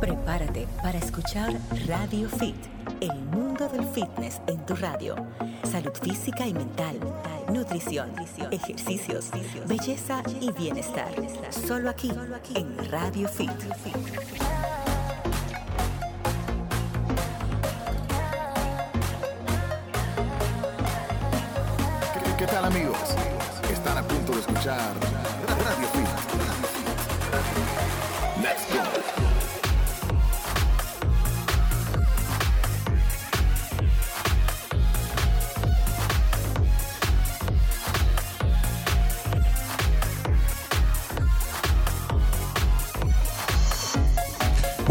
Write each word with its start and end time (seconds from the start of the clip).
Prepárate 0.00 0.68
para 0.80 0.96
escuchar 0.96 1.52
Radio 1.88 2.28
Fit, 2.28 2.54
el 3.00 3.14
mundo 3.32 3.68
del 3.68 3.84
fitness 3.88 4.40
en 4.46 4.64
tu 4.64 4.76
radio. 4.76 5.16
Salud 5.64 5.90
física 6.00 6.46
y 6.46 6.54
mental, 6.54 7.00
nutrición, 7.52 8.12
ejercicios, 8.52 9.30
belleza 9.66 10.22
y 10.40 10.52
bienestar. 10.52 11.10
Solo 11.50 11.90
aquí, 11.90 12.12
en 12.54 12.90
Radio 12.90 13.28
Fit. 13.28 13.50
¿Qué, 22.38 22.46
tal 22.46 22.66
amigos? 22.66 22.98
Están 23.68 23.98
a 23.98 24.02
punto 24.06 24.32
de 24.32 24.38
escuchar 24.38 25.07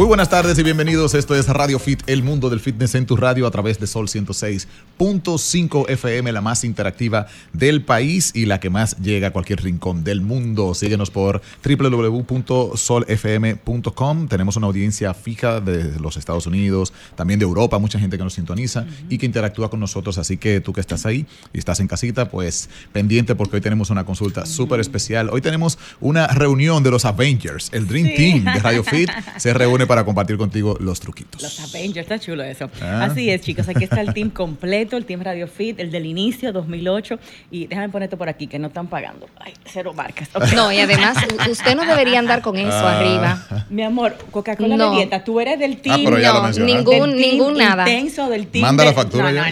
buenas 0.08 0.30
tardes 0.30 0.58
y 0.58 0.64
bienvenidos. 0.64 1.14
Esto 1.16 1.36
es 1.36 1.50
Radio 1.50 1.80
Fit, 1.80 2.02
el 2.08 2.24
mundo 2.24 2.50
del 2.50 2.62
fitness 2.62 2.96
en 2.96 3.06
tu 3.06 3.18
radio 3.18 3.46
a 3.46 3.52
través 3.52 3.78
de 3.78 3.88
Sol 3.88 4.08
106.5 4.08 5.90
FM, 5.90 6.32
la 6.32 6.40
más 6.40 6.64
interactiva 6.64 7.28
del 7.52 7.84
país 7.84 8.32
y 8.34 8.46
la 8.46 8.62
que 8.62 8.70
más 8.70 8.96
llega 9.00 9.28
a 9.28 9.32
cualquier 9.32 9.62
rincón 9.62 10.06
del 10.06 10.22
mundo. 10.22 10.74
Síguenos 10.76 11.12
por 11.12 11.42
www.solfm.com. 11.62 14.28
Tenemos 14.30 14.56
una 14.56 14.68
audiencia 14.68 15.14
fija 15.14 15.60
de 15.60 16.00
los 16.00 16.16
Estados 16.16 16.48
Unidos, 16.48 16.94
también 17.16 17.40
de 17.40 17.44
Europa, 17.44 17.78
mucha 17.78 18.00
gente 18.00 18.18
que 18.18 18.24
nos 18.24 18.36
sintoniza 18.36 18.86
y 19.10 19.18
que 19.18 19.26
interactúa 19.26 19.70
con 19.70 19.82
nosotros. 19.82 20.18
Así 20.18 20.38
que 20.38 20.62
tú 20.62 20.72
que 20.72 20.80
estás 20.80 21.06
ahí 21.06 21.26
y 21.52 21.60
estás 21.60 21.82
en 21.82 21.88
casita, 21.88 22.30
pues 22.30 22.70
pendiente 22.94 23.36
porque 23.36 23.58
hoy 23.58 23.62
tenemos 23.62 23.90
una 23.90 24.06
consulta 24.06 24.46
súper 24.46 24.80
especial. 24.80 25.30
Hoy 25.32 25.42
tenemos 25.42 25.78
una 26.00 26.28
reunión 26.28 26.82
de 26.82 26.92
los 26.92 27.04
Avengers, 27.04 27.68
el 27.74 27.88
Dream 27.88 28.16
Team 28.16 28.46
de 28.54 28.62
Radio 28.62 28.86
Fit. 28.86 29.10
Se 29.36 29.54
reúne 29.54 29.86
para 29.88 29.97
compartir 30.06 30.38
contigo 30.38 30.78
los 30.80 31.00
truquitos. 31.00 31.42
Los 31.42 31.60
Avengers, 31.60 32.06
está 32.06 32.20
chulo 32.20 32.44
eso. 32.44 32.70
Ah. 32.82 33.06
Así 33.06 33.30
es, 33.30 33.42
chicos. 33.42 33.68
Aquí 33.70 33.84
está 33.84 34.02
el 34.02 34.14
team 34.14 34.30
completo, 34.30 34.98
el 34.98 35.06
team 35.06 35.22
Radio 35.22 35.48
Fit, 35.48 35.80
el 35.80 35.92
del 35.92 36.06
inicio, 36.06 36.52
2008. 36.52 37.20
Y 37.52 37.68
déjame 37.68 37.90
poner 37.90 38.08
esto 38.08 38.18
por 38.18 38.30
aquí, 38.30 38.48
que 38.48 38.60
no 38.60 38.68
están 38.68 38.88
pagando. 38.88 39.28
Ay, 39.40 39.54
cero 39.66 39.94
marcas. 39.94 40.30
No, 40.56 40.72
y 40.72 40.80
además, 40.80 41.18
usted 41.50 41.76
no 41.76 41.86
debería 41.86 42.20
andar 42.20 42.42
con 42.42 42.58
eso 42.58 42.72
ah. 42.72 43.00
arriba. 43.00 43.66
Mi 43.70 43.84
amor, 43.84 44.18
Coca-Cola 44.32 44.76
no. 44.76 44.92
de 44.92 44.98
dieta, 44.98 45.24
tú 45.24 45.40
eres 45.40 45.60
del 45.60 45.78
team. 45.78 46.08
Ah, 46.08 46.52
no, 46.58 46.66
ningún, 46.66 47.16
ningún 47.16 47.58
nada. 47.58 47.88
Intenso 47.88 48.30
del 48.30 48.48
team. 48.48 48.64
Manda 48.64 48.86
la 48.86 48.94
factura 48.94 49.32
ya. 49.32 49.52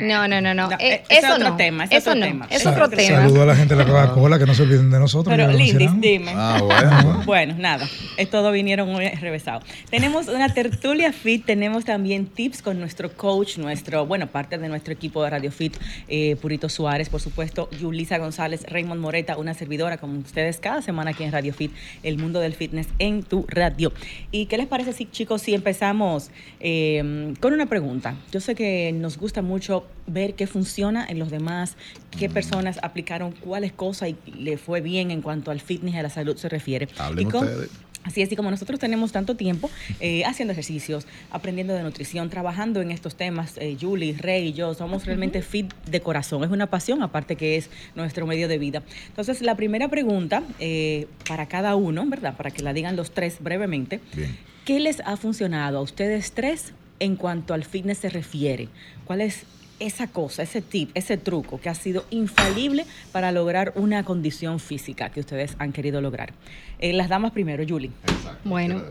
No, 0.00 0.28
no, 0.28 0.40
no. 0.40 0.54
no, 0.54 0.70
eh, 0.78 1.02
es 1.08 1.24
eso 1.24 1.34
otro 1.34 1.56
tema. 1.56 1.84
Es 1.84 1.92
eso 1.92 2.14
no. 2.14 2.26
Tema. 2.26 2.46
Es 2.50 2.66
otro 2.66 2.88
tema. 2.88 3.22
Saludo 3.22 3.42
a 3.42 3.46
la 3.46 3.56
gente 3.56 3.74
de 3.74 3.84
la 3.84 3.90
Coca-Cola, 3.90 4.38
que 4.38 4.46
no 4.46 4.54
se 4.54 4.62
olviden 4.62 4.90
de 4.90 4.98
nosotros. 4.98 5.34
Pero, 5.34 5.50
Lindis, 5.52 5.90
dime. 6.00 6.32
Ah, 6.34 6.60
bueno. 6.62 7.22
bueno, 7.24 7.54
nada. 7.58 7.86
Todos 8.30 8.52
vinieron 8.52 8.88
muy 8.88 9.08
revesados. 9.08 9.64
Tenemos 9.90 10.28
una 10.28 10.52
tertulia 10.52 11.12
fit, 11.12 11.44
tenemos 11.44 11.84
también 11.84 12.26
tips 12.26 12.62
con 12.62 12.78
nuestro 12.78 13.12
coach, 13.12 13.58
nuestro, 13.58 14.06
bueno, 14.06 14.26
parte 14.26 14.58
de 14.58 14.68
nuestro 14.68 14.92
equipo 14.92 15.22
de 15.22 15.30
Radio 15.30 15.52
Fit, 15.52 15.76
eh, 16.08 16.36
Purito 16.36 16.68
Suárez, 16.68 17.08
por 17.08 17.20
supuesto, 17.20 17.68
Yulisa 17.70 18.18
González, 18.18 18.64
Raymond 18.68 19.00
Moreta, 19.00 19.36
una 19.36 19.54
servidora 19.54 19.98
como 19.98 20.18
ustedes 20.18 20.58
cada 20.58 20.82
semana 20.82 21.10
aquí 21.10 21.24
en 21.24 21.32
Radio 21.32 21.52
Fit, 21.52 21.72
el 22.02 22.18
mundo 22.18 22.40
del 22.40 22.54
fitness 22.54 22.88
en 22.98 23.22
tu 23.22 23.44
radio. 23.48 23.92
¿Y 24.30 24.46
qué 24.46 24.56
les 24.56 24.66
parece, 24.66 24.92
si, 24.92 25.06
chicos, 25.06 25.42
si 25.42 25.54
empezamos 25.54 26.30
em, 26.60 27.34
con 27.36 27.52
una 27.52 27.66
pregunta? 27.66 28.16
Yo 28.32 28.40
sé 28.40 28.54
que 28.54 28.92
nos 28.92 29.18
gusta 29.18 29.42
mucho 29.42 29.86
ver 30.06 30.34
qué 30.34 30.46
funciona 30.46 31.06
en 31.08 31.18
los 31.18 31.30
demás, 31.30 31.76
qué 32.18 32.28
personas 32.28 32.78
aplicaron 32.82 33.32
cuáles 33.32 33.72
cosas 33.72 34.10
y 34.10 34.30
le 34.32 34.56
fue 34.56 34.80
bien 34.80 35.10
en 35.10 35.22
cuanto 35.22 35.50
al 35.50 35.60
fitness 35.60 35.94
y 35.94 35.98
a 35.98 36.02
la 36.02 36.10
salud 36.10 36.36
se 36.36 36.48
refiere. 36.48 36.88
Hablen 36.98 37.26
ustedes. 37.26 37.70
Así 38.04 38.20
es, 38.20 38.30
y 38.30 38.36
como 38.36 38.50
nosotros 38.50 38.78
tenemos 38.78 39.12
tanto 39.12 39.34
tiempo 39.34 39.70
eh, 39.98 40.24
haciendo 40.24 40.52
ejercicios, 40.52 41.06
aprendiendo 41.30 41.72
de 41.74 41.82
nutrición, 41.82 42.28
trabajando 42.28 42.82
en 42.82 42.90
estos 42.90 43.16
temas, 43.16 43.56
eh, 43.56 43.76
Julie, 43.80 44.14
Rey 44.18 44.48
y 44.48 44.52
yo, 44.52 44.74
somos 44.74 45.06
realmente 45.06 45.40
fit 45.40 45.72
de 45.86 46.00
corazón. 46.00 46.44
Es 46.44 46.50
una 46.50 46.66
pasión, 46.66 47.02
aparte 47.02 47.36
que 47.36 47.56
es 47.56 47.70
nuestro 47.94 48.26
medio 48.26 48.46
de 48.46 48.58
vida. 48.58 48.82
Entonces, 49.08 49.40
la 49.40 49.56
primera 49.56 49.88
pregunta 49.88 50.42
eh, 50.58 51.06
para 51.26 51.46
cada 51.46 51.76
uno, 51.76 52.04
¿verdad? 52.06 52.36
Para 52.36 52.50
que 52.50 52.62
la 52.62 52.74
digan 52.74 52.94
los 52.94 53.12
tres 53.12 53.38
brevemente. 53.40 54.00
¿Qué 54.66 54.80
les 54.80 55.00
ha 55.00 55.16
funcionado 55.16 55.78
a 55.78 55.80
ustedes 55.80 56.32
tres 56.32 56.72
en 57.00 57.16
cuanto 57.16 57.54
al 57.54 57.64
fitness 57.64 57.98
se 57.98 58.10
refiere? 58.10 58.68
¿Cuál 59.06 59.22
es 59.22 59.44
esa 59.80 60.06
cosa, 60.06 60.42
ese 60.42 60.62
tip, 60.62 60.90
ese 60.94 61.16
truco 61.16 61.60
que 61.60 61.68
ha 61.68 61.74
sido 61.74 62.04
infalible 62.10 62.86
para 63.12 63.32
lograr 63.32 63.72
una 63.76 64.04
condición 64.04 64.60
física 64.60 65.10
que 65.10 65.20
ustedes 65.20 65.56
han 65.58 65.72
querido 65.72 66.00
lograr. 66.00 66.32
Eh, 66.78 66.92
las 66.92 67.08
damas 67.08 67.32
primero, 67.32 67.64
Julie. 67.68 67.90
Bueno. 68.44 68.82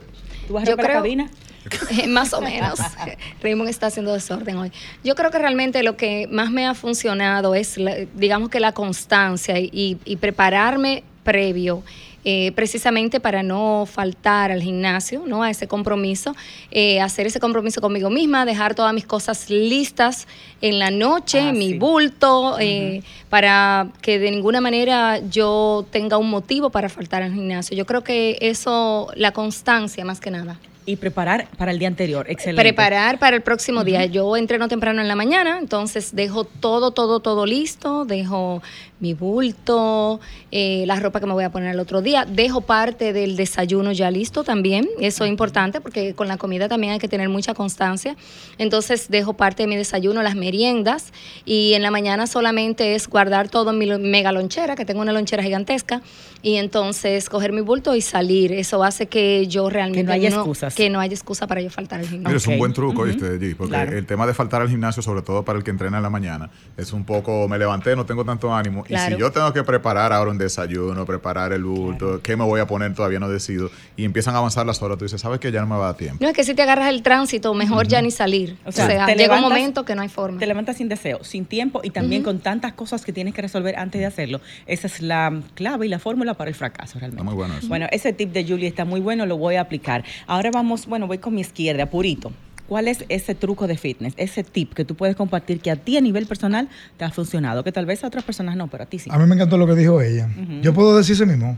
¿Tú 0.48 0.54
vas 0.54 0.64
a 0.64 0.72
romper 0.72 0.88
la 0.88 0.94
cabina? 0.94 1.30
más 2.08 2.34
o 2.34 2.42
menos. 2.42 2.80
Raymond 3.42 3.70
está 3.70 3.88
haciendo 3.88 4.14
desorden 4.14 4.58
hoy. 4.58 4.72
Yo 5.04 5.16
creo 5.16 5.32
que 5.32 5.40
realmente 5.40 5.84
lo 5.84 5.96
que 5.96 6.28
más 6.28 6.52
me 6.52 6.66
ha 6.66 6.74
funcionado 6.74 7.56
es, 7.56 7.80
digamos 8.14 8.50
que 8.50 8.60
la 8.60 8.74
constancia 8.74 9.60
y, 9.60 9.98
y 10.04 10.16
prepararme 10.18 11.04
previo 11.24 11.84
eh, 12.26 12.52
precisamente 12.54 13.20
para 13.20 13.44
no 13.44 13.86
faltar 13.86 14.52
al 14.52 14.62
gimnasio, 14.62 15.24
¿no? 15.26 15.44
A 15.44 15.50
ese 15.50 15.68
compromiso, 15.68 16.36
eh, 16.72 17.02
hacer 17.02 17.28
ese 17.28 17.40
compromiso 17.40 17.82
conmigo 17.82 18.10
misma, 18.10 18.46
dejar 18.46 18.76
todas 18.76 18.94
mis 18.94 19.06
cosas 19.06 19.50
listas 19.50 20.28
en 20.62 20.80
la 20.80 20.92
noche, 20.92 21.40
ah, 21.40 21.54
mi 21.54 21.74
bulto, 21.78 22.58
eh, 22.60 23.04
para 23.30 23.90
que 24.02 24.20
de 24.20 24.32
ninguna 24.32 24.62
manera 24.62 25.20
yo 25.30 25.86
tenga 25.92 26.18
un 26.18 26.30
motivo 26.30 26.70
para 26.70 26.90
faltar 26.90 27.24
al 27.24 27.34
gimnasio. 27.34 27.76
Yo 27.76 27.86
creo 27.86 28.04
que 28.04 28.38
eso, 28.42 29.10
la 29.16 29.32
constancia 29.32 30.06
más 30.06 30.20
que 30.20 30.32
nada. 30.32 30.60
Y 30.86 30.98
preparar 30.98 31.48
para 31.58 31.72
el 31.72 31.80
día 31.80 31.88
anterior, 31.88 32.26
excelente. 32.30 32.62
Preparar 32.62 33.18
para 33.18 33.38
el 33.38 33.42
próximo 33.42 33.84
día. 33.84 34.06
Yo 34.06 34.36
entreno 34.36 34.68
temprano 34.68 35.02
en 35.02 35.08
la 35.08 35.16
mañana, 35.16 35.58
entonces 35.60 36.14
dejo 36.14 36.44
todo, 36.44 36.92
todo, 36.92 37.22
todo 37.22 37.46
listo, 37.46 38.04
dejo 38.04 38.62
mi 39.00 39.14
bulto, 39.14 40.22
eh, 40.52 40.86
la 40.88 40.98
ropa 40.98 41.20
que 41.20 41.26
me 41.26 41.34
voy 41.34 41.44
a 41.44 41.52
poner 41.52 41.72
el 41.72 41.80
otro 41.80 42.02
día. 42.02 42.26
Dejo 42.26 42.62
parte 42.62 43.12
del 43.12 43.36
desayuno 43.36 43.92
ya 43.92 44.10
listo 44.12 44.44
también, 44.44 44.88
eso 45.00 45.26
es 45.26 45.30
importante 45.30 45.82
porque 45.82 46.14
con 46.14 46.28
la 46.28 46.38
comida 46.38 46.68
también 46.68 46.94
hay 46.94 47.00
que 47.00 47.10
tener 47.10 47.30
mucha 47.30 47.54
constancia. 47.54 48.16
Entonces 48.58 49.10
dejo 49.10 49.34
parte 49.34 49.64
de 49.64 49.68
mi 49.68 49.76
desayuno, 49.76 50.22
las 50.22 50.36
meriendas 50.36 51.12
y 51.46 51.74
en 51.74 51.82
la 51.82 51.92
mañana 51.92 52.28
solamente 52.28 52.96
es 52.96 53.08
guardar 53.08 53.50
todo 53.50 53.72
en 53.72 53.78
mi 53.78 53.88
mega 54.00 54.32
lonchera, 54.32 54.76
que 54.76 54.86
tengo 54.86 55.02
una 55.02 55.12
lonchera 55.12 55.44
gigantesca, 55.44 56.02
y 56.42 56.56
entonces 56.56 57.30
coger 57.30 57.54
mi 57.54 57.62
bulto 57.62 57.96
y 57.96 58.02
salir. 58.02 58.52
Eso 58.52 58.84
hace 58.84 59.08
que 59.08 59.48
yo 59.48 59.70
realmente... 59.70 60.02
Que 60.02 60.08
no 60.08 60.14
haya 60.14 60.30
excusas. 60.30 60.73
Que 60.76 60.90
no 60.90 61.00
haya 61.00 61.14
excusa 61.14 61.48
para 61.48 61.62
yo 61.62 61.70
faltar 61.70 62.00
al 62.00 62.08
gimnasio. 62.08 62.38
Es 62.38 62.48
un 62.48 62.58
buen 62.58 62.74
truco, 62.74 63.04
¿viste, 63.04 63.56
Porque 63.56 63.76
el 63.76 64.06
tema 64.06 64.26
de 64.28 64.34
faltar 64.34 64.62
al 64.62 64.70
gimnasio, 64.70 65.02
sobre 65.02 65.22
todo 65.22 65.44
para 65.44 65.58
el 65.58 65.64
que 65.64 65.72
entrena 65.72 65.98
en 65.98 66.04
la 66.04 66.10
mañana, 66.10 66.50
es 66.78 66.94
un 66.94 67.04
poco, 67.04 67.48
me 67.48 67.58
levanté, 67.58 67.96
no 67.96 68.06
tengo 68.06 68.26
tanto 68.26 68.54
ánimo 68.54 68.84
y 68.90 68.98
si 68.98 69.18
yo 69.18 69.32
tengo 69.32 69.52
que 69.54 69.64
preparar 69.64 70.14
ahora 70.14 70.32
un 70.32 70.38
desayuno, 70.38 71.06
preparar 71.06 71.54
el 71.54 71.64
bulto, 71.64 72.22
¿qué 72.22 72.36
me 72.36 72.44
voy 72.44 72.60
a 72.60 72.68
poner? 72.68 72.94
Todavía 72.94 73.20
no 73.20 73.30
decido. 73.30 73.70
Y 73.96 74.06
empiezan 74.06 74.36
a 74.36 74.40
avanzar 74.40 74.66
las 74.66 74.82
horas. 74.82 74.98
Tú 74.98 75.06
dices, 75.06 75.22
¿sabes 75.22 75.40
que 75.40 75.52
ya 75.52 75.62
no 75.62 75.68
me 75.68 75.76
va 75.76 75.84
a 75.84 75.88
dar 75.88 75.98
tiempo? 75.98 76.18
No, 76.22 76.30
es 76.30 76.36
que 76.36 76.44
si 76.44 76.54
te 76.54 76.62
agarras 76.62 76.90
el 76.90 77.04
tránsito, 77.04 77.54
mejor 77.54 77.88
ya 77.88 78.02
ni 78.02 78.12
salir. 78.12 78.58
O 78.66 78.72
sea, 78.72 79.08
llega 79.14 79.36
un 79.36 79.42
momento 79.42 79.86
que 79.86 79.96
no 79.96 80.02
hay 80.02 80.10
forma. 80.10 80.40
Te 80.40 80.48
levantas 80.48 80.78
sin 80.78 80.90
deseo, 80.90 81.24
sin 81.24 81.46
tiempo 81.46 81.82
y 81.84 81.90
también 81.90 82.24
con 82.24 82.40
tantas 82.40 82.74
cosas 82.74 83.04
que 83.06 83.14
tienes 83.14 83.34
que 83.34 83.42
resolver 83.42 83.78
antes 83.78 84.00
de 84.00 84.06
hacerlo. 84.06 84.42
Esa 84.66 84.88
es 84.88 85.02
la 85.02 85.42
clave 85.56 85.86
y 85.86 85.90
la 85.90 86.00
fórmula 86.00 86.34
para 86.34 86.50
el 86.50 86.56
fracaso 86.56 87.00
realmente. 87.00 87.22
Está 87.22 87.24
muy 87.24 87.36
bueno 87.36 87.58
eso. 87.58 87.68
Bueno, 87.68 87.88
ese 87.92 88.14
tip 88.14 88.32
de 88.32 88.46
Julie 88.46 88.68
está 88.68 88.86
muy 88.86 89.00
bueno, 89.00 89.26
lo 89.26 89.38
voy 89.38 89.56
a 89.56 89.62
aplicar. 89.62 90.04
Ahora 90.28 90.52
vamos, 90.52 90.63
bueno, 90.88 91.08
voy 91.08 91.18
con 91.18 91.36
mi 91.36 91.42
izquierda, 91.42 91.90
purito. 91.90 92.32
¿Cuál 92.68 92.88
es 92.88 93.04
ese 93.10 93.36
truco 93.36 93.68
de 93.68 93.78
fitness, 93.78 94.14
ese 94.16 94.44
tip 94.44 94.74
que 94.74 94.86
tú 94.86 94.96
puedes 94.96 95.16
compartir 95.16 95.60
que 95.60 95.70
a 95.70 95.76
ti 95.76 95.98
a 95.98 96.02
nivel 96.02 96.26
personal 96.26 96.70
te 96.98 97.04
ha 97.04 97.12
funcionado? 97.12 97.64
Que 97.64 97.72
tal 97.72 97.86
vez 97.86 98.04
a 98.04 98.08
otras 98.08 98.24
personas 98.24 98.56
no, 98.56 98.68
pero 98.68 98.84
a 98.84 98.86
ti 98.86 99.00
sí. 99.00 99.10
A 99.12 99.20
mí 99.20 99.26
me 99.26 99.36
encantó 99.36 99.58
lo 99.58 99.68
que 99.68 99.76
dijo 99.76 100.02
ella. 100.02 100.30
Yo 100.62 100.74
puedo 100.74 100.98
decir 100.98 101.16
ese 101.16 101.26
mismo. 101.26 101.58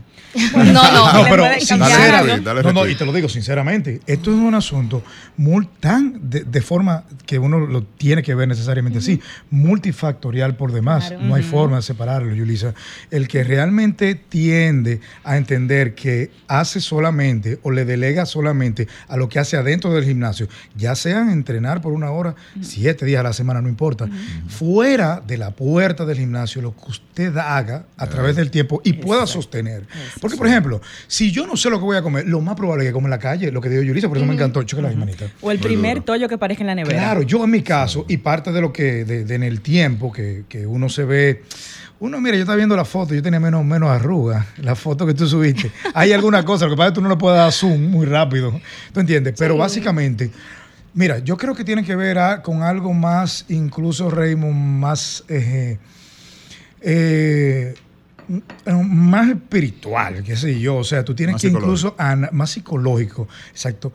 no, 0.54 0.64
no, 0.72 1.12
no, 1.12 1.24
pero 1.30 1.44
sinceramente, 1.60 2.52
no, 2.52 2.72
no, 2.72 2.88
y 2.88 2.96
te 2.96 3.06
lo 3.06 3.12
digo 3.12 3.28
sinceramente, 3.28 4.00
esto 4.06 4.30
es 4.32 4.36
un 4.36 4.54
asunto 4.54 5.02
muy 5.36 5.68
tan 5.80 6.18
de, 6.28 6.60
forma 6.60 7.04
que 7.24 7.38
uno 7.38 7.60
lo 7.60 7.82
tiene 7.84 8.22
que 8.22 8.34
ver 8.34 8.48
necesariamente 8.48 8.98
así, 8.98 9.20
multifactorial 9.50 10.56
por 10.56 10.72
demás. 10.72 11.12
No 11.20 11.34
hay 11.36 11.42
forma 11.42 11.76
de 11.76 11.82
separarlo, 11.82 12.34
Yulisa. 12.34 12.74
El 13.10 13.28
que 13.28 13.44
realmente 13.44 14.16
tiende 14.16 15.00
a 15.22 15.36
entender 15.36 15.94
que 15.94 16.30
hace 16.48 16.80
solamente 16.80 17.60
o 17.62 17.70
le 17.70 17.84
delega 17.84 18.26
solamente 18.26 18.88
a 19.08 19.16
lo 19.16 19.28
que 19.28 19.38
hace 19.38 19.56
adentro 19.56 19.92
del 19.92 20.04
gimnasio, 20.04 20.48
ya 20.74 20.95
sean 20.96 21.30
entrenar 21.30 21.80
por 21.80 21.92
una 21.92 22.10
hora, 22.10 22.34
siete 22.60 23.06
días 23.06 23.20
a 23.20 23.22
la 23.22 23.32
semana, 23.32 23.60
no 23.60 23.68
importa. 23.68 24.08
Fuera 24.48 25.22
de 25.24 25.38
la 25.38 25.50
puerta 25.50 26.04
del 26.04 26.18
gimnasio, 26.18 26.62
lo 26.62 26.74
que 26.74 26.90
usted 26.90 27.36
haga 27.36 27.86
a 27.96 28.06
través 28.06 28.36
del 28.36 28.50
tiempo 28.50 28.80
y 28.84 28.94
pueda 28.94 29.26
sostener. 29.26 29.86
Porque, 30.20 30.36
por 30.36 30.46
ejemplo, 30.46 30.80
si 31.06 31.30
yo 31.30 31.46
no 31.46 31.56
sé 31.56 31.70
lo 31.70 31.78
que 31.78 31.84
voy 31.84 31.96
a 31.96 32.02
comer, 32.02 32.26
lo 32.26 32.40
más 32.40 32.56
probable 32.56 32.84
es 32.84 32.90
que 32.90 32.92
come 32.92 33.06
en 33.06 33.10
la 33.10 33.18
calle, 33.18 33.52
lo 33.52 33.60
que 33.60 33.68
dijo 33.68 33.82
Yulisa, 33.82 34.08
por 34.08 34.16
eso 34.16 34.26
me 34.26 34.34
encantó, 34.34 34.62
chocolate, 34.62 34.96
manita. 34.96 35.26
O 35.40 35.50
el 35.50 35.58
primer 35.58 36.02
tollo 36.02 36.28
que 36.28 36.34
aparezca 36.34 36.62
en 36.62 36.68
la 36.68 36.74
nevera. 36.74 36.98
Claro, 36.98 37.22
yo 37.22 37.44
en 37.44 37.50
mi 37.50 37.62
caso, 37.62 38.04
y 38.08 38.16
parte 38.16 38.52
de 38.52 38.60
lo 38.60 38.72
que, 38.72 39.04
de, 39.04 39.34
en 39.34 39.42
el 39.42 39.60
tiempo 39.60 40.12
que, 40.12 40.44
que 40.48 40.66
uno 40.66 40.88
se 40.88 41.04
ve 41.04 41.42
uno, 41.98 42.20
mira, 42.20 42.36
yo 42.36 42.42
estaba 42.42 42.56
viendo 42.56 42.76
la 42.76 42.84
foto, 42.84 43.14
yo 43.14 43.22
tenía 43.22 43.40
menos, 43.40 43.64
menos 43.64 43.88
arrugas, 43.88 44.44
la 44.58 44.74
foto 44.74 45.06
que 45.06 45.14
tú 45.14 45.26
subiste. 45.26 45.70
Hay 45.94 46.12
alguna 46.12 46.44
cosa, 46.44 46.66
lo 46.66 46.72
que 46.72 46.76
pasa 46.76 46.88
es 46.88 46.92
que 46.92 46.94
tú 46.96 47.00
no 47.00 47.08
le 47.08 47.16
puedes 47.16 47.38
dar 47.38 47.50
zoom 47.50 47.90
muy 47.90 48.04
rápido, 48.04 48.60
¿tú 48.92 49.00
entiendes? 49.00 49.34
Pero 49.38 49.56
básicamente, 49.56 50.30
mira, 50.96 51.18
yo 51.20 51.36
creo 51.36 51.54
que 51.54 51.62
tiene 51.62 51.84
que 51.84 51.94
ver 51.94 52.18
con 52.42 52.62
algo 52.62 52.92
más, 52.92 53.44
incluso 53.48 54.10
Raymond, 54.10 54.80
más, 54.80 55.22
eh, 55.28 55.78
eh, 56.80 57.74
más 58.66 59.28
espiritual, 59.28 60.24
qué 60.24 60.36
sé 60.36 60.58
yo. 60.58 60.76
O 60.76 60.84
sea, 60.84 61.04
tú 61.04 61.14
tienes 61.14 61.40
que 61.40 61.48
incluso, 61.48 61.94
más 62.32 62.50
psicológico, 62.50 63.28
exacto. 63.52 63.92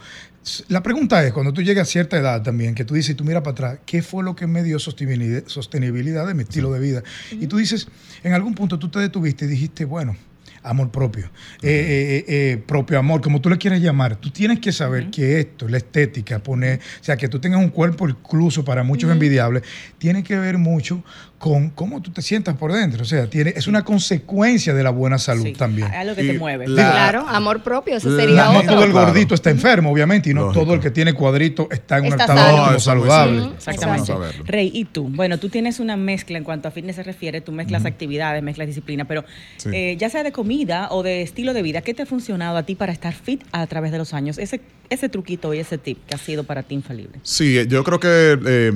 La 0.70 0.82
pregunta 0.82 1.24
es, 1.26 1.34
cuando 1.34 1.54
tú 1.54 1.62
llegas 1.62 1.88
a 1.88 1.92
cierta 1.92 2.18
edad 2.18 2.42
también, 2.42 2.74
que 2.74 2.86
tú 2.86 2.94
dices, 2.94 3.16
tú 3.16 3.24
miras 3.24 3.44
para 3.44 3.52
atrás, 3.52 3.80
¿qué 3.86 4.02
fue 4.02 4.24
lo 4.24 4.36
que 4.36 4.48
me 4.48 4.64
dio 4.64 4.80
sostenibilidad, 4.80 6.28
de 6.28 6.34
mi 6.34 6.44
estilo 6.44 6.72
de 6.72 6.80
vida? 6.80 7.04
Y 7.32 7.48
tú 7.48 7.58
dices, 7.58 7.88
en 8.24 8.34
algún 8.34 8.56
punto 8.56 8.80
tú 8.80 8.90
te 8.90 9.00
detuviste 9.00 9.46
y 9.46 9.50
dijiste, 9.50 9.86
bueno, 9.86 10.16
amor 10.64 10.92
propio, 10.92 11.26
eh, 11.62 11.70
eh, 11.70 12.26
eh, 12.28 12.58
propio 12.66 13.00
amor, 13.00 13.22
como 13.22 13.42
tú 13.42 13.50
le 13.50 13.58
quieras 13.58 13.82
llamar. 13.82 14.16
Tú 14.16 14.30
tienes 14.30 14.60
que 14.60 14.72
saber 14.72 15.10
que 15.10 15.40
esto, 15.40 15.68
la 15.68 15.78
estética, 15.78 16.40
poner, 16.40 16.80
o 16.80 17.04
sea, 17.04 17.18
que 17.18 17.28
tú 17.28 17.40
tengas 17.40 17.60
un 17.60 17.70
cuerpo 17.70 18.08
incluso 18.08 18.64
para 18.64 18.84
muchos 18.84 19.12
envidiables, 19.12 19.64
tiene 19.98 20.24
que 20.24 20.38
ver 20.38 20.58
mucho 20.58 21.04
con 21.42 21.72
cómo 21.72 22.04
tú 22.04 22.12
te 22.12 22.22
sientas 22.22 22.56
por 22.56 22.72
dentro. 22.72 23.02
O 23.02 23.06
sea, 23.06 23.28
tiene, 23.28 23.54
es 23.56 23.66
una 23.66 23.84
consecuencia 23.84 24.76
de 24.76 24.84
la 24.84 24.92
buena 24.92 25.18
salud 25.18 25.48
también. 25.58 25.92
Es 25.92 26.06
lo 26.06 26.16
que 26.16 26.24
te 26.24 26.38
mueve. 26.38 26.66
claro, 26.66 27.26
amor 27.28 27.64
propio, 27.64 27.98
eso 27.98 28.16
sería 28.16 28.52
No 28.52 28.62
todo 28.62 28.84
el 28.84 28.92
gordito 28.92 29.34
está 29.34 29.50
enfermo, 29.50 29.92
obviamente, 29.92 30.30
y 30.30 30.36
no 30.36 30.52
todo 30.52 30.76
el 30.76 30.80
que 30.80 30.92
tiene 30.92 31.14
cuadrito 31.14 31.68
está 31.72 31.98
en 31.98 32.06
un 32.06 32.20
estado 32.20 32.80
saludable. 32.80 33.46
Exactamente. 33.56 34.14
Rey, 34.46 34.70
¿y 34.72 34.86
tú? 34.86 35.10
Bueno, 35.10 35.40
tú 35.40 35.50
tienes 35.50 35.80
una 35.80 35.98
mezcla 35.98 36.38
en 36.38 36.44
cuanto 36.44 36.68
a 36.68 36.72
fitness 36.72 36.98
se 36.98 37.04
refiere, 37.04 37.42
tú 37.42 37.52
mezclas 37.52 37.86
actividades, 37.86 38.44
mezclas 38.44 38.68
disciplina, 38.68 39.06
pero 39.06 39.26
eh, 39.66 39.98
ya 39.98 40.10
sea 40.10 40.22
de 40.22 40.32
comida 40.32 40.51
o 40.90 41.04
de 41.04 41.22
estilo 41.22 41.54
de 41.54 41.62
vida, 41.62 41.82
¿qué 41.82 41.94
te 41.94 42.04
ha 42.04 42.06
funcionado 42.06 42.58
a 42.58 42.64
ti 42.64 42.76
para 42.76 42.92
estar 42.92 43.14
fit 43.14 43.44
a 43.52 43.66
través 43.68 43.92
de 43.92 43.98
los 43.98 44.14
años? 44.14 44.38
Ese, 44.38 44.62
ese 44.90 45.10
truquito 45.10 45.54
y 45.54 45.60
ese 45.60 45.78
tip 45.78 45.98
que 46.06 46.16
ha 46.16 46.18
sido 46.18 46.44
para 46.44 46.64
ti 46.64 46.76
infalible. 46.76 47.20
Sí, 47.24 47.66
yo 47.68 47.84
creo 47.84 48.00
que, 48.00 48.40
eh, 48.46 48.72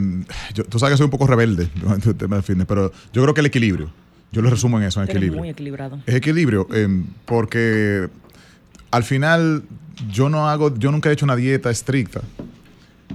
tú 0.69 0.79
sabes 0.79 0.93
que 0.93 0.97
soy 0.97 1.05
un 1.05 1.11
poco 1.11 1.27
rebelde 1.27 1.69
el 2.05 2.15
tema 2.15 2.41
pero 2.67 2.91
yo 3.13 3.21
creo 3.21 3.33
que 3.33 3.41
el 3.41 3.47
equilibrio. 3.47 3.91
Yo 4.31 4.41
lo 4.41 4.49
resumo 4.49 4.77
en 4.79 4.85
eso, 4.85 5.01
en 5.01 5.09
equilibrio. 5.09 5.39
Muy 5.39 5.49
equilibrado. 5.49 5.99
Es 6.05 6.15
equilibrio, 6.15 6.67
em, 6.73 7.05
porque 7.25 8.09
al 8.91 9.03
final 9.03 9.63
yo 10.11 10.29
no 10.29 10.49
hago, 10.49 10.75
yo 10.77 10.91
nunca 10.91 11.09
he 11.09 11.13
hecho 11.13 11.25
una 11.25 11.35
dieta 11.35 11.69
estricta, 11.69 12.21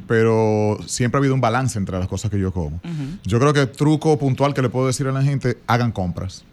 pero 0.07 0.79
siempre 0.87 1.19
ha 1.19 1.21
habido 1.21 1.35
un 1.35 1.41
balance 1.41 1.79
entre 1.79 1.99
las 1.99 2.09
cosas 2.09 2.31
que 2.31 2.39
yo 2.39 2.53
como. 2.53 2.81
Yo 3.25 3.39
creo 3.39 3.53
que 3.53 3.61
el 3.61 3.71
truco 3.71 4.19
puntual 4.19 4.55
que 4.55 4.63
le 4.63 4.69
puedo 4.71 4.87
decir 4.87 5.07
a 5.09 5.13
la 5.13 5.23
gente, 5.23 5.59
hagan 5.67 5.93
compras. 5.93 6.45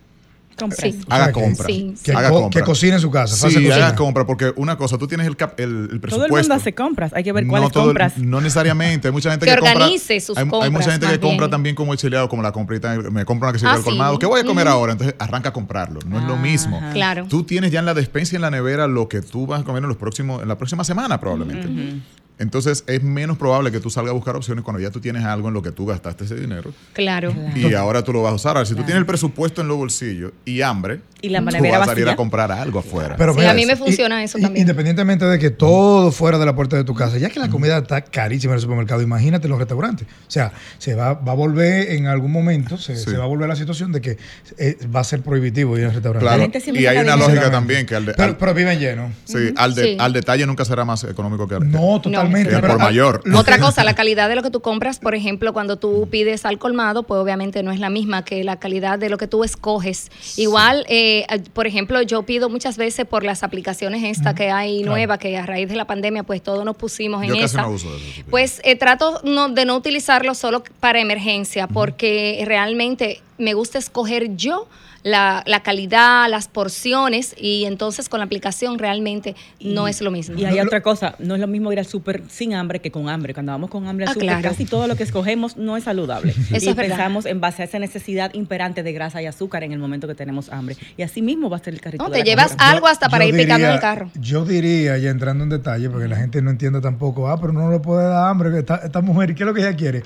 Haga 1.09 1.31
compra. 1.31 1.67
que, 1.67 2.11
haga 2.11 2.49
que, 2.49 2.61
cocine 2.61 2.93
en 2.93 2.99
su 2.99 3.11
casa. 3.11 3.49
Sí, 3.49 3.69
haga 3.69 3.95
compra, 3.95 4.25
porque 4.25 4.53
una 4.55 4.77
cosa, 4.77 4.97
tú 4.97 5.07
tienes 5.07 5.27
el, 5.27 5.33
el, 5.33 5.37
presupuesto. 5.37 6.09
Todo 6.09 6.25
el 6.25 6.31
mundo 6.31 6.53
hace 6.53 6.73
compras, 6.73 7.13
hay 7.13 7.23
que 7.23 7.31
ver 7.31 7.45
cuáles 7.47 7.71
compras. 7.71 8.17
No 8.17 8.41
necesariamente, 8.41 9.07
hay 9.07 9.11
mucha 9.11 9.29
gente 9.31 9.45
que, 9.45 9.51
que 9.51 9.57
organice 9.57 10.15
compra, 10.15 10.25
sus 10.25 10.37
hay, 10.37 10.43
compras. 10.43 10.63
Hay 10.63 10.71
mucha 10.71 10.91
gente 10.91 11.07
que 11.07 11.19
compra 11.19 11.49
también 11.49 11.75
como 11.75 11.93
exiliado, 11.93 12.27
como 12.27 12.41
la 12.41 12.51
comprita, 12.51 12.95
me 12.97 13.25
compra 13.25 13.49
una 13.49 13.53
que 13.53 13.59
se 13.59 13.67
ah, 13.67 13.79
colmado. 13.83 14.17
¿Qué 14.19 14.25
voy 14.25 14.41
a 14.41 14.43
comer 14.43 14.67
ahora? 14.67 14.93
Entonces 14.93 15.15
arranca 15.19 15.49
a 15.49 15.53
comprarlo. 15.53 15.99
No 16.07 16.19
es 16.19 16.25
lo 16.25 16.37
mismo. 16.37 16.81
Claro. 16.93 17.25
Tú 17.29 17.43
tienes 17.43 17.71
ya 17.71 17.79
en 17.79 17.85
la 17.85 17.93
despensa 17.93 18.35
y 18.35 18.37
en 18.37 18.41
la 18.41 18.51
nevera 18.51 18.87
lo 18.87 19.07
que 19.07 19.21
tú 19.21 19.45
vas 19.45 19.61
a 19.61 19.63
comer 19.63 19.83
en, 19.83 19.89
los 19.89 19.97
próximos, 19.97 20.41
en 20.41 20.47
la 20.47 20.57
próxima 20.57 20.83
semana, 20.83 21.19
probablemente. 21.19 22.01
Entonces 22.39 22.83
es 22.87 23.01
menos 23.01 23.37
probable 23.37 23.71
que 23.71 23.79
tú 23.79 23.89
salgas 23.89 24.11
a 24.11 24.13
buscar 24.13 24.35
opciones 24.35 24.63
cuando 24.63 24.79
ya 24.79 24.91
tú 24.91 24.99
tienes 24.99 25.23
algo 25.25 25.47
en 25.47 25.55
lo 25.55 25.61
que 25.61 25.71
tú 25.71 25.85
gastaste 25.85 26.25
ese 26.25 26.35
dinero. 26.35 26.71
Claro. 26.93 27.33
Y 27.55 27.73
ahora 27.73 28.03
tú 28.03 28.13
lo 28.13 28.21
vas 28.21 28.31
a 28.31 28.35
usar. 28.35 28.65
si 28.65 28.75
tú 28.75 28.83
tienes 28.83 28.97
el 28.97 29.05
presupuesto 29.05 29.61
en 29.61 29.67
los 29.67 29.77
bolsillos 29.77 30.31
y 30.45 30.61
hambre, 30.61 31.01
y 31.19 31.29
la 31.29 31.39
tú 31.39 31.45
vas 31.45 31.81
a 31.81 31.85
salir 31.85 32.07
a 32.07 32.15
comprar 32.15 32.51
algo 32.51 32.79
afuera. 32.79 33.15
Pero 33.17 33.33
sí, 33.33 33.43
a 33.43 33.53
mí 33.53 33.65
me 33.65 33.75
funciona 33.75 34.23
eso 34.23 34.37
también. 34.37 34.61
Independientemente 34.61 35.25
de 35.25 35.39
que 35.39 35.49
todo 35.49 36.11
fuera 36.11 36.37
de 36.37 36.45
la 36.45 36.55
puerta 36.55 36.77
de 36.77 36.83
tu 36.83 36.93
casa, 36.93 37.17
ya 37.17 37.29
que 37.29 37.39
la 37.39 37.49
comida 37.49 37.79
está 37.79 38.01
carísima 38.01 38.53
en 38.53 38.57
el 38.57 38.61
supermercado, 38.61 39.01
imagínate 39.01 39.47
los 39.47 39.57
restaurantes. 39.57 40.07
O 40.07 40.31
sea, 40.31 40.51
se 40.77 40.93
va, 40.93 41.13
va 41.13 41.31
a 41.31 41.35
volver 41.35 41.91
en 41.91 42.05
algún 42.05 42.31
momento, 42.31 42.77
se, 42.77 43.17
va 43.17 43.23
a 43.23 43.27
volver 43.27 43.49
la 43.49 43.55
situación 43.55 43.91
de 43.91 44.01
que 44.01 44.17
eh, 44.57 44.77
va 44.95 44.99
a 44.99 45.03
ser 45.03 45.21
prohibitivo 45.21 45.77
ir 45.77 45.85
al 45.85 45.93
restaurante. 45.93 46.59
Claro. 46.59 46.79
Y 46.79 46.85
hay 46.85 46.97
una 46.99 47.15
lógica 47.15 47.49
también 47.49 47.85
que 47.87 47.95
al, 47.95 48.05
de, 48.05 48.13
pero, 48.13 48.53
viven 48.53 48.79
llenos. 48.79 49.11
Sí, 49.25 49.53
al, 49.55 49.73
al 49.99 50.13
detalle 50.13 50.45
nunca 50.45 50.65
será 50.65 50.85
más 50.85 51.03
económico 51.03 51.47
que 51.47 51.55
al 51.55 51.71
No, 51.71 51.99
totalmente. 51.99 52.26
Por 52.29 52.79
mayor. 52.79 53.23
Otra 53.35 53.59
cosa, 53.59 53.83
la 53.83 53.95
calidad 53.95 54.29
de 54.29 54.35
lo 54.35 54.43
que 54.43 54.51
tú 54.51 54.61
compras, 54.61 54.99
por 54.99 55.15
ejemplo, 55.15 55.53
cuando 55.53 55.77
tú 55.77 56.07
pides 56.09 56.45
al 56.45 56.57
colmado, 56.57 57.03
pues 57.03 57.19
obviamente 57.19 57.63
no 57.63 57.71
es 57.71 57.79
la 57.79 57.89
misma 57.89 58.23
que 58.23 58.43
la 58.43 58.57
calidad 58.57 58.99
de 58.99 59.09
lo 59.09 59.17
que 59.17 59.27
tú 59.27 59.43
escoges. 59.43 60.11
Igual, 60.37 60.85
eh, 60.89 61.25
por 61.53 61.67
ejemplo, 61.67 62.01
yo 62.01 62.23
pido 62.23 62.49
muchas 62.49 62.77
veces 62.77 63.05
por 63.05 63.23
las 63.23 63.43
aplicaciones 63.43 64.03
esta 64.03 64.35
que 64.35 64.49
hay 64.49 64.83
nueva, 64.83 65.17
que 65.17 65.37
a 65.37 65.45
raíz 65.45 65.69
de 65.69 65.75
la 65.75 65.85
pandemia, 65.85 66.23
pues 66.23 66.41
todos 66.41 66.63
nos 66.65 66.75
pusimos 66.75 67.23
en 67.23 67.29
yo 67.29 67.35
esa. 67.35 67.63
No 67.63 67.71
uso 67.71 67.87
eso, 67.95 68.23
pues 68.29 68.61
eh, 68.63 68.75
trato 68.75 69.21
de 69.21 69.65
no 69.65 69.75
utilizarlo 69.75 70.33
solo 70.35 70.63
para 70.79 70.99
emergencia, 70.99 71.67
porque 71.67 72.43
realmente 72.45 73.21
me 73.37 73.53
gusta 73.53 73.77
escoger 73.77 74.35
yo 74.35 74.67
la, 75.07 75.43
la, 75.45 75.63
calidad, 75.63 76.29
las 76.29 76.47
porciones 76.47 77.35
y 77.37 77.65
entonces 77.65 78.09
con 78.09 78.19
la 78.19 78.25
aplicación 78.25 78.77
realmente 78.79 79.35
no 79.59 79.87
es 79.87 80.01
lo 80.01 80.11
mismo. 80.11 80.37
Y 80.37 80.45
hay 80.45 80.59
otra 80.59 80.81
cosa, 80.81 81.15
no 81.19 81.35
es 81.35 81.41
lo 81.41 81.47
mismo 81.47 81.71
ir 81.71 81.79
al 81.79 81.85
súper 81.85 82.23
sin 82.29 82.53
hambre 82.53 82.79
que 82.79 82.91
con 82.91 83.09
hambre. 83.09 83.33
Cuando 83.33 83.51
vamos 83.51 83.69
con 83.69 83.87
hambre 83.87 84.05
al 84.05 84.11
ah, 84.11 84.13
súper, 84.13 84.41
casi 84.41 84.65
todo 84.65 84.87
lo 84.87 84.95
que 84.95 85.03
escogemos 85.03 85.57
no 85.57 85.77
es 85.77 85.85
saludable. 85.85 86.33
y 86.51 86.73
pensamos 86.73 87.25
en 87.25 87.39
base 87.41 87.61
a 87.61 87.65
esa 87.65 87.79
necesidad 87.79 88.33
imperante 88.33 88.83
de 88.83 88.93
grasa 88.93 89.21
y 89.21 89.25
azúcar 89.25 89.63
en 89.63 89.71
el 89.71 89.79
momento 89.79 90.07
que 90.07 90.15
tenemos 90.15 90.49
hambre. 90.49 90.75
Y 90.97 91.03
así 91.03 91.21
mismo 91.21 91.49
va 91.49 91.57
a 91.57 91.59
ser 91.63 91.73
el 91.73 91.81
carrito. 91.81 92.03
No, 92.03 92.11
te 92.11 92.23
llevas 92.23 92.55
algo 92.57 92.87
hasta 92.87 93.09
para 93.09 93.25
ir 93.25 93.35
picando 93.35 93.67
en 93.67 93.73
el 93.73 93.79
carro. 93.79 94.11
Yo 94.19 94.45
diría, 94.45 94.97
ya 94.97 95.09
entrando 95.09 95.43
en 95.43 95.49
detalle, 95.49 95.89
porque 95.89 96.07
la 96.07 96.17
gente 96.17 96.41
no 96.41 96.49
entiende 96.49 96.81
tampoco, 96.81 97.29
ah, 97.29 97.39
pero 97.39 97.53
no 97.53 97.71
le 97.71 97.79
puede 97.79 98.07
dar 98.07 98.29
hambre, 98.29 98.57
esta, 98.59 98.77
esta 98.77 99.01
mujer, 99.01 99.33
¿qué 99.35 99.43
es 99.43 99.47
lo 99.47 99.53
que 99.53 99.61
ella 99.61 99.75
quiere? 99.75 100.03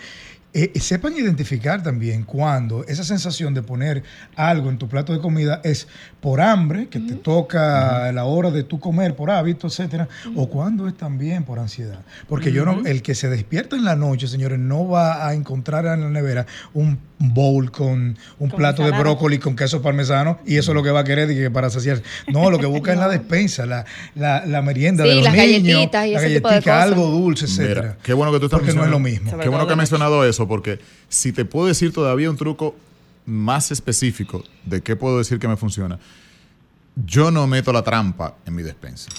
Eh, 0.54 0.78
sepan 0.82 1.14
identificar 1.16 1.82
también 1.82 2.24
cuando 2.24 2.84
esa 2.86 3.06
sensación 3.06 3.54
de 3.54 3.64
poner 3.64 4.04
algo 4.36 4.70
en 4.70 4.78
tu 4.78 4.90
plato 4.90 5.14
de 5.14 5.20
comida 5.20 5.62
es 5.64 5.88
por 6.20 6.42
hambre, 6.42 6.88
que 6.90 7.00
te 7.00 7.16
toca 7.16 8.12
la 8.12 8.26
hora 8.26 8.52
de 8.52 8.64
tu 8.64 8.78
comer 8.78 9.16
por 9.16 9.32
hábito, 9.32 9.68
etcétera, 9.68 10.10
o 10.36 10.50
cuando 10.50 10.90
es 10.90 10.98
también 10.98 11.46
por 11.46 11.58
ansiedad. 11.58 12.02
Porque 12.28 12.52
yo 12.52 12.66
no, 12.66 12.86
el 12.86 13.02
que 13.02 13.16
se 13.16 13.30
despierta 13.30 13.78
en 13.78 13.86
la 13.86 13.96
noche, 13.96 14.28
señores, 14.28 14.60
no 14.60 14.90
va 14.90 15.26
a 15.26 15.34
encontrar 15.34 15.86
en 15.86 16.02
la 16.02 16.10
nevera 16.10 16.46
un 16.74 17.00
bowl 17.22 17.72
con 17.72 18.18
un 18.40 18.52
plato 18.52 18.84
de 18.84 18.92
brócoli 18.92 19.38
con 19.38 19.56
queso 19.56 19.82
parmesano 19.82 20.40
y 20.46 20.58
eso 20.58 20.72
es 20.72 20.76
lo 20.76 20.84
que 20.84 20.92
va 20.92 21.02
a 21.02 21.04
querer 21.04 21.30
que 21.30 21.52
para 21.52 21.70
saciar. 21.70 22.02
No, 22.28 22.50
lo 22.50 22.60
que 22.60 22.66
busca 22.66 22.92
es 22.92 23.00
la 23.00 23.08
despensa, 23.10 23.66
la, 23.66 23.86
la, 24.16 24.62
merienda 24.62 25.04
de 25.04 25.16
los 25.16 25.24
las 25.24 25.34
niños, 25.34 25.64
galletitas 25.64 26.08
y 26.08 26.16
ese 26.16 26.36
tipo 26.36 26.50
de 26.50 26.58
cosas. 26.58 26.84
algo 26.84 27.08
dulce, 27.08 27.46
etcétera. 27.46 27.98
qué 28.04 28.14
bueno 28.14 28.32
que 28.32 28.40
tú 28.40 28.46
estás 28.46 28.60
Porque 28.60 28.74
no 28.74 28.84
es 28.84 28.90
lo 28.90 29.00
mismo. 29.00 29.38
Qué 29.38 29.50
bueno 29.50 29.66
que 29.66 29.74
has 29.74 29.78
mencionado 29.78 30.26
eso, 30.26 30.41
porque 30.48 30.80
si 31.10 31.32
te 31.32 31.46
puedo 31.46 31.68
decir 31.68 31.94
todavía 31.94 32.30
un 32.30 32.38
truco 32.38 32.76
más 33.26 33.72
específico 33.72 34.44
de 34.66 34.82
qué 34.82 34.96
puedo 34.96 35.18
decir 35.18 35.40
que 35.40 35.48
me 35.48 35.58
funciona, 35.58 36.00
yo 36.96 37.32
no 37.32 37.48
meto 37.48 37.72
la 37.72 37.84
trampa 37.84 38.36
en 38.46 38.56
mi 38.56 38.64
despensa. 38.64 39.10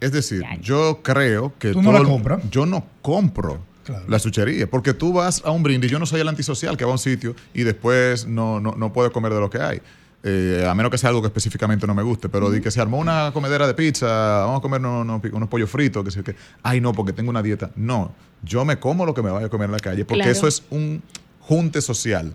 Es 0.00 0.12
decir, 0.12 0.42
yo 0.60 1.00
creo 1.02 1.54
que 1.58 1.72
¿Tú 1.72 1.82
no 1.82 1.92
la 1.92 2.02
compras? 2.02 2.42
yo 2.50 2.66
no 2.66 2.86
compro 3.02 3.60
la 4.08 4.18
suchería. 4.18 4.68
Porque 4.68 4.94
tú 4.94 5.12
vas 5.12 5.42
a 5.44 5.50
un 5.50 5.62
brindis, 5.62 5.90
yo 5.90 5.98
no 5.98 6.06
soy 6.06 6.20
el 6.20 6.28
antisocial 6.28 6.76
que 6.76 6.84
va 6.84 6.90
a 6.90 6.94
un 6.94 6.98
sitio 6.98 7.34
y 7.54 7.62
después 7.62 8.26
no, 8.26 8.60
no, 8.60 8.72
no 8.72 8.92
puede 8.92 9.10
comer 9.10 9.32
de 9.32 9.40
lo 9.40 9.50
que 9.50 9.58
hay. 9.58 9.80
Eh, 10.28 10.66
a 10.68 10.74
menos 10.74 10.90
que 10.90 10.98
sea 10.98 11.10
algo 11.10 11.22
que 11.22 11.28
específicamente 11.28 11.86
no 11.86 11.94
me 11.94 12.02
guste, 12.02 12.28
pero 12.28 12.50
di 12.50 12.60
que 12.60 12.72
se 12.72 12.80
armó 12.80 12.98
una 12.98 13.30
comedera 13.32 13.64
de 13.64 13.74
pizza, 13.74 14.06
vamos 14.40 14.58
a 14.58 14.60
comer 14.60 14.80
unos, 14.80 15.48
pollos 15.48 15.70
fritos, 15.70 16.04
que 16.04 16.10
sé 16.10 16.24
que, 16.24 16.34
ay 16.64 16.80
no, 16.80 16.92
porque 16.92 17.12
tengo 17.12 17.30
una 17.30 17.44
dieta. 17.44 17.70
No, 17.76 18.12
yo 18.42 18.64
me 18.64 18.80
como 18.80 19.06
lo 19.06 19.14
que 19.14 19.22
me 19.22 19.30
vaya 19.30 19.46
a 19.46 19.48
comer 19.50 19.66
en 19.66 19.72
la 19.72 19.78
calle, 19.78 20.04
porque 20.04 20.28
eso 20.28 20.48
es 20.48 20.64
un 20.70 21.00
junte 21.38 21.80
social. 21.80 22.34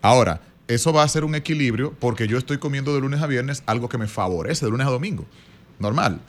Ahora, 0.00 0.42
eso 0.68 0.92
va 0.92 1.02
a 1.02 1.08
ser 1.08 1.24
un 1.24 1.34
equilibrio 1.34 1.92
porque 1.98 2.28
yo 2.28 2.38
estoy 2.38 2.58
comiendo 2.58 2.94
de 2.94 3.00
lunes 3.00 3.20
a 3.20 3.26
viernes 3.26 3.64
algo 3.66 3.88
que 3.88 3.98
me 3.98 4.06
favorece 4.06 4.64
de 4.64 4.70
lunes 4.70 4.86
a 4.86 4.90
domingo 4.90 5.26
normal. 5.80 6.20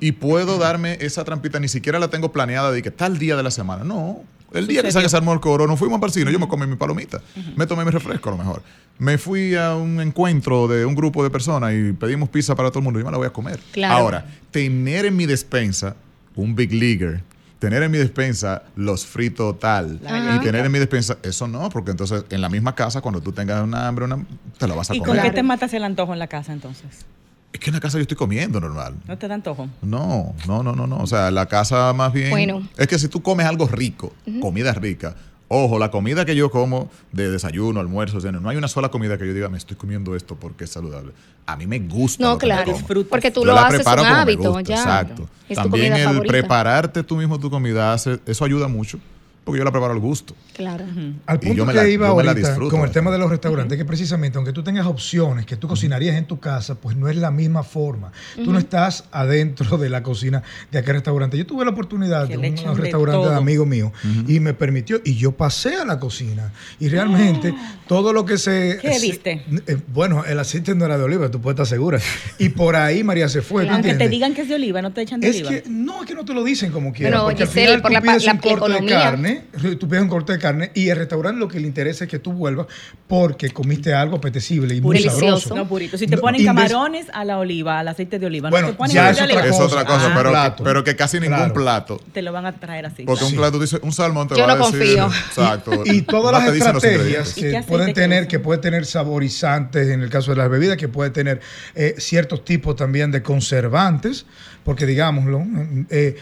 Y 0.00 0.12
puedo 0.12 0.58
darme 0.58 0.98
esa 1.00 1.24
trampita, 1.24 1.58
ni 1.58 1.68
siquiera 1.68 1.98
la 1.98 2.08
tengo 2.08 2.32
planeada 2.32 2.70
de 2.70 2.82
que 2.82 2.90
tal 2.90 3.18
día 3.18 3.34
de 3.34 3.42
la 3.42 3.50
semana. 3.50 3.82
No, 3.82 4.22
el 4.54 4.66
día 4.66 4.82
que 4.82 4.90
se 4.90 5.16
armó 5.16 5.32
el 5.32 5.40
coro, 5.40 5.66
no 5.66 5.76
fuimos 5.76 6.02
al 6.02 6.10
cine, 6.10 6.32
yo 6.32 6.38
me 6.38 6.48
comí 6.48 6.66
mi 6.66 6.76
palomita, 6.76 7.20
me 7.56 7.66
tomé 7.66 7.84
mi 7.84 7.90
refresco 7.90 8.28
a 8.30 8.32
lo 8.32 8.38
mejor. 8.38 8.62
Me 8.98 9.18
fui 9.18 9.54
a 9.56 9.74
un 9.74 10.00
encuentro 10.00 10.68
de 10.68 10.86
un 10.86 10.94
grupo 10.94 11.24
de 11.24 11.30
personas 11.30 11.72
y 11.74 11.92
pedimos 11.92 12.28
pizza 12.28 12.54
para 12.54 12.70
todo 12.70 12.78
el 12.78 12.84
mundo, 12.84 13.00
yo 13.00 13.04
me 13.04 13.10
la 13.10 13.18
voy 13.18 13.26
a 13.26 13.32
comer. 13.32 13.60
Ahora, 13.86 14.26
tener 14.50 15.06
en 15.06 15.16
mi 15.16 15.26
despensa 15.26 15.96
un 16.36 16.54
Big 16.54 16.72
Leaguer, 16.72 17.22
tener 17.58 17.82
en 17.82 17.90
mi 17.90 17.98
despensa 17.98 18.62
los 18.76 19.06
fritos 19.06 19.58
tal 19.58 20.00
y 20.02 20.44
tener 20.44 20.64
en 20.64 20.72
mi 20.72 20.78
despensa, 20.78 21.18
eso 21.22 21.48
no, 21.48 21.68
porque 21.70 21.90
entonces 21.90 22.24
en 22.30 22.40
la 22.40 22.48
misma 22.48 22.74
casa, 22.74 23.00
cuando 23.00 23.20
tú 23.20 23.32
tengas 23.32 23.62
una 23.62 23.88
hambre, 23.88 24.04
una, 24.04 24.24
te 24.58 24.68
lo 24.68 24.76
vas 24.76 24.90
a 24.90 24.94
comer. 24.94 25.02
¿Y 25.02 25.04
con 25.06 25.22
qué 25.22 25.30
te 25.30 25.42
matas 25.42 25.72
el 25.74 25.84
antojo 25.84 26.12
en 26.12 26.18
la 26.18 26.28
casa 26.28 26.52
entonces? 26.52 27.06
Es 27.54 27.60
que 27.60 27.70
en 27.70 27.74
la 27.74 27.80
casa 27.80 27.98
yo 27.98 28.02
estoy 28.02 28.16
comiendo 28.16 28.60
normal. 28.60 28.96
¿No 29.06 29.16
te 29.16 29.28
da 29.28 29.36
antojo? 29.36 29.68
No, 29.80 30.34
no, 30.44 30.64
no, 30.64 30.74
no, 30.74 30.88
no. 30.88 30.98
O 30.98 31.06
sea, 31.06 31.30
la 31.30 31.46
casa 31.46 31.92
más 31.92 32.12
bien. 32.12 32.30
Bueno. 32.30 32.68
Es 32.76 32.88
que 32.88 32.98
si 32.98 33.06
tú 33.06 33.22
comes 33.22 33.46
algo 33.46 33.68
rico, 33.68 34.12
comida 34.40 34.72
rica, 34.72 35.14
Ojo, 35.46 35.78
la 35.78 35.90
comida 35.90 36.24
que 36.24 36.34
yo 36.34 36.50
como 36.50 36.90
de 37.12 37.30
desayuno, 37.30 37.78
almuerzo, 37.78 38.18
no 38.32 38.48
hay 38.48 38.56
una 38.56 38.66
sola 38.66 38.88
comida 38.88 39.18
que 39.18 39.26
yo 39.26 39.34
diga, 39.34 39.48
me 39.50 39.58
estoy 39.58 39.76
comiendo 39.76 40.16
esto 40.16 40.36
porque 40.36 40.64
es 40.64 40.70
saludable. 40.70 41.12
A 41.46 41.54
mí 41.54 41.66
me 41.66 41.78
gusta. 41.78 42.24
No, 42.24 42.38
claro, 42.38 42.74
porque 43.08 43.30
tú 43.30 43.44
lo 43.44 43.56
haces 43.56 43.86
un 43.86 43.98
hábito, 44.00 44.58
ya. 44.60 44.76
Exacto. 44.76 45.28
También 45.54 45.92
el 45.92 46.22
prepararte 46.22 47.04
tú 47.04 47.16
mismo 47.16 47.38
tu 47.38 47.50
comida, 47.50 47.92
hace, 47.92 48.18
eso 48.26 48.44
ayuda 48.44 48.66
mucho 48.66 48.98
porque 49.44 49.58
yo 49.58 49.64
la 49.64 49.70
preparo 49.70 49.92
al 49.92 50.00
gusto. 50.00 50.34
Claro. 50.54 50.86
Al 51.26 51.38
punto 51.38 51.66
que 51.66 51.90
iba 51.90 52.08
ahorita 52.08 52.56
con 52.56 52.80
el 52.80 52.90
tema 52.90 53.10
de 53.10 53.18
los 53.18 53.28
restaurantes, 53.28 53.76
que 53.76 53.84
precisamente 53.84 54.38
aunque 54.38 54.52
tú 54.52 54.62
tengas 54.62 54.86
opciones 54.86 55.44
que 55.44 55.56
tú 55.56 55.68
cocinarías 55.68 56.16
en 56.16 56.26
tu 56.26 56.40
casa, 56.40 56.76
pues 56.76 56.96
no 56.96 57.08
es 57.08 57.16
la 57.16 57.30
misma 57.30 57.62
forma. 57.62 58.10
Tú 58.36 58.52
no 58.52 58.58
estás 58.58 59.04
adentro 59.12 59.76
de 59.76 59.90
la 59.90 60.02
cocina 60.02 60.42
de 60.70 60.78
aquel 60.78 60.94
restaurante. 60.94 61.36
Yo 61.36 61.46
tuve 61.46 61.64
la 61.64 61.72
oportunidad 61.72 62.26
de 62.26 62.38
un, 62.38 62.76
restaurante 62.76 63.28
de, 63.28 63.34
amigo 63.34 63.66
mío 63.66 63.92
y 64.26 64.40
me 64.40 64.54
permitió, 64.54 65.00
y 65.04 65.14
yo 65.16 65.32
pasé 65.32 65.76
a 65.76 65.84
la 65.84 66.00
cocina. 66.00 66.52
Y 66.80 66.88
realmente 66.88 67.54
todo 67.86 68.12
lo 68.12 68.24
que 68.24 68.38
se... 68.38 68.78
¿Qué 68.80 68.98
viste? 68.98 69.44
Eh, 69.66 69.76
bueno, 69.92 70.24
el 70.24 70.38
aceite 70.38 70.74
no 70.74 70.86
era 70.86 70.96
de 70.96 71.04
oliva, 71.04 71.30
tú 71.30 71.40
puedes 71.40 71.56
estar 71.56 71.66
segura. 71.66 72.00
Y 72.38 72.48
por 72.48 72.76
ahí 72.76 73.04
María 73.04 73.28
se 73.28 73.42
fue. 73.42 73.68
Aunque 73.68 73.94
te 73.94 74.08
digan 74.08 74.32
que 74.32 74.42
es 74.42 74.48
de 74.48 74.54
oliva, 74.54 74.80
no 74.80 74.92
te 74.92 75.02
echan 75.02 75.20
de 75.20 75.28
oliva. 75.28 75.50
Que, 75.50 75.64
no, 75.68 76.02
es 76.02 76.08
que 76.08 76.14
no 76.14 76.24
te 76.24 76.32
lo 76.32 76.42
dicen 76.42 76.72
como 76.72 76.92
quieran. 76.92 77.24
porque 77.24 77.42
al 77.42 77.48
final 77.48 77.82
por 77.82 77.90
tú 77.90 77.94
la, 77.94 78.00
pides 78.00 78.26
un 78.26 78.38
corte 78.38 78.72
de 78.72 78.86
carne 78.86 79.33
tú 79.78 79.88
pides 79.88 80.02
un 80.02 80.08
corte 80.08 80.32
de 80.32 80.38
carne 80.38 80.70
y 80.74 80.88
el 80.88 80.96
restaurante 80.96 81.38
lo 81.38 81.48
que 81.48 81.60
le 81.60 81.66
interesa 81.66 82.04
es 82.04 82.10
que 82.10 82.18
tú 82.18 82.32
vuelvas 82.32 82.66
porque 83.06 83.50
comiste 83.50 83.94
algo 83.94 84.16
apetecible 84.16 84.74
y 84.74 84.80
muy 84.80 85.02
sabroso. 85.02 85.54
No, 85.54 85.68
purito. 85.68 85.98
Si 85.98 86.06
te 86.06 86.18
ponen 86.18 86.44
camarones 86.44 87.06
a 87.12 87.24
la 87.24 87.38
oliva, 87.38 87.78
al 87.78 87.88
aceite 87.88 88.18
de 88.18 88.26
oliva, 88.26 88.50
no 88.50 88.66
te 88.66 88.72
ponen 88.74 88.94
ya 88.94 89.10
es, 89.10 89.20
otra 89.20 89.46
es 89.46 89.60
otra 89.60 89.84
cosa, 89.84 90.12
pero, 90.14 90.32
pero, 90.62 90.84
que 90.84 90.96
casi 90.96 91.20
ningún 91.20 91.52
plato 91.52 92.00
te 92.12 92.22
lo 92.22 92.32
van 92.32 92.46
a 92.46 92.52
traer 92.52 92.86
así. 92.86 93.04
Porque 93.04 93.24
un 93.24 93.34
plato 93.34 93.58
dice 93.58 93.78
un 93.82 93.92
salmón 93.92 94.28
te 94.28 94.36
Yo 94.36 94.46
va 94.46 94.54
no 94.56 94.64
a 94.64 94.70
decir, 94.70 94.98
confío. 94.98 95.06
Exacto. 95.06 95.82
Y, 95.84 96.02
todas 96.02 96.32
las 96.32 96.54
estrategias 96.54 97.34
que 97.34 97.62
pueden 97.66 97.94
tener, 97.94 98.26
que 98.26 98.38
puede 98.38 98.60
tener 98.60 98.86
saborizantes 98.86 99.88
en 99.88 100.02
el 100.02 100.10
caso 100.10 100.30
de 100.30 100.38
las 100.38 100.50
bebidas, 100.50 100.76
que 100.76 100.88
puede 100.88 101.10
tener 101.10 101.40
eh, 101.74 101.94
ciertos 101.98 102.44
tipos 102.44 102.76
también 102.76 103.10
de 103.10 103.22
conservantes, 103.22 104.26
porque 104.64 104.86
digámoslo, 104.86 105.44
eh, 105.90 106.16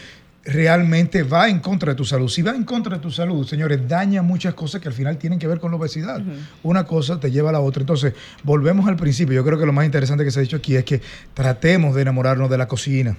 realmente 0.45 1.23
va 1.23 1.47
en 1.47 1.59
contra 1.59 1.93
de 1.93 1.95
tu 1.95 2.03
salud. 2.03 2.27
Si 2.27 2.41
va 2.41 2.51
en 2.51 2.63
contra 2.63 2.97
de 2.97 3.01
tu 3.01 3.09
salud, 3.09 3.47
señores, 3.47 3.87
daña 3.87 4.21
muchas 4.21 4.53
cosas 4.53 4.81
que 4.81 4.87
al 4.89 4.93
final 4.93 5.17
tienen 5.17 5.39
que 5.39 5.47
ver 5.47 5.59
con 5.59 5.71
la 5.71 5.77
obesidad. 5.77 6.21
Una 6.63 6.83
cosa 6.83 7.19
te 7.19 7.31
lleva 7.31 7.49
a 7.49 7.53
la 7.53 7.61
otra. 7.61 7.81
Entonces, 7.81 8.13
volvemos 8.43 8.87
al 8.87 8.97
principio. 8.97 9.33
Yo 9.35 9.45
creo 9.45 9.57
que 9.57 9.65
lo 9.65 9.73
más 9.73 9.85
interesante 9.85 10.23
que 10.25 10.31
se 10.31 10.39
ha 10.39 10.41
dicho 10.41 10.57
aquí 10.57 10.75
es 10.75 10.83
que 10.83 11.01
tratemos 11.33 11.95
de 11.95 12.01
enamorarnos 12.01 12.49
de 12.49 12.57
la 12.57 12.67
cocina. 12.67 13.15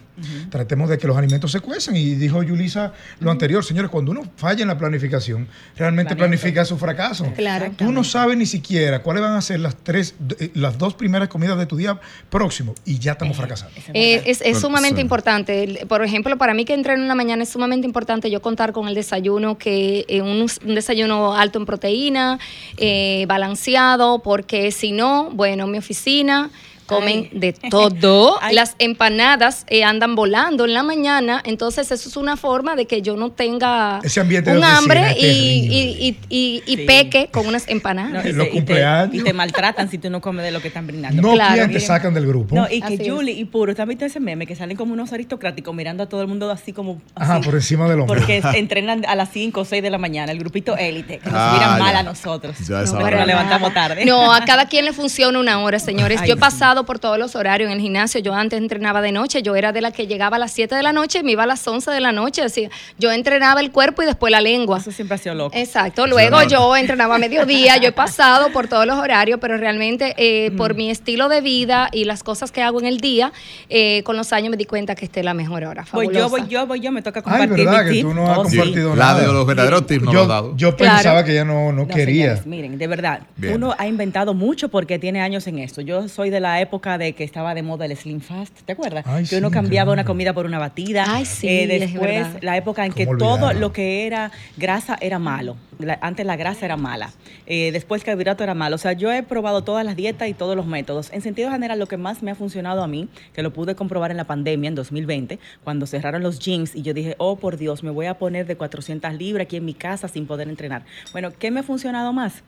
Tratemos 0.51 0.91
de 0.91 0.99
que 0.99 1.07
los 1.07 1.17
alimentos 1.17 1.51
se 1.51 1.61
cuecen. 1.61 1.97
Y 1.97 2.15
dijo 2.15 2.43
Yulisa 2.43 2.93
lo 3.21 3.31
anterior, 3.31 3.65
señores, 3.65 3.91
cuando 3.91 4.11
uno 4.11 4.23
falla 4.37 4.63
en 4.63 4.69
la 4.69 4.77
planificación, 4.77 5.49
realmente 5.77 6.15
planifica 6.17 6.65
su 6.65 6.77
fracaso. 6.77 7.33
Claro. 7.37 7.73
Tú 7.77 7.91
no 7.91 8.05
sabes 8.05 8.37
ni 8.37 8.47
siquiera 8.47 9.03
cuáles 9.03 9.23
van 9.23 9.33
a 9.33 9.41
ser 9.41 9.61
las 9.61 9.77
tres, 9.77 10.15
eh, 10.39 10.51
las 10.55 10.77
dos 10.77 10.95
primeras 10.95 11.29
comidas 11.29 11.59
de 11.59 11.67
tu 11.67 11.77
día 11.77 11.99
próximo 12.29 12.75
y 12.85 12.99
ya 12.99 13.13
estamos 13.13 13.37
fracasando. 13.37 13.75
Eh, 13.95 14.23
es, 14.27 14.59
sumamente 14.59 15.01
importante. 15.01 15.87
Por 15.89 16.05
ejemplo, 16.05 16.37
para 16.37 16.53
mí 16.55 16.65
que 16.65 16.75
entré 16.75 16.95
en 16.95 17.01
una 17.01 17.14
mañana 17.15 17.43
es 17.43 17.49
sumamente 17.49 17.87
importante 17.87 18.31
yo 18.31 18.41
contar 18.43 18.73
con 18.73 18.89
el 18.89 18.95
desayuno, 18.95 19.59
que 19.59 20.05
eh, 20.09 20.23
un, 20.23 20.47
desayuno 20.75 21.35
alto 21.35 21.59
en 21.59 21.67
proteína, 21.67 22.39
eh, 22.77 23.25
balanceado, 23.29 24.21
porque 24.21 24.71
si 24.71 24.93
no, 24.93 25.31
bueno, 25.33 25.67
mi 25.67 25.79
oficina 25.79 26.51
comen 26.87 27.29
de 27.33 27.53
todo. 27.53 28.39
Las 28.53 28.77
empanadas 28.79 29.67
eh, 29.69 29.85
andan 29.85 30.15
volando 30.15 30.65
en 30.65 30.75
la 30.75 30.83
mañana, 30.83 31.43
entonces 31.45 31.91
eso 31.91 32.09
es 32.09 32.17
una 32.17 32.37
forma 32.37 32.77
de 32.77 32.87
que 32.87 33.03
yo 33.03 33.17
no 33.17 33.33
tenga 33.33 34.01
un 34.47 34.65
hambre 34.65 35.15
y, 35.19 36.17
y, 36.29 36.77
peque 36.87 37.29
con 37.31 37.47
unas 37.47 37.69
empanadas. 37.69 38.25
y, 38.53 38.63
te, 38.63 38.85
y, 39.13 39.23
te, 39.23 39.33
maltratan 39.33 39.91
si 39.91 39.99
tú 39.99 40.11
no 40.11 40.21
comes 40.21 40.45
de 40.45 40.51
lo 40.51 40.61
que 40.61 40.69
están 40.69 40.87
brindando. 40.87 41.23
No 41.23 41.33
claro. 41.33 41.71
te 41.71 41.81
sacan 41.81 42.15
del 42.15 42.27
grupo. 42.27 42.55
No, 42.55 42.67
y 42.71 42.81
que 42.81 43.09
Julie 43.09 43.35
y 43.35 43.45
Puro, 43.45 43.75
¿te 43.75 43.83
has 43.83 43.89
visto 43.89 44.05
ese 44.05 44.21
meme? 44.21 44.47
Que 44.47 44.57
salen 44.57 44.77
como 44.77 44.93
unos 44.93 45.13
aristocráticos 45.13 45.75
mirando 45.75 46.03
a 46.03 46.07
todo 46.07 46.23
el 46.23 46.29
mundo 46.29 46.51
así 46.51 46.73
como... 46.73 47.01
Ajá, 47.15 47.41
por 47.41 47.55
encima 47.55 47.89
del 47.89 48.01
hombre. 48.01 48.19
Porque 48.19 48.43
entrenan 48.55 49.05
a 49.07 49.15
las 49.15 49.31
5 49.31 49.61
o 49.61 49.65
6 49.65 49.83
de 49.83 49.91
la 49.91 49.99
mañana, 49.99 50.33
el 50.33 50.39
grupito 50.39 50.77
élite, 50.77 51.19
que 51.19 51.31
nos 51.31 51.39
ah, 51.39 51.51
miran 51.55 51.79
mal 51.79 51.97
a 51.97 52.03
nosotros. 52.03 52.57
Ya 52.67 52.83
no, 52.83 53.11
nos 53.11 53.27
levantamos 53.27 53.73
tarde. 53.73 54.05
No, 54.05 54.33
a 54.33 54.45
cada 54.45 54.67
quien 54.67 54.85
le 54.85 54.93
funciona 54.93 55.39
una 55.39 55.61
hora, 55.61 55.79
señores. 55.79 56.21
yo 56.27 56.35
he 56.35 56.37
pasado 56.37 56.74
por 56.83 56.99
todos 56.99 57.17
los 57.17 57.37
horarios 57.37 57.71
en 57.71 57.77
el 57.77 57.81
gimnasio. 57.81 58.21
Yo 58.21 58.35
antes 58.35 58.59
entrenaba 58.59 59.01
de 59.01 59.13
noche, 59.13 59.43
yo 59.43 59.55
era 59.55 59.71
de 59.71 59.81
la 59.81 59.93
que 59.93 60.09
llegaba 60.09 60.35
a 60.37 60.41
las 60.41 60.51
7 60.51 60.75
de 60.75 60.83
la 60.83 60.93
noche 60.93 61.21
y 61.21 61.23
me 61.23 61.31
iba 61.33 61.45
a 61.45 61.47
las 61.47 61.65
11 61.67 61.93
de 61.93 62.01
la 62.01 62.11
noche. 62.11 62.43
Así, 62.43 62.69
yo 62.99 63.13
entrenaba 63.13 63.61
el 63.61 63.71
cuerpo 63.71 64.03
y 64.03 64.07
después 64.07 64.33
la 64.33 64.41
lengua. 64.41 64.79
Eso 64.79 64.91
siempre 64.91 65.15
ha 65.15 65.19
sido 65.19 65.37
loco. 65.37 65.57
Exacto. 65.57 66.07
Luego 66.09 66.43
yo 66.43 66.75
entrenaba 66.77 67.15
a 67.15 67.19
mediodía, 67.19 67.77
yo 67.77 67.89
he 67.89 67.93
pasado 67.93 68.51
por 68.53 68.67
todos 68.67 68.87
los 68.87 68.99
horarios, 68.99 69.39
pero 69.41 69.57
realmente 69.57 70.15
eh, 70.17 70.51
por 70.57 70.75
mi 70.75 70.91
estilo 70.91 71.29
de 71.29 71.41
vida 71.41 71.89
y 71.93 72.05
las 72.05 72.23
cosas 72.23 72.51
que 72.51 72.63
hago 72.63 72.81
en 72.81 72.87
el 72.87 72.99
día, 72.99 73.33
eh, 73.69 74.03
con 74.03 74.17
los 74.17 74.33
años 74.33 74.51
me 74.51 74.57
di 74.57 74.65
cuenta 74.65 74.95
que 74.95 75.05
esta 75.05 75.21
es 75.21 75.25
la 75.25 75.35
mejor 75.35 75.65
hora. 75.65 75.85
Voy 75.93 76.09
yo, 76.13 76.29
voy 76.29 76.49
yo, 76.49 76.67
voy 76.67 76.81
yo, 76.81 76.91
me 76.91 77.03
toca 77.03 77.23
compartir 77.23 77.53
Ay, 77.53 77.65
¿verdad? 77.65 77.91
que 77.91 78.01
tú 78.01 78.15
no 78.15 78.31
has 78.31 78.39
oh, 78.39 78.43
compartido 78.43 78.97
nada. 78.97 79.15
La 79.15 79.27
de 79.27 79.33
los 79.33 79.47
verdaderos 79.47 79.87
tips 79.87 80.05
no 80.05 80.13
yo, 80.13 80.19
lo 80.19 80.25
he 80.25 80.29
dado. 80.29 80.57
Yo 80.57 80.77
pensaba 80.77 81.25
que 81.25 81.33
ella 81.33 81.45
no, 81.45 81.73
no, 81.73 81.87
quería. 81.87 82.41
miren, 82.45 82.79
de 82.79 82.87
verdad, 82.87 83.21
uno 83.53 83.75
ha 83.77 83.87
inventado 83.87 84.35
mucho 84.35 84.69
porque 84.69 84.99
tiene 84.99 85.21
años 85.21 85.47
en 85.47 85.59
esto. 85.59 85.81
Yo 85.81 86.09
soy 86.09 86.31
de 86.31 86.41
la 86.41 86.61
época 86.65 86.99
de 86.99 87.13
que 87.13 87.23
estaba 87.25 87.55
de 87.55 87.63
moda 87.63 87.87
el 87.87 87.97
Slim 87.97 88.21
Fast, 88.21 88.63
¿te 88.65 88.73
acuerdas? 88.73 89.05
que 89.29 89.37
uno 89.37 89.51
cambiaba 89.51 89.93
una 89.93 90.05
comida 90.05 90.33
por 90.33 90.47
una 90.47 90.59
batida. 90.59 91.05
Ay, 91.07 91.25
sí, 91.25 91.47
eh, 91.49 91.67
después, 91.67 92.43
la 92.43 92.57
época 92.57 92.85
en 92.85 92.93
que 92.93 93.07
todo 93.07 93.53
lo 93.53 93.73
que 93.73 94.07
era 94.07 94.33
grasa 94.57 94.99
era 95.01 95.19
malo. 95.19 95.57
antes 96.01 96.27
la 96.27 96.37
grasa 96.37 96.65
era 96.65 96.77
mala. 96.77 97.13
Eh, 97.47 97.71
después 97.73 98.03
el 98.03 98.07
carbohidrato 98.07 98.43
era 98.43 98.55
malo. 98.55 98.77
O 98.77 98.79
sea, 98.79 98.93
yo 98.93 99.13
he 99.13 99.23
probado 99.23 99.63
todas 99.63 99.85
las 99.85 99.97
dietas 99.97 100.29
y 100.29 100.35
todos 100.35 100.57
los 100.57 100.67
métodos. 100.67 101.13
En 101.13 101.21
sentido 101.21 101.51
general, 101.51 101.79
lo 101.79 101.87
que 101.87 101.97
más 101.97 102.23
me 102.23 102.31
ha 102.31 102.35
funcionado 102.35 102.83
a 102.83 102.89
mí, 102.89 103.09
que 103.33 103.43
lo 103.43 103.53
pude 103.53 103.75
comprobar 103.75 104.11
en 104.11 104.17
la 104.17 104.25
pandemia 104.25 104.69
en 104.69 104.75
2020, 104.75 105.39
cuando 105.63 105.87
cerraron 105.87 106.23
los 106.23 106.39
gyms 106.39 106.75
y 106.75 106.83
yo 106.83 106.95
dije, 106.95 107.15
oh, 107.19 107.37
por 107.37 107.57
Dios, 107.57 107.83
me 107.83 107.91
voy 107.91 108.07
a 108.07 108.19
poner 108.19 108.47
de 108.47 108.57
400 108.57 109.15
libras 109.15 109.45
aquí 109.47 109.57
en 109.57 109.65
mi 109.65 109.75
casa 109.75 110.09
sin 110.09 110.27
poder 110.27 110.49
entrenar. 110.49 110.85
Bueno, 111.13 111.31
¿qué 111.39 111.51
me 111.51 111.61
ha 111.61 111.63
funcionado 111.63 112.13
más? 112.13 112.43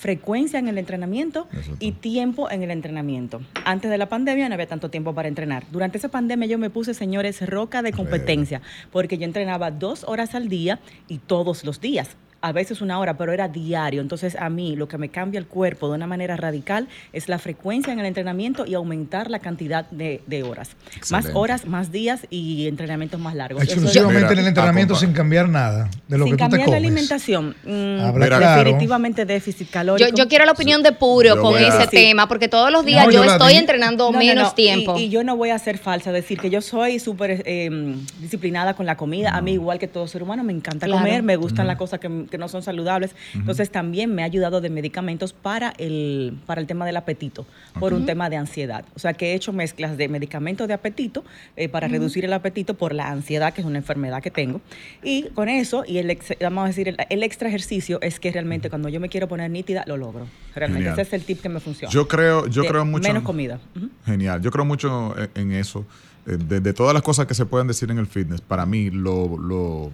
Frecuencia 0.00 0.58
en 0.58 0.66
el 0.66 0.78
entrenamiento 0.78 1.46
y 1.78 1.92
tiempo 1.92 2.50
en 2.50 2.62
el 2.62 2.70
entrenamiento. 2.70 3.42
Antes 3.66 3.90
de 3.90 3.98
la 3.98 4.08
pandemia 4.08 4.48
no 4.48 4.54
había 4.54 4.66
tanto 4.66 4.88
tiempo 4.88 5.14
para 5.14 5.28
entrenar. 5.28 5.64
Durante 5.70 5.98
esa 5.98 6.08
pandemia 6.08 6.48
yo 6.48 6.56
me 6.56 6.70
puse, 6.70 6.94
señores, 6.94 7.46
roca 7.46 7.82
de 7.82 7.92
competencia, 7.92 8.62
porque 8.90 9.18
yo 9.18 9.26
entrenaba 9.26 9.70
dos 9.70 10.04
horas 10.04 10.34
al 10.34 10.48
día 10.48 10.80
y 11.06 11.18
todos 11.18 11.64
los 11.64 11.82
días 11.82 12.16
a 12.42 12.52
veces 12.52 12.80
una 12.80 12.98
hora, 12.98 13.16
pero 13.16 13.32
era 13.32 13.48
diario. 13.48 14.00
Entonces 14.00 14.36
a 14.36 14.48
mí 14.48 14.76
lo 14.76 14.88
que 14.88 14.98
me 14.98 15.08
cambia 15.08 15.38
el 15.38 15.46
cuerpo 15.46 15.88
de 15.88 15.94
una 15.94 16.06
manera 16.06 16.36
radical 16.36 16.88
es 17.12 17.28
la 17.28 17.38
frecuencia 17.38 17.92
en 17.92 18.00
el 18.00 18.06
entrenamiento 18.06 18.66
y 18.66 18.74
aumentar 18.74 19.30
la 19.30 19.40
cantidad 19.40 19.88
de, 19.90 20.20
horas. 20.42 20.70
Más 21.10 21.26
horas, 21.34 21.66
más 21.66 21.92
días 21.92 22.26
y 22.30 22.66
entrenamientos 22.66 23.20
más 23.20 23.34
largos. 23.34 23.62
Exclusivamente 23.62 24.32
en 24.32 24.38
el 24.38 24.46
entrenamiento 24.46 24.94
sin 24.94 25.12
cambiar 25.12 25.48
nada 25.48 25.90
de 26.08 26.18
lo 26.18 26.24
que 26.24 26.30
tú 26.30 26.36
te 26.36 26.42
cambiar 26.42 26.68
la 26.68 26.76
alimentación. 26.76 27.54
Mm, 27.64 28.18
definitivamente 28.18 29.24
déficit 29.26 29.70
calórico. 29.70 30.10
Yo, 30.14 30.28
quiero 30.28 30.46
la 30.46 30.52
opinión 30.52 30.82
de 30.82 30.92
Puro 30.92 31.40
con 31.40 31.56
ese 31.56 31.86
tema, 31.88 32.28
porque 32.28 32.48
todos 32.48 32.70
los 32.70 32.84
días 32.84 33.06
yo, 33.10 33.24
estoy 33.24 33.54
entrenando 33.54 34.10
menos 34.12 34.54
tiempo. 34.54 34.98
Y, 34.98 35.10
yo 35.10 35.24
no 35.24 35.36
voy 35.36 35.50
a 35.50 35.58
ser 35.58 35.78
falsa, 35.78 36.12
decir 36.12 36.38
que 36.38 36.50
yo 36.50 36.60
soy 36.60 37.00
súper 37.00 37.42
em, 37.44 37.98
disciplinada 38.20 38.74
con 38.74 38.86
la 38.86 38.96
comida. 38.96 39.30
A 39.30 39.40
mí, 39.42 39.52
igual 39.52 39.78
que 39.78 39.88
todo 39.88 40.06
ser 40.06 40.22
humano, 40.22 40.44
me 40.44 40.52
encanta 40.52 40.88
comer, 40.88 41.22
me 41.22 41.36
gustan 41.36 41.66
las 41.66 41.76
cosas 41.76 42.00
que 42.00 42.29
que 42.30 42.38
no 42.38 42.48
son 42.48 42.62
saludables. 42.62 43.14
Entonces 43.34 43.70
también 43.70 44.14
me 44.14 44.22
ha 44.22 44.26
ayudado 44.26 44.60
de 44.60 44.70
medicamentos 44.70 45.32
para 45.32 45.74
el, 45.78 46.38
para 46.46 46.60
el 46.60 46.66
tema 46.66 46.86
del 46.86 46.96
apetito, 46.96 47.46
por 47.78 47.92
un 47.92 48.06
tema 48.06 48.30
de 48.30 48.36
ansiedad. 48.36 48.84
O 48.94 48.98
sea 48.98 49.14
que 49.14 49.32
he 49.32 49.34
hecho 49.34 49.52
mezclas 49.52 49.96
de 49.96 50.08
medicamentos 50.08 50.66
de 50.68 50.74
apetito 50.74 51.24
eh, 51.56 51.68
para 51.68 51.88
reducir 51.88 52.24
el 52.24 52.32
apetito 52.32 52.74
por 52.74 52.94
la 52.94 53.08
ansiedad, 53.08 53.52
que 53.52 53.60
es 53.60 53.66
una 53.66 53.78
enfermedad 53.78 54.22
que 54.22 54.30
tengo. 54.30 54.60
Y 55.02 55.24
con 55.30 55.48
eso, 55.48 55.84
y 55.86 55.98
el, 55.98 56.18
vamos 56.40 56.64
a 56.64 56.66
decir, 56.68 56.96
el, 57.08 57.22
extra 57.22 57.48
ejercicio 57.48 58.00
es 58.00 58.20
que 58.20 58.32
realmente 58.32 58.70
cuando 58.70 58.88
yo 58.88 59.00
me 59.00 59.08
quiero 59.08 59.28
poner 59.28 59.50
nítida, 59.50 59.84
lo 59.86 59.96
logro. 59.96 60.26
Realmente 60.54 60.90
ese 60.90 61.02
es 61.02 61.12
el 61.12 61.24
tip 61.24 61.40
que 61.40 61.48
me 61.48 61.60
funciona. 61.60 61.92
Yo 61.92 62.08
creo, 62.08 62.46
yo 62.46 62.64
creo 62.64 62.84
mucho. 62.84 63.08
Menos 63.08 63.22
comida. 63.22 63.60
Genial. 64.04 64.40
Yo 64.40 64.50
creo 64.50 64.64
mucho 64.64 65.14
en, 65.34 65.52
eso. 65.52 65.84
Eh, 66.26 66.36
de, 66.36 66.72
todas 66.72 66.94
las 66.94 67.02
cosas 67.02 67.26
que 67.26 67.34
se 67.34 67.46
pueden 67.46 67.66
decir 67.66 67.90
en 67.90 67.98
el 67.98 68.06
fitness, 68.06 68.40
para 68.40 68.66
mí 68.66 68.90
lo, 68.90 69.36
lo, 69.38 69.90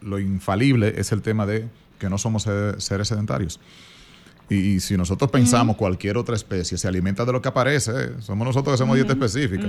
lo 0.00 0.18
infalible 0.18 0.94
es 0.96 1.12
el 1.12 1.22
tema 1.22 1.46
de 1.46 1.68
que 1.98 2.08
no 2.08 2.18
somos 2.18 2.48
seres 2.78 3.08
sedentarios. 3.08 3.60
Y, 4.50 4.80
si 4.80 4.96
nosotros 4.96 5.30
pensamos 5.30 5.76
cualquier 5.76 6.16
otra 6.16 6.34
especie 6.34 6.76
se 6.76 6.88
alimenta 6.88 7.24
de 7.24 7.30
lo 7.30 7.40
que 7.40 7.48
aparece, 7.48 8.20
somos 8.20 8.44
nosotros 8.44 8.72
que 8.72 8.82
hacemos 8.82 8.96
dieta 8.96 9.12
específica. 9.12 9.68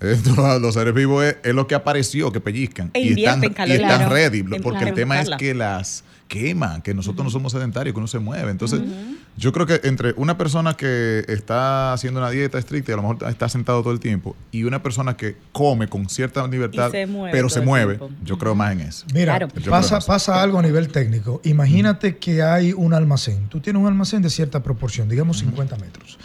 los 0.60 0.74
seres 0.74 0.94
vivos 0.94 1.24
es, 1.42 1.52
lo 1.52 1.66
que 1.66 1.74
apareció, 1.74 2.30
que 2.30 2.40
pellizcan. 2.40 2.92
E 2.94 3.00
y, 3.00 3.24
están, 3.24 3.42
y 3.42 3.72
están 3.72 4.08
ready, 4.08 4.44
porque 4.44 4.84
el 4.84 4.94
tema 4.94 5.20
es 5.20 5.30
que 5.36 5.52
las 5.52 6.04
quema, 6.28 6.80
que 6.80 6.94
nosotros 6.94 7.24
no 7.24 7.30
somos 7.30 7.50
sedentarios, 7.50 7.92
que 7.92 7.98
uno 7.98 8.06
se 8.06 8.20
mueve. 8.20 8.52
Entonces, 8.52 8.80
yo 9.40 9.52
creo 9.52 9.64
que 9.64 9.80
entre 9.84 10.12
una 10.18 10.36
persona 10.36 10.74
que 10.74 11.24
está 11.26 11.94
haciendo 11.94 12.20
una 12.20 12.28
dieta 12.28 12.58
estricta 12.58 12.92
y 12.92 12.94
a 12.94 12.96
lo 12.96 13.02
mejor 13.02 13.30
está 13.30 13.48
sentado 13.48 13.80
todo 13.82 13.92
el 13.94 13.98
tiempo, 13.98 14.36
y 14.52 14.64
una 14.64 14.82
persona 14.82 15.16
que 15.16 15.36
come 15.50 15.88
con 15.88 16.10
cierta 16.10 16.46
libertad, 16.46 16.90
pero 17.32 17.48
se 17.48 17.62
mueve, 17.62 17.98
yo 18.22 18.36
creo 18.36 18.54
más 18.54 18.72
en 18.72 18.80
eso. 18.82 19.06
Mira, 19.14 19.48
pasa, 19.68 20.00
pasa 20.00 20.42
algo 20.42 20.58
a 20.58 20.62
nivel 20.62 20.88
técnico. 20.88 21.40
Imagínate 21.44 22.18
que 22.18 22.42
hay 22.42 22.74
un 22.74 22.92
almacén. 22.92 23.48
Tú 23.48 23.60
tienes 23.60 23.80
un 23.80 23.88
almacén 23.88 24.20
de 24.20 24.28
cierta 24.28 24.62
proporción, 24.62 25.08
digamos 25.08 25.38
50 25.38 25.74
metros. 25.76 26.18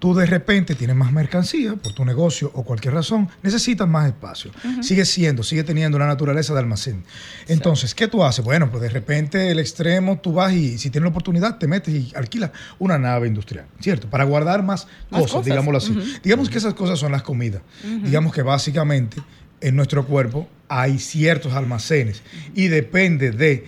Tú 0.00 0.12
de 0.14 0.26
repente 0.26 0.74
tienes 0.74 0.96
más 0.96 1.12
mercancía 1.12 1.76
por 1.76 1.92
tu 1.92 2.04
negocio 2.04 2.50
o 2.52 2.64
cualquier 2.64 2.94
razón, 2.94 3.28
necesitas 3.44 3.86
más 3.86 4.08
espacio. 4.08 4.50
Sigue 4.80 5.04
siendo, 5.04 5.44
sigue 5.44 5.62
teniendo 5.62 6.00
la 6.00 6.08
naturaleza 6.08 6.52
de 6.52 6.58
almacén. 6.58 7.04
Entonces, 7.46 7.94
¿qué 7.94 8.08
tú 8.08 8.24
haces? 8.24 8.44
Bueno, 8.44 8.68
pues 8.72 8.82
de 8.82 8.88
repente 8.88 9.52
el 9.52 9.60
extremo, 9.60 10.18
tú 10.18 10.32
vas 10.32 10.52
y 10.52 10.78
si 10.78 10.90
tienes 10.90 11.04
la 11.04 11.10
oportunidad, 11.10 11.58
te 11.58 11.68
metes 11.68 11.94
y 11.94 12.12
alquilas 12.16 12.50
una 12.78 12.98
nave 12.98 13.28
industrial, 13.28 13.66
¿cierto? 13.80 14.08
Para 14.08 14.24
guardar 14.24 14.62
más, 14.62 14.86
cosas, 15.10 15.44
digámoslo 15.44 15.78
así. 15.78 15.96
Digamos 16.22 16.50
que 16.50 16.58
esas 16.58 16.74
cosas 16.74 16.98
son 16.98 17.12
las 17.12 17.22
comidas. 17.22 17.62
Digamos 18.02 18.32
que 18.32 18.42
básicamente 18.42 19.16
en 19.60 19.76
nuestro 19.76 20.06
cuerpo 20.06 20.48
hay 20.68 20.98
ciertos 20.98 21.52
almacenes 21.54 22.22
y 22.54 22.68
depende 22.68 23.30
de 23.30 23.66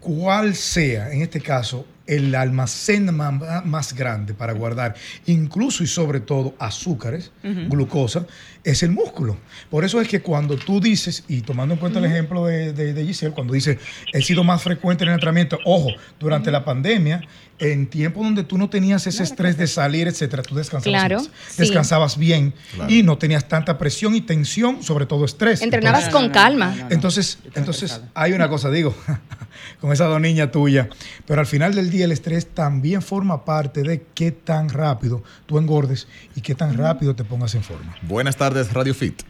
cuál 0.00 0.54
sea, 0.54 1.12
en 1.12 1.22
este 1.22 1.40
caso, 1.40 1.86
el 2.06 2.34
almacén 2.34 3.14
más 3.14 3.92
grande 3.94 4.32
para 4.32 4.54
guardar, 4.54 4.94
incluso 5.26 5.84
y 5.84 5.86
sobre 5.86 6.20
todo 6.20 6.54
azúcares, 6.58 7.30
glucosa, 7.42 8.26
es 8.70 8.82
el 8.82 8.90
músculo. 8.90 9.36
Por 9.70 9.84
eso 9.84 10.00
es 10.00 10.08
que 10.08 10.20
cuando 10.20 10.56
tú 10.56 10.80
dices, 10.80 11.24
y 11.28 11.40
tomando 11.40 11.74
en 11.74 11.80
cuenta 11.80 11.98
el 11.98 12.04
ejemplo 12.04 12.44
de, 12.44 13.04
Giselle, 13.06 13.32
cuando 13.32 13.54
dice, 13.54 13.78
he 14.12 14.22
sido 14.22 14.44
más 14.44 14.62
frecuente 14.62 15.04
en 15.04 15.08
el 15.08 15.14
entrenamiento, 15.14 15.58
ojo, 15.64 15.90
durante 16.20 16.50
la 16.50 16.64
pandemia, 16.64 17.22
en 17.58 17.88
tiempo 17.88 18.22
donde 18.22 18.44
tú 18.44 18.56
no 18.56 18.70
tenías 18.70 19.06
ese 19.06 19.22
estrés 19.22 19.56
de 19.56 19.66
salir, 19.66 20.06
etcétera, 20.06 20.42
tú 20.42 20.54
descansabas, 20.54 21.30
descansabas 21.56 22.16
bien 22.16 22.54
y 22.88 23.02
no 23.02 23.18
tenías 23.18 23.48
tanta 23.48 23.78
presión 23.78 24.14
y 24.14 24.20
tensión, 24.20 24.82
sobre 24.82 25.06
todo 25.06 25.24
estrés. 25.24 25.62
Entrenabas 25.62 26.08
con 26.08 26.30
calma. 26.30 26.88
entonces, 26.90 27.38
entonces 27.54 28.00
hay 28.14 28.32
una 28.32 28.48
cosa, 28.48 28.70
digo, 28.70 28.94
con 29.80 29.92
esa 29.92 30.04
dos 30.04 30.20
niña 30.20 30.50
tuya, 30.50 30.88
pero 31.26 31.40
al 31.40 31.46
final 31.46 31.74
del 31.74 31.90
día 31.90 32.04
el 32.04 32.12
estrés 32.12 32.46
también 32.46 33.02
forma 33.02 33.44
parte 33.44 33.82
de 33.82 34.04
qué 34.14 34.30
tan 34.30 34.68
rápido 34.68 35.22
tú 35.46 35.58
engordes 35.58 36.06
y 36.34 36.40
qué 36.40 36.54
tan 36.54 36.76
rápido 36.76 37.14
te 37.14 37.24
pongas 37.24 37.54
en 37.54 37.62
forma. 37.62 37.96
Buenas 38.02 38.36
tardes, 38.36 38.57
Radio 38.72 38.94
Fit. 38.94 39.22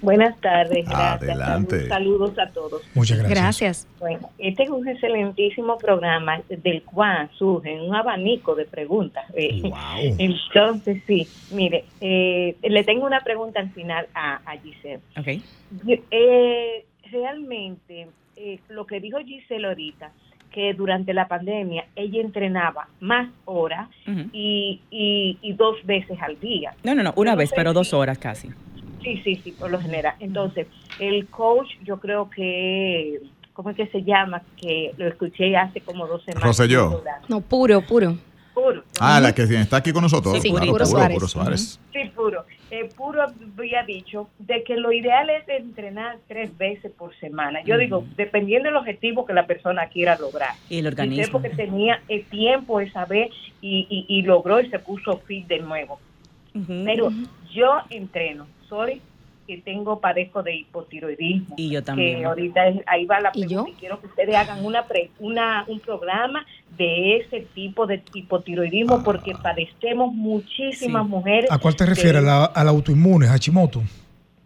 Buenas 0.00 0.40
tardes, 0.40 0.86
gracias. 0.86 1.22
Adelante. 1.22 1.88
Saludos 1.88 2.38
a 2.38 2.48
todos. 2.50 2.82
Muchas 2.94 3.18
gracias. 3.18 3.38
Gracias. 3.38 3.88
Bueno, 3.98 4.30
este 4.38 4.62
es 4.62 4.70
un 4.70 4.86
excelentísimo 4.86 5.76
programa 5.76 6.40
del 6.48 6.82
cual 6.82 7.28
surge 7.36 7.80
un 7.80 7.94
abanico 7.94 8.54
de 8.54 8.64
preguntas. 8.64 9.24
Eh, 9.34 9.60
entonces, 10.18 11.02
sí, 11.06 11.26
mire, 11.50 11.84
eh, 12.00 12.56
le 12.62 12.84
tengo 12.84 13.06
una 13.06 13.22
pregunta 13.22 13.58
al 13.58 13.70
final 13.70 14.06
a, 14.14 14.40
a 14.44 14.56
Giselle. 14.58 15.00
Okay. 15.18 15.42
Eh, 16.10 16.84
realmente, 17.10 18.08
lo 18.68 18.86
que 18.86 19.00
dijo 19.00 19.18
Giselle 19.18 19.66
ahorita, 19.66 20.12
que 20.58 20.74
durante 20.74 21.14
la 21.14 21.28
pandemia 21.28 21.84
ella 21.94 22.20
entrenaba 22.20 22.88
más 22.98 23.30
horas 23.44 23.88
y, 24.32 24.80
y, 24.90 25.52
dos 25.52 25.76
veces 25.84 26.18
al 26.20 26.40
día. 26.40 26.74
No, 26.82 26.96
no, 26.96 27.04
no, 27.04 27.12
una 27.14 27.36
vez, 27.36 27.52
pero 27.54 27.72
dos 27.72 27.94
horas 27.94 28.18
casi. 28.18 28.48
Sí, 29.00 29.20
sí, 29.22 29.40
sí, 29.44 29.52
por 29.52 29.70
lo 29.70 29.80
general. 29.80 30.16
Entonces, 30.18 30.66
el 30.98 31.28
coach 31.28 31.68
yo 31.84 32.00
creo 32.00 32.28
que, 32.28 33.20
¿cómo 33.52 33.70
es 33.70 33.76
que 33.76 33.86
se 33.86 34.02
llama? 34.02 34.42
Que 34.60 34.92
lo 34.96 35.06
escuché 35.06 35.56
hace 35.56 35.80
como 35.80 36.08
dos 36.08 36.24
semanas. 36.24 36.42
Roselló. 36.42 37.04
No, 37.28 37.40
puro, 37.40 37.80
puro. 37.82 38.18
Puro. 38.52 38.82
Ah, 38.98 39.20
la 39.20 39.32
que 39.32 39.42
está 39.44 39.76
aquí 39.76 39.92
con 39.92 40.02
nosotros. 40.02 40.42
Sí, 40.42 40.50
puro, 40.50 40.84
Suárez. 40.84 41.14
puro 41.14 41.28
Suárez. 41.28 41.78
Sí, 41.92 42.00
puro. 42.16 42.44
Eh, 42.70 42.88
puro 42.96 43.22
había 43.22 43.82
dicho 43.84 44.28
de 44.38 44.62
que 44.62 44.76
lo 44.76 44.92
ideal 44.92 45.30
es 45.30 45.48
entrenar 45.48 46.18
tres 46.26 46.56
veces 46.58 46.92
por 46.92 47.14
semana. 47.16 47.62
Yo 47.64 47.78
digo, 47.78 48.04
dependiendo 48.16 48.68
del 48.68 48.76
objetivo 48.76 49.24
que 49.24 49.32
la 49.32 49.46
persona 49.46 49.88
quiera 49.88 50.18
lograr. 50.18 50.54
Y 50.68 50.78
el 50.78 50.86
organismo. 50.86 51.32
porque 51.32 51.50
tenía 51.50 52.02
el 52.08 52.24
tiempo 52.24 52.80
esa 52.80 53.06
vez 53.06 53.30
y, 53.62 53.86
y, 53.88 54.06
y 54.08 54.22
logró 54.22 54.60
y 54.60 54.68
se 54.68 54.78
puso 54.78 55.18
fit 55.18 55.46
de 55.46 55.60
nuevo. 55.60 55.98
Pero 56.84 57.10
yo 57.52 57.82
entreno 57.88 58.46
soy 58.68 59.00
que 59.48 59.56
tengo, 59.56 59.98
padezco 59.98 60.42
de 60.42 60.56
hipotiroidismo. 60.56 61.54
Y 61.56 61.70
yo 61.70 61.82
también. 61.82 62.18
Que 62.18 62.24
ahorita 62.26 62.60
ahí 62.86 63.06
va 63.06 63.18
la 63.18 63.32
pregunta. 63.32 63.70
¿Y 63.70 63.72
quiero 63.80 63.98
que 63.98 64.06
ustedes 64.06 64.36
hagan 64.36 64.62
una, 64.62 64.84
una 65.20 65.64
un 65.66 65.80
programa 65.80 66.44
de 66.76 67.16
ese 67.16 67.40
tipo 67.54 67.86
de 67.86 68.02
hipotiroidismo 68.12 68.96
ah. 68.96 69.02
porque 69.02 69.32
padecemos 69.42 70.12
muchísimas 70.12 71.06
mujeres. 71.08 71.50
¿A 71.50 71.58
cuál 71.58 71.74
te 71.74 71.86
refieres? 71.86 72.22
¿A 72.22 72.64
la, 72.64 72.70
autoinmune, 72.70 73.26
Hashimoto? 73.26 73.82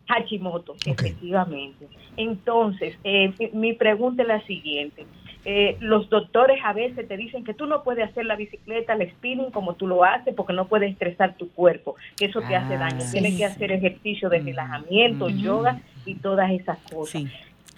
Hashimoto, 0.07 0.77
efectivamente. 0.87 1.89
Entonces, 2.17 2.97
eh, 3.03 3.33
mi 3.53 3.73
pregunta 3.73 4.23
es 4.23 4.29
la 4.29 4.41
siguiente. 4.47 5.05
Eh, 5.45 5.77
los 5.81 6.09
doctores 6.09 6.61
a 6.65 6.73
veces 6.73 7.09
te 7.09 7.17
dicen 7.17 7.45
que 7.45 7.53
tú 7.53 7.67
no 7.67 7.83
puedes 7.83 8.09
hacer 8.09 8.27
la 8.27 8.37
bicicleta, 8.37 8.93
el 8.93 9.11
spinning 9.11 9.51
como 9.51 9.75
tú 9.75 9.89
lo 9.89 10.05
haces 10.05 10.35
porque 10.35 10.53
no 10.53 10.69
puedes 10.69 10.93
estresar 10.93 11.35
tu 11.35 11.51
cuerpo, 11.51 11.97
que 12.17 12.27
eso 12.27 12.41
te 12.43 12.55
hace 12.55 12.77
daño. 12.77 13.01
Ah, 13.01 13.11
Tienes 13.11 13.37
que 13.37 13.45
hacer 13.45 13.73
ejercicio 13.73 14.29
de 14.29 14.39
relajamiento, 14.39 15.29
mm. 15.29 15.39
yoga 15.39 15.81
y 16.07 16.15
todas 16.17 16.51
esas 16.53 16.79
cosas. 16.91 17.25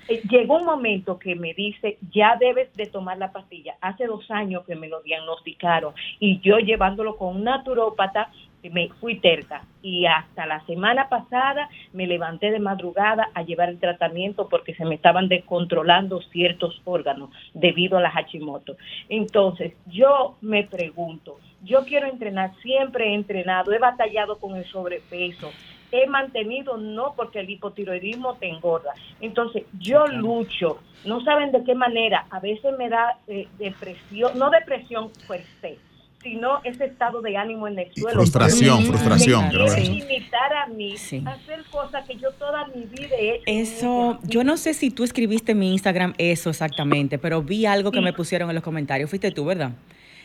Eh, 0.08 0.22
llegó 0.28 0.58
un 0.58 0.66
momento 0.66 1.18
que 1.18 1.34
me 1.34 1.54
dice, 1.54 1.96
ya 2.12 2.36
debes 2.38 2.72
de 2.74 2.86
tomar 2.86 3.16
la 3.16 3.32
pastilla. 3.32 3.76
Hace 3.80 4.06
dos 4.06 4.30
años 4.30 4.64
que 4.66 4.76
me 4.76 4.88
lo 4.88 5.00
diagnosticaron 5.00 5.94
y 6.20 6.40
yo 6.40 6.58
llevándolo 6.58 7.16
con 7.16 7.36
un 7.36 7.44
naturópata 7.44 8.30
me 8.70 8.88
fui 9.00 9.20
terca 9.20 9.62
y 9.82 10.06
hasta 10.06 10.46
la 10.46 10.64
semana 10.66 11.08
pasada 11.08 11.68
me 11.92 12.06
levanté 12.06 12.50
de 12.50 12.58
madrugada 12.58 13.28
a 13.34 13.42
llevar 13.42 13.68
el 13.68 13.78
tratamiento 13.78 14.48
porque 14.48 14.74
se 14.74 14.84
me 14.84 14.94
estaban 14.94 15.28
descontrolando 15.28 16.22
ciertos 16.22 16.80
órganos 16.84 17.30
debido 17.52 17.98
a 17.98 18.00
la 18.00 18.10
Hashimoto. 18.10 18.76
Entonces, 19.08 19.74
yo 19.86 20.36
me 20.40 20.64
pregunto, 20.64 21.38
yo 21.62 21.84
quiero 21.84 22.06
entrenar, 22.06 22.52
siempre 22.62 23.08
he 23.08 23.14
entrenado, 23.14 23.72
he 23.72 23.78
batallado 23.78 24.38
con 24.38 24.56
el 24.56 24.64
sobrepeso, 24.66 25.50
he 25.90 26.06
mantenido 26.06 26.76
no 26.76 27.14
porque 27.16 27.40
el 27.40 27.50
hipotiroidismo 27.50 28.34
te 28.34 28.48
engorda. 28.48 28.92
Entonces, 29.20 29.64
yo 29.78 30.06
lucho, 30.06 30.80
no 31.04 31.22
saben 31.22 31.52
de 31.52 31.62
qué 31.64 31.74
manera, 31.74 32.26
a 32.30 32.40
veces 32.40 32.76
me 32.76 32.88
da 32.88 33.18
eh, 33.28 33.48
depresión, 33.58 34.38
no 34.38 34.50
depresión 34.50 35.10
per 35.28 35.42
se, 35.60 35.78
sino 36.24 36.60
ese 36.64 36.86
estado 36.86 37.20
de 37.20 37.36
ánimo 37.36 37.68
en 37.68 37.78
el 37.78 37.94
suelo. 37.94 38.16
Frustración, 38.16 38.84
frustración. 38.84 39.50
Creo 39.50 39.66
limitar 39.76 40.52
a 40.54 40.66
mí 40.66 40.94
hacer 40.94 41.64
cosas 41.70 42.04
que 42.06 42.16
yo 42.16 42.32
toda 42.32 42.66
mi 42.68 42.86
vida 42.86 43.14
he 43.16 43.36
hecho. 43.36 43.44
Eso, 43.46 44.18
yo 44.24 44.42
no 44.42 44.56
sé 44.56 44.74
si 44.74 44.90
tú 44.90 45.04
escribiste 45.04 45.52
en 45.52 45.58
mi 45.58 45.72
Instagram 45.72 46.14
eso 46.18 46.50
exactamente, 46.50 47.18
pero 47.18 47.42
vi 47.42 47.66
algo 47.66 47.92
que 47.92 48.00
me 48.00 48.12
pusieron 48.12 48.48
en 48.48 48.54
los 48.54 48.64
comentarios. 48.64 49.10
Fuiste 49.10 49.30
tú, 49.30 49.44
¿verdad? 49.44 49.72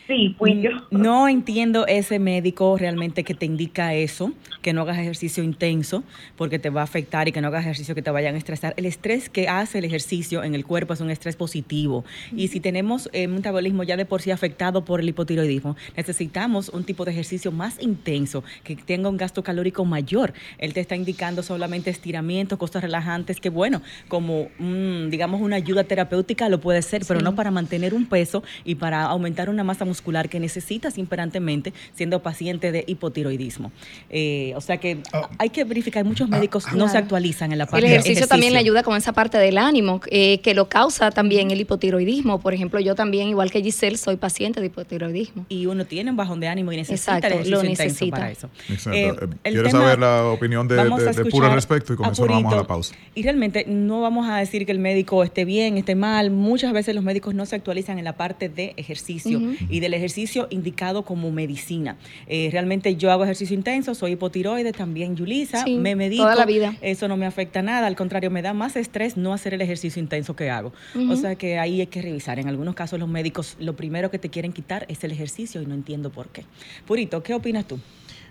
Sí, 0.10 0.36
fui 0.40 0.60
yo. 0.60 0.72
No 0.90 1.28
entiendo 1.28 1.86
ese 1.86 2.18
médico 2.18 2.76
realmente 2.80 3.24
que 3.24 3.36
te 3.36 3.46
indica 3.46 3.94
eso, 3.94 4.32
que 4.64 4.74
no 4.74 4.82
hagas 4.82 4.98
ejercicio 4.98 5.44
intenso 5.44 6.04
porque 6.36 6.58
te 6.58 6.72
va 6.72 6.82
a 6.82 6.84
afectar 6.86 7.28
y 7.28 7.32
que 7.32 7.42
no 7.42 7.50
hagas 7.50 7.62
ejercicio 7.62 7.94
que 7.94 8.02
te 8.02 8.10
vayan 8.10 8.34
a 8.34 8.40
estresar. 8.40 8.74
El 8.78 8.88
estrés 8.88 9.30
que 9.30 9.48
hace 9.48 9.78
el 9.78 9.86
ejercicio 9.86 10.44
en 10.44 10.56
el 10.56 10.66
cuerpo 10.66 10.94
es 10.94 11.02
un 11.02 11.12
estrés 11.12 11.36
positivo. 11.36 12.06
Y 12.36 12.48
si 12.48 12.60
tenemos 12.60 13.08
eh, 13.14 13.28
un 13.28 13.36
metabolismo 13.36 13.84
ya 13.84 13.98
de 13.98 14.06
por 14.06 14.24
sí 14.24 14.32
afectado 14.32 14.84
por 14.84 15.00
el 15.00 15.10
hipotiroidismo, 15.10 15.78
necesitamos 15.96 16.70
un 16.70 16.86
tipo 16.86 17.06
de 17.06 17.12
ejercicio 17.12 17.52
más 17.52 17.80
intenso, 17.80 18.44
que 18.64 18.76
tenga 18.76 19.10
un 19.10 19.18
gasto 19.18 19.44
calórico 19.44 19.86
mayor. 19.86 20.34
Él 20.58 20.74
te 20.74 20.80
está 20.80 20.96
indicando 20.96 21.44
solamente 21.44 21.92
estiramientos, 21.92 22.58
cosas 22.58 22.82
relajantes, 22.82 23.40
que 23.40 23.50
bueno, 23.50 23.84
como 24.08 24.48
digamos 24.58 25.40
una 25.40 25.58
ayuda 25.58 25.84
terapéutica 25.84 26.50
lo 26.50 26.60
puede 26.60 26.82
ser, 26.82 27.04
pero 27.08 27.22
no 27.22 27.36
para 27.36 27.52
mantener 27.52 27.94
un 27.94 28.08
peso 28.08 28.42
y 28.66 28.74
para 28.74 29.04
aumentar 29.04 29.52
una 29.52 29.64
masa 29.64 29.86
muscular 29.86 29.99
que 30.02 30.40
necesitas 30.40 30.98
imperantemente 30.98 31.74
siendo 31.94 32.22
paciente 32.22 32.72
de 32.72 32.84
hipotiroidismo. 32.88 33.72
Eh, 34.10 34.54
o 34.56 34.62
sea 34.62 34.78
que 34.78 35.00
ah. 35.14 35.30
hay 35.38 35.50
que 35.50 35.64
verificar, 35.64 36.04
muchos 36.04 36.28
ah, 36.32 36.36
médicos 36.36 36.66
no 36.74 36.90
se 36.90 36.98
actualizan 36.98 37.52
en 37.52 37.60
la 37.60 37.66
parte 37.66 37.86
El 37.86 37.94
ejercicio, 37.94 38.28
también 38.28 38.54
le 38.54 38.60
ayuda 38.60 38.84
con 38.84 38.98
esa 38.98 39.14
parte 39.14 39.38
del 39.38 39.58
ánimo, 39.58 40.02
eh, 40.08 40.40
que 40.42 40.54
lo 40.54 40.68
causa 40.68 41.12
también 41.12 41.52
el 41.52 41.62
hipotiroidismo. 41.62 42.40
Por 42.40 42.54
ejemplo, 42.54 42.80
yo 42.80 42.96
también, 42.96 43.28
igual 43.30 43.52
que 43.52 43.62
Giselle, 43.62 43.98
soy 43.98 44.16
paciente 44.16 44.60
de 44.60 44.68
hipotiroidismo. 44.68 45.46
Y 45.50 45.66
uno 45.68 45.86
tiene 45.86 46.12
un 46.12 46.18
bajón 46.18 46.40
de 46.40 46.48
ánimo 46.48 46.72
y 46.72 46.78
necesita 46.78 47.18
el 47.18 47.26
ejercicio 47.26 47.58
lo 47.58 47.64
necesita. 47.64 48.18
para 48.18 48.32
eso. 48.32 48.50
Exacto. 48.70 49.26
Eh, 49.44 49.52
Quiero 49.52 49.70
saber 49.70 50.00
la 50.00 50.26
opinión 50.26 50.68
de, 50.68 50.76
de, 50.76 51.26
Puro 51.30 51.48
al 51.48 51.54
respecto 51.54 51.94
y 51.94 51.96
con 51.96 52.12
eso 52.12 52.26
vamos 52.26 52.54
a 52.54 52.56
la 52.58 52.68
pausa. 52.68 52.96
Y 53.16 53.24
realmente 53.24 53.66
no 53.68 54.02
vamos 54.02 54.28
a 54.28 54.38
decir 54.38 54.66
que 54.66 54.72
el 54.72 54.80
médico 54.80 55.24
esté 55.24 55.46
bien, 55.46 55.78
esté 55.78 55.96
mal. 55.96 56.32
Muchas 56.32 56.74
veces 56.74 56.96
los 56.96 57.04
médicos 57.04 57.34
no 57.36 57.46
se 57.46 57.56
actualizan 57.56 58.00
en 58.00 58.06
la 58.06 58.14
parte 58.14 58.50
de 58.50 58.74
ejercicio 58.78 59.42
y 59.70 59.80
de 59.80 59.89
el 59.90 59.94
ejercicio 59.94 60.48
indicado 60.50 61.04
como 61.04 61.32
medicina. 61.32 61.98
Eh, 62.28 62.50
realmente 62.52 62.96
yo 62.96 63.12
hago 63.12 63.24
ejercicio 63.24 63.56
intenso, 63.56 63.94
soy 63.94 64.14
hipotiroide, 64.14 64.72
también 64.72 65.16
Yulisa, 65.16 65.66
me 65.66 65.96
medico. 65.96 66.24
Toda 66.24 66.36
la 66.36 66.46
vida. 66.46 66.78
Eso 66.82 67.08
no 67.08 67.18
me 67.18 67.26
afecta 67.26 67.62
nada, 67.62 67.88
al 67.88 67.96
contrario, 67.96 68.32
me 68.32 68.42
da 68.42 68.54
más 68.54 68.76
estrés 68.76 69.18
no 69.18 69.34
hacer 69.34 69.54
el 69.54 69.62
ejercicio 69.62 70.02
intenso 70.02 70.36
que 70.36 70.50
hago. 70.50 70.72
O 71.10 71.16
sea 71.16 71.36
que 71.36 71.60
ahí 71.60 71.82
hay 71.82 71.88
que 71.88 72.02
revisar. 72.02 72.40
En 72.40 72.48
algunos 72.48 72.76
casos 72.76 73.00
los 73.00 73.10
médicos 73.10 73.58
lo 73.60 73.76
primero 73.76 74.10
que 74.10 74.20
te 74.20 74.30
quieren 74.30 74.54
quitar 74.54 74.86
es 74.88 75.04
el 75.04 75.12
ejercicio 75.12 75.62
y 75.62 75.66
no 75.66 75.74
entiendo 75.74 76.12
por 76.12 76.30
qué. 76.30 76.46
Purito, 76.86 77.22
¿qué 77.22 77.34
opinas 77.34 77.66
tú? 77.66 77.80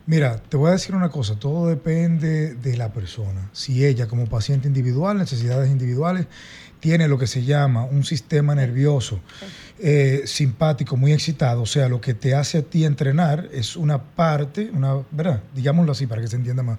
Mira, 0.07 0.38
te 0.38 0.57
voy 0.57 0.71
a 0.71 0.73
decir 0.73 0.94
una 0.94 1.11
cosa, 1.11 1.38
todo 1.38 1.68
depende 1.68 2.55
de 2.55 2.77
la 2.79 2.94
persona. 2.94 3.51
Si 3.53 3.85
ella 3.85 4.09
como 4.09 4.27
paciente 4.27 4.66
individual, 4.66 5.18
necesidades 5.18 5.71
individuales, 5.71 6.27
tiene 6.81 7.09
lo 7.09 7.19
que 7.19 7.27
se 7.27 7.45
llama 7.45 7.85
un 7.85 8.05
sistema 8.05 8.55
nervioso 8.55 9.21
eh, 9.81 10.23
simpático, 10.25 10.97
muy 10.97 11.12
excitado, 11.12 11.62
o 11.62 11.67
sea, 11.67 11.88
lo 11.88 12.01
que 12.01 12.14
te 12.14 12.35
hace 12.35 12.59
a 12.59 12.62
ti 12.62 12.85
entrenar 12.85 13.49
es 13.53 13.77
una 13.77 14.03
parte, 14.03 14.71
una, 14.73 15.03
¿verdad? 15.11 15.43
Digámoslo 15.55 15.93
así 15.93 16.07
para 16.07 16.21
que 16.21 16.29
se 16.29 16.37
entienda 16.37 16.62
más. 16.62 16.79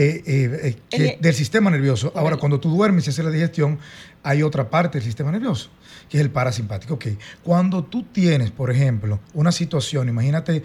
Eh, 0.00 0.76
eh, 0.92 1.18
del 1.20 1.34
sistema 1.34 1.70
nervioso. 1.70 2.12
Ahora, 2.14 2.36
cuando 2.36 2.60
tú 2.60 2.70
duermes 2.70 3.06
y 3.06 3.10
haces 3.10 3.24
la 3.24 3.32
digestión, 3.32 3.80
hay 4.22 4.44
otra 4.44 4.70
parte 4.70 4.98
del 4.98 5.04
sistema 5.04 5.32
nervioso, 5.32 5.70
que 6.08 6.18
es 6.18 6.20
el 6.22 6.30
parasimpático. 6.30 6.94
Okay. 6.94 7.18
Cuando 7.42 7.82
tú 7.82 8.04
tienes, 8.04 8.52
por 8.52 8.70
ejemplo, 8.70 9.18
una 9.34 9.50
situación, 9.50 10.08
imagínate 10.08 10.62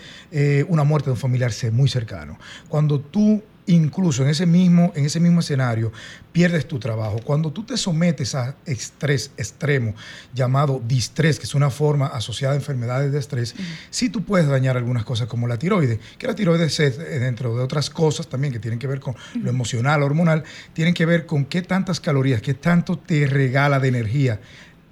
una 0.68 0.84
muerte 0.84 1.06
de 1.06 1.14
un 1.14 1.18
familiar 1.18 1.52
muy 1.72 1.90
cercano, 1.90 2.38
cuando 2.70 3.00
tú 3.00 3.42
incluso 3.68 4.24
en 4.24 4.30
ese 4.30 4.46
mismo, 4.46 4.92
en 4.96 5.06
ese 5.06 5.20
mismo 5.20 5.40
escenario, 5.40 5.92
pierdes 6.32 6.68
tu 6.68 6.80
trabajo. 6.80 7.20
Cuando 7.24 7.52
tú 7.52 7.64
te 7.64 7.78
sometes 7.78 8.36
a 8.36 8.56
estrés 8.66 9.32
extremo, 9.38 9.96
llamado 10.34 10.82
distrés, 10.86 11.40
que 11.40 11.46
es 11.46 11.56
una 11.56 11.70
forma 11.70 12.08
asociada 12.08 12.54
a 12.54 12.58
enfermedades 12.58 13.12
de 13.12 13.20
estrés, 13.20 13.56
sí 13.90 14.10
tú 14.10 14.24
puedes 14.24 14.48
dañar 14.48 14.78
algunas 14.78 15.06
cosas 15.06 15.28
como 15.28 15.48
la 15.48 15.58
tiroides, 15.58 16.00
que 16.18 16.28
la 16.28 16.36
tiroides 16.36 16.80
es, 16.80 16.98
eh, 16.98 17.20
dentro 17.20 17.56
de 17.56 17.64
otras 17.64 17.90
cosas 17.90 18.28
también 18.28 18.52
que 18.52 18.60
tienen 18.60 18.80
que 18.80 18.88
ver 18.88 19.00
con 19.00 19.16
lo 19.36 19.50
emocional, 19.50 20.04
hormonal, 20.04 20.44
tienen 20.74 20.94
que 20.94 21.06
ver 21.06 21.26
con 21.26 21.46
qué 21.46 21.62
tantas 21.62 22.00
calorías, 22.00 22.42
qué 22.42 22.54
tanto 22.54 22.98
te 22.98 23.28
regala 23.28 23.80
de 23.80 23.88
energía 23.88 24.40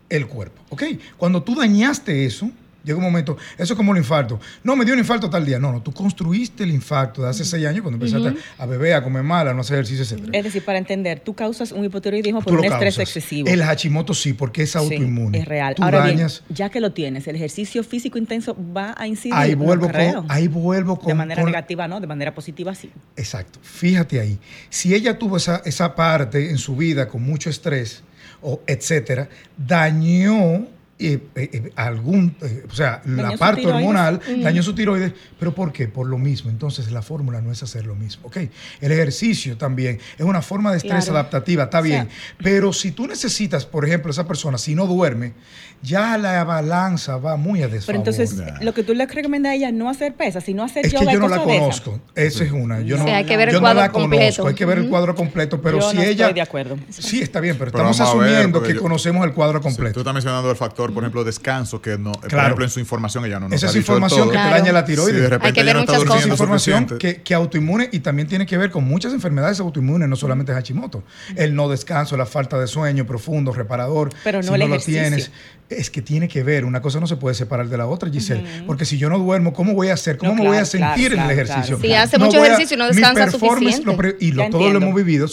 el 0.09 0.27
cuerpo. 0.27 0.61
¿Ok? 0.69 0.83
Cuando 1.17 1.43
tú 1.43 1.55
dañaste 1.55 2.25
eso, 2.25 2.51
Llega 2.83 2.97
un 2.97 3.03
momento, 3.03 3.37
eso 3.57 3.73
es 3.73 3.77
como 3.77 3.91
el 3.91 3.99
infarto. 3.99 4.39
No, 4.63 4.75
me 4.75 4.85
dio 4.85 4.93
un 4.93 4.99
infarto 4.99 5.29
tal 5.29 5.45
día. 5.45 5.59
No, 5.59 5.71
no, 5.71 5.81
tú 5.81 5.91
construiste 5.91 6.63
el 6.63 6.71
infarto 6.71 7.21
de 7.21 7.29
hace 7.29 7.45
seis 7.45 7.65
años 7.65 7.81
cuando 7.81 8.03
empezaste 8.03 8.39
a 8.57 8.65
beber, 8.65 8.93
a 8.95 9.03
comer 9.03 9.23
mal, 9.23 9.47
a 9.47 9.53
no 9.53 9.61
hacer 9.61 9.75
ejercicio, 9.75 10.03
etc. 10.03 10.29
Es 10.33 10.43
decir, 10.43 10.65
para 10.65 10.79
entender, 10.79 11.19
tú 11.19 11.33
causas 11.33 11.71
un 11.71 11.85
hipotiroidismo 11.85 12.41
por 12.41 12.59
un 12.59 12.65
estrés 12.65 12.97
excesivo. 12.97 13.47
El 13.47 13.63
Hashimoto 13.63 14.13
sí, 14.13 14.33
porque 14.33 14.63
es 14.63 14.75
autoinmune. 14.75 15.39
es 15.39 15.47
real. 15.47 15.75
Ahora 15.79 16.05
bien, 16.05 16.27
ya 16.49 16.69
que 16.69 16.79
lo 16.79 16.91
tienes, 16.91 17.27
el 17.27 17.35
ejercicio 17.35 17.83
físico 17.83 18.17
intenso 18.17 18.55
va 18.75 18.95
a 18.97 19.07
incidir. 19.07 19.35
Ahí 19.35 19.53
vuelvo, 19.53 19.89
con, 19.89 20.25
ahí 20.29 20.47
vuelvo 20.47 20.97
con. 20.97 21.07
De 21.07 21.13
manera 21.13 21.43
negativa, 21.43 21.87
no, 21.87 21.99
de 21.99 22.07
manera 22.07 22.33
positiva, 22.33 22.73
sí. 22.73 22.91
Exacto. 23.15 23.59
Fíjate 23.61 24.19
ahí. 24.19 24.39
Si 24.69 24.95
ella 24.95 25.19
tuvo 25.19 25.37
esa, 25.37 25.61
esa 25.65 25.95
parte 25.95 26.49
en 26.49 26.57
su 26.57 26.75
vida 26.75 27.07
con 27.07 27.21
mucho 27.21 27.49
estrés, 27.49 28.03
o 28.41 28.61
etcétera, 28.65 29.29
dañó 29.57 30.67
eh, 31.07 31.19
eh, 31.35 31.71
algún, 31.75 32.35
eh, 32.41 32.63
o 32.69 32.73
sea, 32.73 33.01
la 33.05 33.37
parte 33.37 33.65
hormonal 33.65 34.19
dañó 34.41 34.61
su 34.63 34.75
tiroides, 34.75 35.13
pero 35.39 35.53
¿por 35.53 35.71
qué? 35.71 35.87
Por 35.87 36.07
lo 36.07 36.17
mismo. 36.17 36.49
Entonces 36.49 36.91
la 36.91 37.01
fórmula 37.01 37.41
no 37.41 37.51
es 37.51 37.63
hacer 37.63 37.85
lo 37.85 37.95
mismo, 37.95 38.27
¿ok? 38.27 38.37
El 38.79 38.91
ejercicio 38.91 39.57
también 39.57 39.99
es 40.17 40.25
una 40.25 40.41
forma 40.41 40.71
de 40.71 40.77
estrés 40.77 41.09
adaptativa, 41.09 41.63
está 41.65 41.81
bien, 41.81 42.09
pero 42.37 42.73
si 42.73 42.91
tú 42.91 43.07
necesitas, 43.07 43.65
por 43.65 43.85
ejemplo, 43.85 44.11
esa 44.11 44.27
persona, 44.27 44.57
si 44.57 44.75
no 44.75 44.85
duerme, 44.85 45.33
ya 45.81 46.17
la 46.17 46.43
balanza 46.43 47.17
va 47.17 47.35
muy 47.37 47.63
a 47.63 47.67
desfavor. 47.67 47.85
Pero 47.87 47.97
entonces, 47.97 48.61
lo 48.61 48.73
que 48.73 48.83
tú 48.83 48.93
le 48.93 49.05
recomiendas 49.05 49.51
a 49.51 49.55
ella 49.55 49.71
no 49.71 49.89
hacer 49.89 50.13
pesas, 50.13 50.43
sino 50.43 50.63
hacer 50.63 50.85
es 50.85 50.93
que 50.93 51.05
yo 51.05 51.19
no 51.19 51.27
la 51.27 51.41
conozco, 51.41 51.99
esa 52.15 52.43
es 52.43 52.51
una. 52.51 52.81
Yo 52.81 52.97
no, 52.97 53.05
hay 53.05 53.25
que 53.25 53.37
ver 53.37 53.49
el 53.49 53.59
cuadro 53.59 53.81
la 53.81 53.91
completo. 53.91 54.21
conozco, 54.21 54.47
hay 54.47 54.55
que 54.55 54.65
ver 54.65 54.77
el 54.77 54.89
cuadro 54.89 55.15
completo, 55.15 55.61
pero 55.61 55.81
si 55.81 55.97
ella... 55.97 56.25
Estoy 56.25 56.33
de 56.33 56.41
acuerdo. 56.41 56.77
Sí, 56.89 57.21
está 57.21 57.39
bien, 57.39 57.57
pero, 57.57 57.71
estamos 57.71 57.99
asumiendo 57.99 58.61
que 58.61 58.75
conocemos 58.75 59.25
el 59.25 59.33
cuadro 59.33 59.61
completo. 59.61 59.95
tú 59.95 59.99
estás 60.01 60.13
mencionando 60.13 60.49
el 60.49 60.57
factor 60.57 60.90
por 60.91 61.03
ejemplo, 61.03 61.23
descanso, 61.23 61.81
que 61.81 61.97
no, 61.97 62.11
por 62.11 62.33
ejemplo, 62.33 62.63
en 62.65 62.69
su 62.69 62.79
información 62.79 63.25
ella 63.25 63.39
no 63.39 63.49
nos 63.49 63.55
Esa 63.55 63.69
es 63.69 63.75
información 63.75 64.29
que 64.29 64.37
te 64.37 64.43
daña 64.43 64.71
la 64.71 64.85
tiroides. 64.85 65.21
de 65.21 65.29
repente 65.29 65.47
Hay 65.47 65.53
que 65.53 65.73
ver 65.73 65.77
muchas 65.77 66.03
cosas. 66.03 66.27
información 66.27 66.85
que, 66.99 67.21
que, 67.21 67.33
autoinmune 67.33 67.89
y 67.91 67.99
también 67.99 68.27
tiene 68.27 68.45
que 68.45 68.57
ver 68.57 68.71
con 68.71 68.83
muchas 68.83 69.13
enfermedades 69.13 69.59
autoinmunes, 69.59 70.07
no 70.07 70.15
solamente 70.15 70.53
Hashimoto. 70.53 71.03
El 71.35 71.55
no 71.55 71.69
descanso, 71.69 72.17
la 72.17 72.25
falta 72.25 72.59
de 72.59 72.67
sueño 72.67 73.05
profundo, 73.05 73.51
reparador. 73.53 74.09
Pero 74.23 74.39
no, 74.41 74.53
si 74.53 74.59
no 74.59 74.67
lo 74.67 74.77
tienes. 74.79 75.31
Es 75.69 75.89
que 75.89 76.01
tiene 76.01 76.27
que 76.27 76.43
ver, 76.43 76.65
una 76.65 76.81
cosa 76.81 76.99
no 76.99 77.07
se 77.07 77.15
puede 77.15 77.33
separar 77.33 77.69
de 77.69 77.77
la 77.77 77.87
otra, 77.87 78.09
Giselle. 78.09 78.43
Porque 78.67 78.83
si 78.83 78.97
yo 78.97 79.09
no 79.09 79.17
duermo, 79.17 79.53
¿cómo 79.53 79.73
voy 79.73 79.87
a 79.87 79.93
hacer? 79.93 80.17
¿Cómo 80.17 80.35
me 80.35 80.45
voy 80.45 80.57
a 80.57 80.65
sentir 80.65 81.13
en 81.13 81.19
el 81.19 81.31
ejercicio? 81.31 81.79
Si 81.79 81.93
hace 81.93 82.17
mucho 82.17 82.43
ejercicio 82.43 82.75
y 82.75 82.77
no 82.77 82.87
descansa 82.87 83.31
suficiente. 83.31 84.17
y 84.19 84.33
lo, 84.33 84.49
todo 84.49 84.69
lo 84.69 84.77
hemos 84.77 84.93
vivido, 84.93 85.27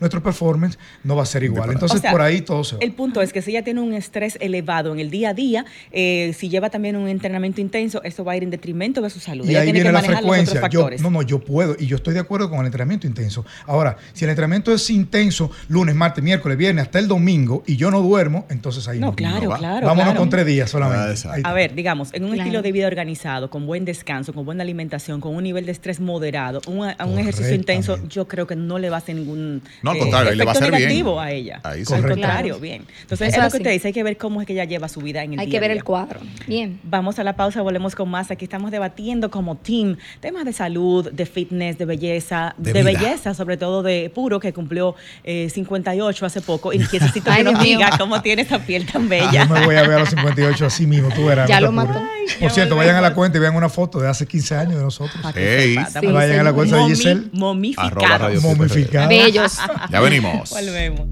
nuestro 0.00 0.22
performance 0.22 0.78
no 1.02 1.16
va 1.16 1.24
a 1.24 1.26
ser 1.26 1.44
igual. 1.44 1.70
Entonces, 1.70 2.00
por 2.10 2.22
ahí 2.22 2.40
todo 2.40 2.64
se 2.64 2.76
va. 2.76 2.80
El 2.82 2.92
punto 2.92 3.20
es 3.20 3.32
que 3.32 3.42
si 3.42 3.50
ella 3.50 3.62
tiene 3.62 3.80
un 3.80 3.92
estrés 3.92 4.38
elevado 4.40 4.93
en 4.94 5.00
el 5.00 5.10
día 5.10 5.30
a 5.30 5.34
día, 5.34 5.64
eh, 5.92 6.34
si 6.36 6.48
lleva 6.48 6.70
también 6.70 6.96
un 6.96 7.08
entrenamiento 7.08 7.60
intenso, 7.60 8.02
eso 8.02 8.24
va 8.24 8.32
a 8.32 8.36
ir 8.36 8.42
en 8.42 8.50
detrimento 8.50 9.00
de 9.02 9.10
su 9.10 9.20
salud. 9.20 9.44
Y 9.44 9.50
ella 9.50 9.60
ahí 9.60 9.66
tiene 9.66 9.80
viene 9.80 10.00
que 10.00 10.08
la 10.08 10.16
frecuencia. 10.16 10.60
no, 11.00 11.10
no, 11.10 11.22
yo 11.22 11.38
puedo 11.40 11.76
y 11.78 11.86
yo 11.86 11.96
estoy 11.96 12.14
de 12.14 12.20
acuerdo 12.20 12.48
con 12.48 12.60
el 12.60 12.66
entrenamiento 12.66 13.06
intenso. 13.06 13.44
Ahora, 13.66 13.96
si 14.12 14.24
el 14.24 14.30
entrenamiento 14.30 14.72
es 14.72 14.88
intenso 14.90 15.50
lunes, 15.68 15.94
martes, 15.94 16.22
miércoles, 16.22 16.56
viernes, 16.56 16.84
hasta 16.84 16.98
el 16.98 17.08
domingo 17.08 17.62
y 17.66 17.76
yo 17.76 17.90
no 17.90 18.00
duermo, 18.00 18.46
entonces 18.50 18.86
ahí 18.88 18.98
no. 18.98 19.08
No, 19.08 19.16
claro, 19.16 19.50
claro. 19.50 19.86
Vámonos 19.86 20.14
con 20.14 20.30
tres 20.30 20.46
días 20.46 20.70
solamente. 20.70 21.28
a 21.42 21.52
ver, 21.52 21.74
digamos, 21.74 22.12
en 22.14 22.24
un 22.24 22.38
estilo 22.38 22.62
de 22.62 22.72
vida 22.72 22.86
organizado, 22.86 23.50
con 23.50 23.66
buen 23.66 23.84
descanso, 23.84 24.32
con 24.32 24.44
buena 24.44 24.62
alimentación, 24.62 25.20
con 25.20 25.34
un 25.34 25.42
nivel 25.42 25.66
de 25.66 25.72
estrés 25.72 26.00
moderado, 26.00 26.60
un, 26.66 26.78
un 26.78 27.18
ejercicio 27.18 27.54
intenso, 27.54 27.98
yo 28.08 28.26
creo 28.26 28.46
que 28.46 28.56
no 28.56 28.78
le 28.78 28.90
va 28.90 28.96
a 28.96 28.98
hacer 28.98 29.14
ningún 29.16 29.62
no, 29.82 29.90
al 29.90 29.98
contrario, 29.98 30.34
le 30.34 30.44
va 30.44 30.52
a 30.52 30.54
hacer 30.54 30.72
negativo 30.72 31.20
a 31.20 31.30
ella. 31.30 31.60
Ahí 31.62 31.82
al 31.92 32.06
contrario, 32.06 32.58
bien. 32.58 32.84
Entonces, 33.02 33.34
es 33.34 33.42
lo 33.42 33.50
que 33.50 33.60
te 33.60 33.70
dice, 33.70 33.88
hay 33.88 33.94
que 33.94 34.02
ver 34.02 34.16
cómo 34.16 34.40
es 34.40 34.46
que 34.46 34.52
ella 34.52 34.64
lleva 34.64 34.83
su 34.88 35.00
vida 35.00 35.22
en 35.22 35.34
el 35.34 35.40
hay 35.40 35.46
día 35.46 35.56
Hay 35.56 35.60
que 35.60 35.60
ver 35.60 35.76
el 35.76 35.84
cuadro. 35.84 36.20
Bien. 36.46 36.80
Vamos 36.82 37.18
a 37.18 37.24
la 37.24 37.36
pausa, 37.36 37.62
volvemos 37.62 37.94
con 37.94 38.08
más. 38.08 38.30
Aquí 38.30 38.44
estamos 38.44 38.70
debatiendo 38.70 39.30
como 39.30 39.56
team 39.56 39.96
temas 40.20 40.44
de 40.44 40.52
salud, 40.52 41.10
de 41.10 41.26
fitness, 41.26 41.78
de 41.78 41.84
belleza, 41.84 42.54
de, 42.58 42.82
belleza, 42.82 43.34
sobre 43.34 43.56
todo 43.56 43.82
de 43.82 44.10
Puro, 44.14 44.40
que 44.40 44.52
cumplió 44.52 44.94
58 45.24 46.24
eh, 46.24 46.26
hace 46.26 46.40
poco. 46.40 46.72
Y 46.72 46.78
necesito 46.78 47.32
que 47.32 47.44
nos 47.44 47.60
diga 47.62 47.96
cómo 47.98 48.20
tiene 48.22 48.42
esa 48.42 48.58
piel 48.58 48.86
tan 48.86 49.08
bella. 49.08 49.44
Yo 49.44 49.54
me 49.54 49.64
voy 49.64 49.76
a 49.76 49.82
ver 49.82 49.92
a 49.92 49.98
los 50.00 50.10
58 50.10 50.66
así 50.66 50.86
mismo, 50.86 51.08
tú 51.14 51.26
verás. 51.26 51.48
Ya 51.48 51.60
lo 51.60 51.72
mató. 51.72 52.00
Por 52.40 52.50
cierto, 52.50 52.76
vayan 52.76 52.96
a 52.96 53.00
la 53.00 53.14
cuenta 53.14 53.38
y 53.38 53.40
vean 53.40 53.54
una 53.54 53.68
foto 53.68 54.00
de 54.00 54.08
hace 54.08 54.26
15 54.26 54.54
años 54.56 54.76
de 54.76 54.82
nosotros. 54.82 55.22
vayan 55.22 56.40
a 56.40 56.42
la 56.42 56.52
cuenta 56.52 56.76
de 56.76 56.84
Giselle. 56.84 57.28
Momificados. 57.32 58.42
Momificados. 58.42 59.08
Bellos. 59.08 59.58
Ya 59.90 60.00
venimos. 60.00 60.50
Volvemos. 60.54 61.08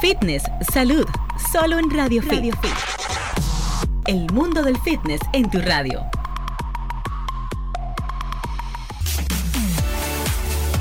Fitness, 0.00 0.44
salud, 0.72 1.04
solo 1.50 1.78
en 1.78 1.90
Radio 1.90 2.22
Fit. 2.22 2.54
El 4.06 4.32
mundo 4.32 4.62
del 4.62 4.78
fitness 4.78 5.20
en 5.32 5.50
tu 5.50 5.60
radio. 5.60 6.17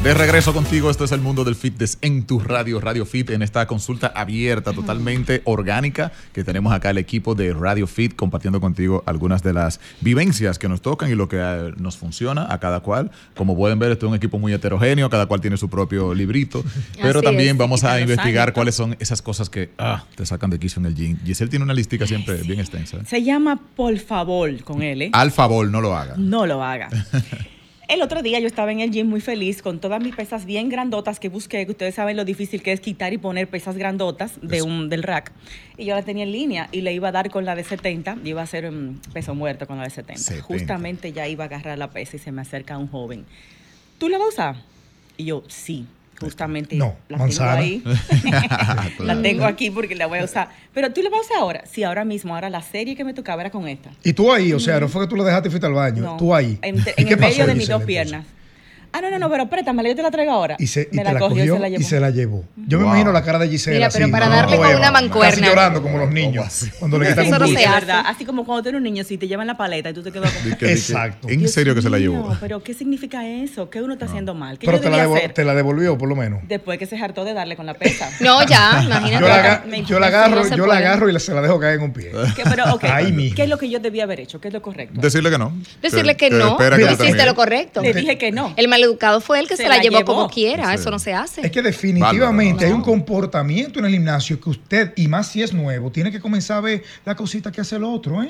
De 0.03 0.13
regreso 0.13 0.53
contigo, 0.53 0.89
esto 0.89 1.03
es 1.03 1.12
el 1.12 1.19
mundo 1.19 1.43
del 1.43 1.55
fitness 1.55 1.97
en 2.01 2.25
tu 2.25 2.39
radio, 2.39 2.79
Radio 2.79 3.05
Fit, 3.05 3.29
en 3.31 3.41
esta 3.41 3.67
consulta 3.67 4.07
abierta, 4.07 4.71
totalmente 4.71 5.41
orgánica, 5.43 6.13
que 6.33 6.45
tenemos 6.45 6.71
acá 6.71 6.91
el 6.91 6.97
equipo 6.97 7.36
de 7.36 7.51
Radio 7.51 7.88
Fit 7.88 8.15
compartiendo 8.15 8.62
contigo 8.62 9.03
algunas 9.05 9.43
de 9.43 9.51
las 9.51 9.81
vivencias 9.99 10.60
que 10.60 10.69
nos 10.69 10.81
tocan 10.81 11.12
y 11.12 11.15
lo 11.15 11.27
que 11.27 11.38
eh, 11.39 11.73
nos 11.77 11.97
funciona 11.97 12.47
a 12.53 12.60
cada 12.60 12.79
cual. 12.79 13.12
Como 13.36 13.57
pueden 13.57 13.79
ver, 13.79 13.91
este 13.91 14.05
es 14.05 14.10
un 14.10 14.15
equipo 14.15 14.39
muy 14.39 14.53
heterogéneo, 14.53 15.10
cada 15.10 15.25
cual 15.25 15.41
tiene 15.41 15.57
su 15.57 15.67
propio 15.67 16.13
librito, 16.13 16.63
pero 17.01 17.21
también 17.21 17.57
vamos 17.57 17.83
a 17.83 17.99
investigar 17.99 18.53
cuáles 18.53 18.75
son 18.75 18.95
esas 18.99 19.21
cosas 19.21 19.49
que 19.49 19.71
ah, 19.77 20.05
te 20.15 20.25
sacan 20.25 20.51
de 20.51 20.60
quicio 20.60 20.79
en 20.79 20.86
el 20.86 20.95
gym. 20.95 21.17
Giselle 21.25 21.49
tiene 21.49 21.65
una 21.65 21.73
listica 21.73 22.07
siempre 22.07 22.36
bien 22.43 22.62
extensa. 22.62 23.03
Se 23.03 23.23
llama 23.23 23.60
Por 23.75 23.97
favor 23.97 24.63
con 24.63 24.83
él. 24.83 25.01
¿eh? 25.01 25.10
Al 25.12 25.31
favor, 25.31 25.67
no 25.69 25.81
lo 25.81 25.97
haga. 25.97 26.13
No 26.17 26.45
lo 26.45 26.63
haga. 26.63 26.88
El 27.88 28.02
otro 28.02 28.21
día 28.21 28.38
yo 28.39 28.47
estaba 28.47 28.73
en 28.73 28.82
el 28.82 28.91
gym 28.91 29.08
muy 29.08 29.21
feliz 29.21 29.62
con 29.62 29.80
todas 29.80 30.04
mis 30.04 30.13
pesas 30.13 30.45
bien 30.45 30.67
grandotas 30.67 31.21
que 31.21 31.30
busqué, 31.30 31.65
que 31.65 31.71
ustedes 31.71 31.95
saben 31.95 32.17
lo 32.17 32.26
difícil 32.26 32.62
que 32.62 32.73
es 32.73 32.82
quitar 32.82 33.13
y 33.13 33.17
poner 33.17 33.47
pesas 33.47 33.78
grandotas 33.78 34.34
de 34.41 34.62
un, 34.62 34.89
del 34.89 35.04
rack. 35.04 35.32
Y 35.78 35.86
yo 35.86 35.95
la 35.95 36.04
tenía 36.04 36.26
en 36.26 36.34
línea 36.34 36.67
y 36.73 36.82
le 36.82 36.91
iba 36.91 37.08
a 37.08 37.12
dar 37.13 37.30
con 37.30 37.45
la 37.45 37.56
de 37.56 37.63
70, 37.63 38.17
iba 38.26 38.41
a 38.41 38.43
hacer 38.43 38.65
un 38.65 39.00
peso 39.13 39.36
muerto 39.36 39.67
con 39.67 39.78
la 39.78 39.86
de 39.86 39.91
70. 39.91 40.41
Justamente 40.41 41.13
ya 41.13 41.30
iba 41.30 41.45
a 41.45 41.47
agarrar 41.47 41.78
la 41.78 41.89
pesa 41.89 42.17
y 42.17 42.19
se 42.19 42.34
me 42.34 42.41
acerca 42.41 42.78
un 42.78 42.89
joven. 42.89 43.26
¿Tú 44.00 44.10
la 44.10 44.17
vas 44.17 44.28
a 44.28 44.30
usar? 44.32 44.56
Y 45.15 45.26
yo, 45.26 45.43
sí 45.47 45.88
justamente 46.19 46.75
no, 46.75 46.95
la 47.10 47.25
tengo 47.25 47.43
ahí. 47.43 47.84
la 48.99 49.21
tengo 49.21 49.45
aquí 49.45 49.71
porque 49.71 49.95
la 49.95 50.08
voy 50.08 50.19
a 50.19 50.25
usar. 50.25 50.49
Pero 50.73 50.91
tú 50.91 51.01
la 51.01 51.10
vas 51.10 51.19
a 51.19 51.23
usar 51.23 51.38
ahora. 51.38 51.63
Sí, 51.65 51.84
ahora 51.84 52.06
mismo. 52.06 52.34
Ahora 52.34 52.49
la 52.49 52.62
serie 52.62 52.95
que 52.95 53.03
me 53.03 53.13
tocaba 53.13 53.41
era 53.41 53.51
con 53.51 53.67
esta. 53.67 53.91
Y 54.03 54.13
tú 54.13 54.32
ahí, 54.32 54.53
o 54.53 54.60
sea, 54.60 54.80
no 54.80 54.88
fue 54.88 55.03
que 55.03 55.10
tú 55.10 55.15
la 55.15 55.23
dejaste 55.23 55.49
y 55.49 55.51
fuiste 55.51 55.67
al 55.67 55.73
baño. 55.73 56.17
Tú 56.17 56.34
ahí. 56.34 56.58
En, 56.62 56.77
en 56.95 57.08
el 57.08 57.17
medio 57.17 57.45
de 57.45 57.56
mis 57.56 57.67
dos 57.67 57.84
piernas. 57.84 58.25
Ah, 58.97 59.01
no, 59.01 59.12
no, 59.12 59.19
no, 59.19 59.29
pero 59.29 59.47
prétamela, 59.47 59.89
yo 59.89 59.95
te 59.95 60.01
la 60.01 60.10
traigo 60.10 60.31
ahora. 60.31 60.55
Y 60.57 60.65
se, 60.65 60.89
me 60.91 61.03
la, 61.03 61.19
cogió, 61.19 61.43
y 61.43 61.47
se 61.47 61.60
la 61.60 61.69
llevó. 61.69 61.81
Y 61.81 61.83
se 61.83 61.99
la 61.99 62.10
llevó. 62.10 62.45
Yo 62.55 62.79
me 62.79 62.86
imagino 62.86 63.12
la 63.12 63.23
cara 63.23 63.38
de 63.38 63.47
Gisela. 63.47 63.77
Mira, 63.77 63.89
pero 63.93 64.10
para 64.10 64.27
darle 64.27 64.57
con 64.57 64.75
una 64.75 64.91
mancuerna. 64.91 65.36
Casi 65.36 65.43
llorando 65.43 65.83
como 65.83 65.99
los 65.99 66.10
niños. 66.10 66.65
Cuando 66.79 66.97
le 66.97 67.10
quitan 67.10 67.43
un 67.43 67.53
verdad. 67.53 68.03
Así 68.07 68.25
como 68.25 68.43
cuando 68.43 68.63
tú 68.63 68.69
eres 68.69 68.79
un 68.79 68.83
niño, 68.83 69.03
si 69.03 69.19
te 69.19 69.27
llevan 69.27 69.45
la 69.45 69.55
paleta 69.55 69.91
y 69.91 69.93
tú 69.93 70.01
te 70.01 70.12
quedas 70.12 70.31
como... 70.33 70.55
Exacto. 70.62 71.29
¿En 71.29 71.47
serio 71.47 71.75
que 71.75 71.83
se 71.83 71.91
la 71.91 71.99
llevó? 71.99 72.29
No, 72.29 72.38
pero 72.39 72.63
¿qué 72.63 72.73
significa 72.73 73.27
eso? 73.27 73.69
¿Qué 73.69 73.83
uno 73.83 73.93
está 73.93 74.05
haciendo 74.05 74.33
mal? 74.33 74.57
pero 74.60 74.79
te 74.79 75.45
la, 75.45 75.53
devolvió, 75.53 75.95
por 75.95 76.10
lo 76.10 76.15
menos. 76.15 76.39
Después 76.47 76.79
que 76.79 76.88
se 76.88 76.97
hartó 76.97 77.23
de 77.23 77.36
darle 77.36 77.55
con 77.55 77.67
la 77.67 77.75
pesa. 77.75 78.10
No, 78.19 78.43
ya, 78.45 78.81
imagínate. 78.83 79.21
Yo 79.86 79.99
la, 79.99 80.07
agarro, 80.07 80.47
yo 80.47 80.65
la 80.65 80.77
agarro 80.77 81.07
y 81.07 81.19
se 81.19 81.33
la 81.33 81.41
dejo 81.41 81.60
caer 81.60 81.75
en 81.75 81.83
un 81.83 81.93
pie. 81.93 82.12
¿qué 82.36 83.43
es 83.43 83.49
lo 83.49 83.60
que 83.60 83.69
yo 83.69 83.79
debía 83.79 84.03
haber 84.05 84.21
hecho? 84.21 84.41
¿Qué 84.41 84.47
es 84.47 84.53
lo 84.55 84.62
correcto? 84.63 84.99
Decirle 84.99 85.29
que 85.29 85.38
no. 85.38 85.53
Decirle 85.83 86.17
que 86.17 86.31
no. 86.31 86.57
Hiciste 86.91 87.25
lo 87.25 87.36
correcto. 87.36 87.83
Le 87.83 87.93
dije 87.93 88.17
que 88.17 88.31
no. 88.31 88.53
El 88.57 88.67
maleducado 88.88 89.21
fue 89.21 89.39
el 89.39 89.47
que 89.47 89.58
se 89.58 89.67
la 89.67 89.80
llevó 89.80 90.04
como 90.06 90.30
quiera. 90.30 90.73
Eso 90.73 90.89
no 90.91 91.00
se 91.00 91.13
hace. 91.13 91.41
Es 91.41 91.52
que 91.52 91.62
definitivamente 91.62 92.65
hay 92.65 92.71
un 92.71 92.82
comportamiento 92.82 93.80
en 93.80 93.86
el 93.86 93.91
gimnasio 93.91 94.39
que 94.39 94.50
usted, 94.50 94.93
y 94.95 95.08
más 95.08 95.28
si 95.32 95.41
es 95.41 95.54
nuevo, 95.54 95.91
tiene 95.91 96.12
que 96.12 96.19
comenzar 96.19 96.58
a 96.58 96.62
ver 96.62 96.84
la 97.06 97.15
cosita 97.15 97.52
que 97.52 97.62
hace 97.62 97.76
el 97.76 97.84
otro. 97.84 98.23
¿eh? 98.23 98.30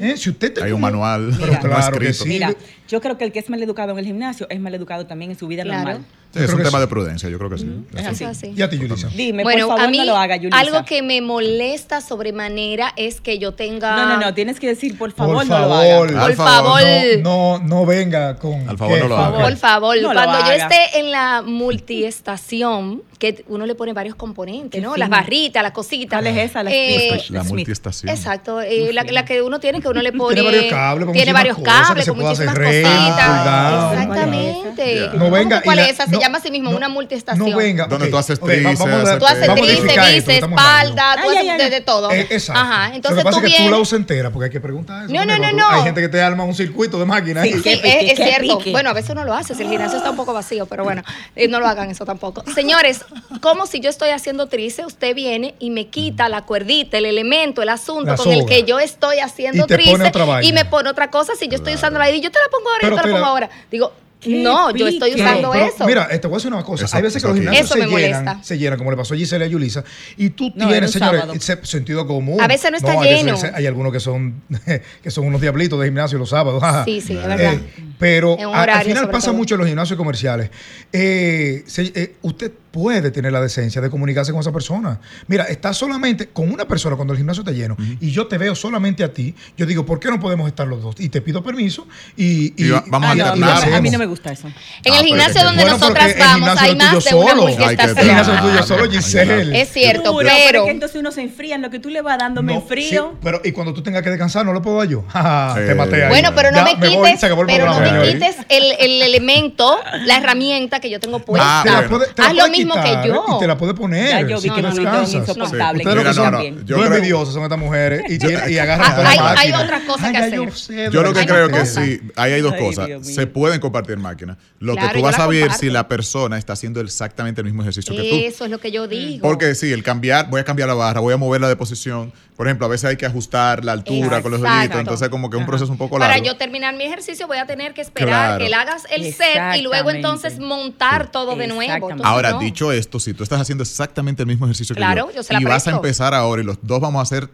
¿Eh? 0.00 0.14
Si 0.16 0.30
usted 0.30 0.58
hay 0.62 0.72
un 0.72 0.80
manual. 0.80 1.34
Pero 1.38 1.58
claro 1.60 1.98
que 1.98 2.12
sí. 2.12 2.28
Mira, 2.28 2.54
yo 2.88 3.00
creo 3.00 3.18
que 3.18 3.24
el 3.24 3.32
que 3.32 3.38
es 3.38 3.50
mal 3.50 3.62
educado 3.62 3.92
en 3.92 3.98
el 3.98 4.06
gimnasio 4.06 4.46
es 4.48 4.60
mal 4.60 4.74
educado 4.74 5.06
también 5.06 5.30
en 5.30 5.38
su 5.38 5.46
vida 5.46 5.64
normal. 5.64 6.04
Es 6.36 6.52
un 6.52 6.62
tema 6.62 6.80
de 6.80 6.86
prudencia, 6.86 7.28
yo 7.28 7.38
creo 7.38 7.50
que 7.50 7.58
sí. 7.58 7.84
Es 7.94 8.22
así. 8.22 8.52
Y 8.56 8.62
a 8.62 8.68
ti, 8.68 8.78
Yulisa. 8.78 9.08
Dime, 9.08 9.42
bueno, 9.42 9.66
por 9.66 9.76
favor, 9.76 9.88
a 9.88 9.90
mí, 9.90 9.98
no 9.98 10.04
lo 10.04 10.16
haga, 10.16 10.36
Yulisa. 10.36 10.58
Algo 10.58 10.84
que 10.84 11.02
me 11.02 11.20
molesta 11.20 12.00
sobremanera 12.00 12.92
es 12.96 13.20
que 13.20 13.38
yo 13.38 13.52
tenga. 13.52 13.96
No, 13.96 14.06
no, 14.06 14.20
no, 14.20 14.34
tienes 14.34 14.60
que 14.60 14.68
decir, 14.68 14.96
por 14.98 15.12
favor, 15.12 15.46
no 15.46 15.58
lo 15.58 15.74
haga. 15.74 16.20
Por 16.26 16.34
favor. 16.34 16.80
No, 17.22 17.58
no, 17.58 17.86
venga 17.86 18.36
con. 18.36 18.68
Al 18.68 18.78
favor, 18.78 18.98
no 18.98 19.08
lo 19.08 19.16
haga. 19.16 19.42
Por 19.42 19.56
favor, 19.56 19.96
cuando 20.02 20.38
yo 20.46 20.52
esté 20.52 20.98
en 20.98 21.10
la 21.10 21.42
multiestación, 21.44 23.02
que 23.18 23.44
uno 23.48 23.66
le 23.66 23.74
pone 23.74 23.92
varios 23.92 24.14
componentes, 24.14 24.82
¿no? 24.82 24.96
Las 24.96 25.08
barritas, 25.08 25.62
las 25.62 25.72
cositas. 25.72 26.20
¿Cuál 26.20 26.26
es 26.26 26.50
esa? 26.50 26.62
La, 26.62 26.70
eh, 26.72 27.22
la 27.30 27.42
multiestación. 27.44 28.10
Exacto. 28.10 28.60
Eh, 28.60 28.92
la, 28.92 29.04
la, 29.04 29.24
que 29.24 29.42
uno 29.42 29.60
tiene, 29.60 29.80
que 29.80 29.88
uno 29.88 30.02
le 30.02 30.12
pone. 30.12 30.34
Tiene 30.34 30.50
varios 30.50 30.72
cables, 30.72 31.12
tiene 31.12 31.32
varios 31.32 31.58
cables, 31.58 32.08
con 32.08 32.18
muchísimas 32.18 32.58
cositas. 32.58 33.92
Exactamente. 33.92 35.10
No 35.14 35.30
venga. 35.30 35.62
¿Cuál 35.62 35.78
es 35.80 35.90
esa? 35.90 36.06
Se 36.06 36.18
llama 36.18 36.38
así 36.38 36.50
mismo 36.50 36.70
una 36.70 36.88
multiestación. 36.88 37.50
No 37.50 37.56
venga. 37.56 37.86
Donde 37.86 38.08
tú 38.08 38.16
haces 38.16 38.40
tríceps. 38.40 38.78
Tú 39.18 39.26
haces 39.26 39.54
tríceps, 39.54 40.14
bíceps, 40.14 40.28
espalda, 40.28 41.16
tú 41.22 41.30
haces 41.30 41.70
de 41.70 41.80
todo. 41.80 42.10
Eh, 42.10 42.26
exacto. 42.30 42.60
Ajá. 42.60 42.94
Entonces 42.94 43.24
tú 43.24 43.40
vienes. 43.40 43.58
que 43.58 43.64
tú 43.64 43.70
la 43.70 43.78
usas 43.78 43.98
entera, 43.98 44.30
porque 44.30 44.46
hay 44.46 44.50
que 44.50 44.60
preguntar 44.60 45.04
eso. 45.04 45.14
No, 45.14 45.24
no, 45.24 45.38
no, 45.38 45.52
no. 45.52 45.68
Hay 45.70 45.82
gente 45.82 46.00
que 46.00 46.08
te 46.08 46.20
arma 46.20 46.44
un 46.44 46.54
circuito 46.54 46.98
de 46.98 47.06
máquinas. 47.06 47.44
Sí, 47.44 47.62
es 47.64 48.16
cierto. 48.16 48.60
Bueno, 48.70 48.90
a 48.90 48.92
veces 48.92 49.10
uno 49.10 49.24
lo 49.24 49.34
hace. 49.34 49.54
Si 49.54 49.62
el 49.62 49.68
gimnasio 49.68 49.98
está 49.98 50.10
un 50.10 50.16
poco 50.16 50.32
vacío, 50.32 50.66
pero 50.66 50.84
bueno, 50.84 51.02
no 51.48 51.60
lo 51.60 51.66
hagan 51.66 51.90
eso 51.90 52.04
tampoco. 52.04 52.44
Señores, 52.54 53.05
como 53.40 53.66
si 53.66 53.80
yo 53.80 53.90
estoy 53.90 54.10
haciendo 54.10 54.46
tríceps, 54.46 54.88
usted 54.88 55.14
viene 55.14 55.54
y 55.58 55.70
me 55.70 55.88
quita 55.88 56.28
la 56.28 56.42
cuerdita, 56.42 56.98
el 56.98 57.06
elemento, 57.06 57.62
el 57.62 57.68
asunto 57.68 58.14
con 58.16 58.32
el 58.32 58.46
que 58.46 58.64
yo 58.64 58.78
estoy 58.78 59.18
haciendo 59.18 59.66
tríceps 59.66 60.16
y 60.42 60.52
me 60.52 60.64
pone 60.64 60.88
otra 60.88 61.10
cosa. 61.10 61.34
Si 61.36 61.48
yo 61.48 61.56
estoy 61.56 61.74
usando 61.74 61.98
la 61.98 62.10
y 62.10 62.20
yo 62.20 62.30
te 62.30 62.38
la 62.38 62.48
pongo 62.50 62.70
ahora, 62.70 62.88
yo 62.88 63.02
te 63.02 63.08
la 63.08 63.14
pongo 63.14 63.26
ahora. 63.26 63.50
Digo, 63.70 63.92
no, 64.26 64.70
yo 64.70 64.88
estoy 64.88 65.14
usando 65.14 65.54
eso. 65.54 65.86
Mira, 65.86 66.08
te 66.08 66.26
voy 66.26 66.34
a 66.34 66.38
decir 66.38 66.52
una 66.52 66.62
cosa. 66.62 66.96
Hay 66.96 67.02
veces 67.02 67.22
que 67.22 67.28
los 67.28 67.36
gimnasios 67.36 67.68
se 67.68 67.86
llenan, 67.86 68.44
se 68.44 68.58
llenan, 68.58 68.78
como 68.78 68.90
le 68.90 68.96
pasó 68.96 69.14
a 69.14 69.16
Gisela 69.16 69.44
y 69.44 69.48
a 69.48 69.50
Yulisa, 69.50 69.84
y 70.16 70.30
tú 70.30 70.50
tienes, 70.52 70.90
señores, 70.90 71.22
sentido 71.62 72.06
común. 72.06 72.40
A 72.40 72.46
veces 72.46 72.70
no 72.70 72.76
está 72.76 73.00
lleno. 73.02 73.36
Hay, 73.54 73.66
algunos 73.66 73.92
que 73.92 74.00
son, 74.00 74.42
que 75.02 75.10
son 75.10 75.26
unos 75.26 75.40
diablitos 75.40 75.78
de 75.78 75.86
gimnasio 75.86 76.18
los 76.18 76.30
sábados. 76.30 76.62
Sí, 76.84 77.00
sí, 77.06 77.16
es 77.16 77.26
verdad. 77.26 77.54
Eh, 77.54 77.60
pero 77.98 78.36
al 78.54 78.84
final 78.84 79.10
pasa 79.10 79.32
mucho 79.32 79.54
en 79.54 79.58
los 79.58 79.68
gimnasios 79.68 79.96
comerciales. 79.96 80.50
Eh, 80.92 81.64
eh, 81.76 82.16
usted 82.22 82.52
puede 82.70 83.10
tener 83.10 83.32
la 83.32 83.40
decencia 83.40 83.80
de 83.80 83.90
comunicarse 83.90 84.32
con 84.32 84.40
esa 84.40 84.52
persona. 84.52 85.00
Mira, 85.28 85.44
está 85.44 85.72
solamente 85.72 86.28
con 86.28 86.52
una 86.52 86.66
persona 86.66 86.96
cuando 86.96 87.14
el 87.14 87.18
gimnasio 87.18 87.42
está 87.42 87.52
lleno 87.52 87.76
y 88.00 88.10
yo 88.10 88.26
te 88.26 88.38
veo 88.38 88.54
solamente 88.54 89.02
a 89.04 89.12
ti. 89.12 89.34
Yo 89.56 89.66
digo, 89.66 89.86
¿por 89.86 89.98
qué 89.98 90.08
no 90.08 90.20
podemos 90.20 90.46
estar 90.46 90.66
los 90.66 90.82
dos? 90.82 90.96
Y 90.98 91.08
te 91.08 91.20
pido 91.20 91.42
permiso 91.42 91.86
y, 92.16 92.52
vamos 92.88 93.08
a 93.08 93.12
alternar. 93.12 93.74
A 93.74 93.80
mí 93.80 93.90
no 93.90 93.98
me 93.98 94.06
gusta 94.06 94.32
eso. 94.32 94.48
En 94.84 94.94
el 94.94 95.04
gimnasio 95.04 95.42
donde 95.44 95.64
nosotras 95.64 96.14
vamos 96.18 96.56
hay 96.58 96.76
más 96.76 97.04
de 97.04 97.14
una 97.14 97.34
multiestación. 97.34 97.98
El 97.98 98.04
gimnasio 98.04 98.40
tuyo 98.40 98.62
solo, 98.62 98.90
Giselle. 98.90 99.60
Es 99.60 99.70
cierto, 99.72 100.16
pero... 100.16 100.30
pero 100.46 100.64
que 100.64 100.70
entonces 100.70 101.00
uno 101.00 101.12
se 101.12 101.22
enfría 101.22 101.54
en 101.54 101.62
lo 101.62 101.70
que 101.70 101.78
tú 101.78 101.88
le 101.88 102.02
vas 102.02 102.18
dando, 102.18 102.42
me 102.42 102.54
enfrío. 102.54 103.14
pero 103.22 103.40
y 103.44 103.52
cuando 103.52 103.72
tú 103.72 103.82
tengas 103.82 104.02
que 104.02 104.10
descansar, 104.10 104.44
¿no 104.44 104.52
lo 104.52 104.62
puedo 104.62 104.78
dar 104.78 104.88
yo? 104.88 105.04
te 105.66 105.74
maté 105.74 106.04
ahí. 106.04 106.08
Bueno, 106.08 106.32
pero 106.34 106.50
no 106.50 106.62
me 106.62 106.74
quites, 106.74 107.20
pero 107.46 107.66
no 107.66 107.80
me 107.80 108.12
quites 108.12 108.36
el 108.48 109.02
elemento, 109.02 109.78
la 110.04 110.18
herramienta 110.18 110.80
que 110.80 110.90
yo 110.90 111.00
tengo 111.00 111.20
puesta. 111.20 111.88
Haz 112.18 112.34
lo 112.34 112.48
mismo 112.48 112.65
que 112.74 113.08
yo 113.08 113.46
la 113.46 113.56
puede 113.56 113.74
poner. 113.74 114.08
Ya 114.08 114.20
yo 114.22 114.40
vi 114.40 114.50
que 114.50 114.62
no, 114.62 115.02
es 115.02 115.14
insoportable. 115.14 115.82
Ustedes 115.82 115.96
lo 115.96 116.04
que 116.04 116.14
son, 116.14 116.66
yo 116.66 116.84
envidiosos 116.84 117.34
son 117.34 117.42
estas 117.42 117.58
mujeres 117.58 118.02
y, 118.08 118.14
y 118.52 118.58
agarran 118.58 118.94
toda 118.94 119.10
hay, 119.10 119.18
la. 119.18 119.32
Hay 119.32 119.52
otra 119.52 119.80
cosa 119.86 120.10
que 120.12 120.18
hacer. 120.18 120.90
Yo, 120.90 121.02
lo 121.02 121.12
que 121.12 121.26
creo 121.26 121.48
que 121.48 121.66
sí, 121.66 122.00
ahí 122.16 122.32
hay 122.32 122.40
dos 122.40 122.54
cosas. 122.54 122.88
Se 123.02 123.26
pueden 123.26 123.60
compartir 123.60 123.98
máquinas. 123.98 124.36
Lo 124.58 124.74
que 124.76 124.88
tú 124.92 125.02
vas 125.02 125.18
a 125.18 125.26
ver 125.26 125.52
si 125.52 125.70
la 125.70 125.88
persona 125.88 126.38
está 126.38 126.54
haciendo 126.54 126.80
exactamente 126.80 127.40
el 127.40 127.44
mismo 127.46 127.62
ejercicio 127.62 127.94
que 127.94 128.02
tú. 128.02 128.16
Eso 128.16 128.44
es 128.44 128.50
lo 128.50 128.58
que 128.58 128.70
yo 128.70 128.88
digo. 128.88 129.26
Porque 129.26 129.54
sí, 129.54 129.72
el 129.72 129.82
cambiar, 129.82 130.28
voy 130.30 130.40
a 130.40 130.44
cambiar 130.44 130.68
la 130.68 130.74
barra, 130.74 131.00
voy 131.00 131.14
a 131.14 131.16
moverla 131.16 131.48
de 131.48 131.56
posición. 131.56 132.12
Por 132.36 132.46
ejemplo, 132.46 132.66
a 132.66 132.68
veces 132.68 132.90
hay 132.90 132.96
que 132.96 133.06
ajustar 133.06 133.64
la 133.64 133.72
altura 133.72 134.20
con 134.20 134.30
los 134.30 134.42
deditos, 134.42 134.78
entonces 134.78 135.08
como 135.08 135.30
que 135.30 135.36
es 135.36 135.40
un 135.40 135.46
proceso 135.46 135.72
un 135.72 135.78
poco 135.78 135.98
largo. 135.98 136.12
Para 136.12 136.24
yo 136.24 136.36
terminar 136.36 136.74
mi 136.74 136.84
ejercicio 136.84 137.26
voy 137.26 137.38
a 137.38 137.46
tener 137.46 137.72
que 137.72 137.80
esperar 137.80 138.38
que 138.38 138.46
él 138.46 138.54
hagas 138.54 138.86
el 138.90 139.12
set 139.14 139.56
y 139.56 139.62
luego 139.62 139.90
entonces 139.90 140.38
montar 140.38 141.10
todo 141.10 141.36
de 141.36 141.46
nuevo. 141.46 141.88
Ahora, 142.02 142.38
dicho 142.46 142.72
esto, 142.72 143.00
si 143.00 143.14
tú 143.14 143.22
estás 143.22 143.40
haciendo 143.40 143.62
exactamente 143.62 144.22
el 144.22 144.28
mismo 144.28 144.46
ejercicio 144.46 144.74
que 144.74 144.80
yo, 144.80 145.10
yo 145.10 145.38
y 145.38 145.44
vas 145.44 145.66
a 145.66 145.72
empezar 145.72 146.14
ahora 146.14 146.42
y 146.42 146.44
los 146.44 146.58
dos 146.62 146.80
vamos 146.80 147.00
a 147.00 147.02
hacer 147.02 147.28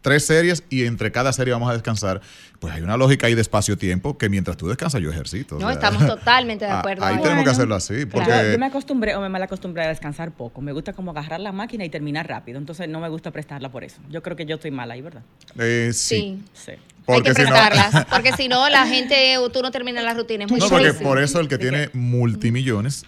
tres 0.00 0.24
series 0.24 0.64
y 0.70 0.84
entre 0.84 1.12
cada 1.12 1.32
serie 1.32 1.52
vamos 1.52 1.70
a 1.70 1.72
descansar, 1.72 2.20
pues 2.58 2.74
hay 2.74 2.82
una 2.82 2.96
lógica 2.96 3.26
ahí 3.26 3.34
de 3.34 3.40
espacio-tiempo 3.40 4.18
que 4.18 4.28
mientras 4.28 4.56
tú 4.56 4.68
descansas 4.68 5.00
yo 5.00 5.10
ejercito. 5.10 5.58
No, 5.58 5.70
estamos 5.70 6.06
totalmente 6.06 6.64
de 6.64 6.70
acuerdo. 6.70 7.04
Ahí 7.04 7.18
tenemos 7.20 7.44
que 7.44 7.50
hacerlo 7.50 7.74
así. 7.74 8.06
Porque... 8.06 8.30
Yo, 8.52 8.58
me 8.58 8.66
acostumbré 8.66 9.14
o 9.16 9.20
me 9.20 9.28
mal 9.28 9.42
acostumbré 9.42 9.84
a 9.84 9.88
descansar 9.88 10.32
poco. 10.32 10.60
Me 10.60 10.72
gusta 10.72 10.92
como 10.92 11.10
agarrar 11.10 11.40
la 11.40 11.52
máquina 11.52 11.84
y 11.84 11.90
terminar 11.90 12.28
rápido. 12.28 12.58
Entonces 12.58 12.88
no 12.88 13.00
me 13.00 13.08
gusta 13.08 13.30
prestarla 13.30 13.70
por 13.70 13.84
eso. 13.84 14.00
Yo 14.10 14.22
creo 14.22 14.36
que 14.36 14.46
yo 14.46 14.56
estoy 14.56 14.70
mal 14.70 14.90
ahí, 14.90 15.00
¿verdad? 15.00 15.22
Eh, 15.58 15.90
sí. 15.92 16.42
sí. 16.52 16.72
Hay 17.06 17.22
que 17.22 17.32
prestarlas, 17.32 18.06
porque 18.10 18.32
si 18.34 18.46
no, 18.46 18.68
la 18.68 18.86
gente, 18.86 19.36
tú 19.52 19.62
no 19.62 19.70
terminas 19.70 20.04
la 20.04 20.14
rutina. 20.14 20.44
Es 20.44 20.50
muy 20.50 20.60
no, 20.60 20.68
porque 20.68 20.92
por 20.94 21.20
eso 21.20 21.40
el 21.40 21.48
que 21.48 21.58
tiene 21.58 21.90
multimillones 21.92 23.04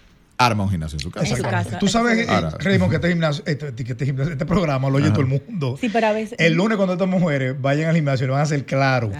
arma 0.46 0.64
un 0.64 0.70
gimnasio 0.70 0.96
en 0.96 1.00
su 1.00 1.10
casa. 1.10 1.26
En 1.26 1.36
su 1.36 1.42
casa. 1.42 1.78
Tú 1.78 1.88
sabes, 1.88 2.28
eh, 2.28 2.50
Raymond, 2.58 2.90
que 2.90 2.96
este 2.96 3.08
gimnasio, 3.08 3.44
este, 3.46 3.68
este, 3.76 4.04
gimnasio, 4.06 4.32
este 4.32 4.46
programa 4.46 4.88
lo 4.90 4.96
oye 4.96 5.10
todo 5.10 5.20
el 5.20 5.26
mundo. 5.26 5.76
Sí, 5.80 5.88
pero 5.88 6.08
a 6.08 6.12
veces. 6.12 6.38
El 6.38 6.54
lunes, 6.54 6.76
cuando 6.76 6.94
estas 6.94 7.08
mujeres 7.08 7.60
vayan 7.60 7.88
al 7.88 7.94
gimnasio, 7.94 8.26
lo 8.26 8.34
van 8.34 8.40
a 8.40 8.44
hacer 8.44 8.64
claro. 8.64 9.10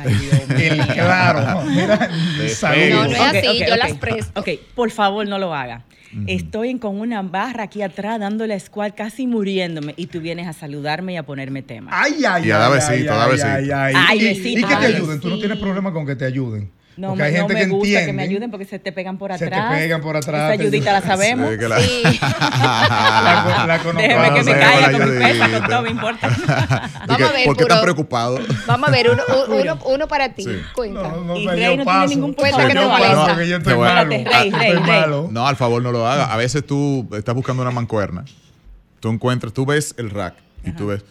el 0.59 0.87
claro. 0.87 1.63
Mira, 1.67 2.11
salud. 2.49 2.91
No, 2.91 3.05
no 3.05 3.11
es 3.11 3.21
así, 3.21 3.65
yo 3.67 3.77
las 3.77 3.93
presto. 3.95 4.41
Ok, 4.41 4.49
por 4.75 4.91
favor, 4.91 5.27
no 5.27 5.39
lo 5.39 5.55
haga. 5.55 5.85
Estoy 6.27 6.79
con 6.79 7.01
una 7.01 7.23
barra 7.23 7.65
aquí 7.65 7.83
atrás 7.83 8.21
dándole 8.21 8.59
squat 8.61 8.95
casi 8.95 9.27
muriéndome 9.27 9.95
y 9.97 10.07
tú 10.07 10.21
vienes 10.21 10.47
a 10.47 10.53
saludarme 10.53 11.15
y 11.15 11.17
a 11.17 11.23
ponerme 11.23 11.63
tema. 11.63 11.91
Ay, 11.93 12.17
ay, 12.17 12.25
ay. 12.27 12.49
Y 12.49 12.51
a 12.51 12.59
dar 12.59 12.73
besito, 12.73 13.13
a 13.13 13.17
dar 13.17 13.31
besito. 13.31 13.49
Ay, 13.49 13.71
ay, 13.71 13.95
ay. 13.97 14.19
Y, 14.19 14.59
y 14.59 14.63
que 14.63 14.77
te 14.77 14.87
ayuden. 14.87 15.21
Tú 15.21 15.29
no 15.31 15.39
tienes 15.39 15.59
problema 15.59 15.93
con 15.93 16.07
que 16.07 16.15
te 16.15 16.25
ayuden. 16.25 16.71
No, 17.03 17.09
porque 17.09 17.25
hay 17.25 17.33
gente 17.33 17.55
me 17.55 17.67
gusta 17.67 17.99
que, 17.99 18.07
que, 18.07 18.13
me 18.13 18.23
ayuden 18.23 18.49
porque 18.49 18.65
se 18.65 18.79
te 18.79 18.93
pegan 18.93 19.19
por 19.19 19.33
atrás. 19.33 19.51
Se 19.51 19.75
te 19.75 19.77
pegan 19.77 20.01
por 20.01 20.17
atrás. 20.17 20.53
Esa 20.53 20.63
ayudita 20.63 20.93
la 20.93 21.01
sabemos. 21.01 21.51
Sí. 21.51 21.57
la, 21.67 21.81
sí. 21.81 22.03
la, 22.21 23.65
la 23.67 23.93
Déjeme 23.93 24.35
que 24.35 24.45
me 24.45 24.53
caiga 24.61 24.93
con 24.93 25.13
mi 25.13 25.25
pesa, 25.25 25.51
con 25.51 25.69
todo 25.69 25.83
me 25.83 25.91
importa. 25.91 26.29
Vamos 27.09 27.29
a 27.29 27.33
ver, 27.33 27.47
¿Por 27.47 27.57
qué 27.57 27.63
estás 27.65 27.81
preocupado? 27.81 28.39
Vamos 28.69 28.89
a 28.89 28.93
ver, 28.93 29.11
uno, 29.11 29.23
uno, 29.49 29.79
uno 29.85 30.07
para 30.07 30.33
ti. 30.33 30.45
Sí. 30.45 30.63
Cuenta. 30.77 31.03
No, 31.03 31.25
no, 31.25 31.37
y 31.37 31.49
Rey 31.49 31.77
no 31.77 31.85
tiene 31.85 32.07
ningún 32.07 32.35
cuenta 32.35 32.69
que 32.69 32.73
te 32.73 32.87
molesta. 32.87 33.35
No, 33.35 33.43
yo 33.43 33.57
estoy 33.57 33.77
malo. 33.77 34.09
Rey, 34.09 34.25
Rey, 34.25 34.51
Rey. 34.53 35.05
No, 35.29 35.45
al 35.45 35.57
favor 35.57 35.83
no 35.83 35.91
lo 35.91 36.07
haga. 36.07 36.33
A 36.33 36.37
veces 36.37 36.65
tú 36.65 37.09
estás 37.17 37.35
buscando 37.35 37.63
una 37.63 37.73
mancuerna. 37.73 38.25
Tú 39.01 39.09
encuentras, 39.09 39.53
tú 39.53 39.67
ves 39.67 39.93
el 39.99 40.09
rack 40.09 40.35
y 40.65 40.71
tú 40.71 40.87
ves 40.87 41.05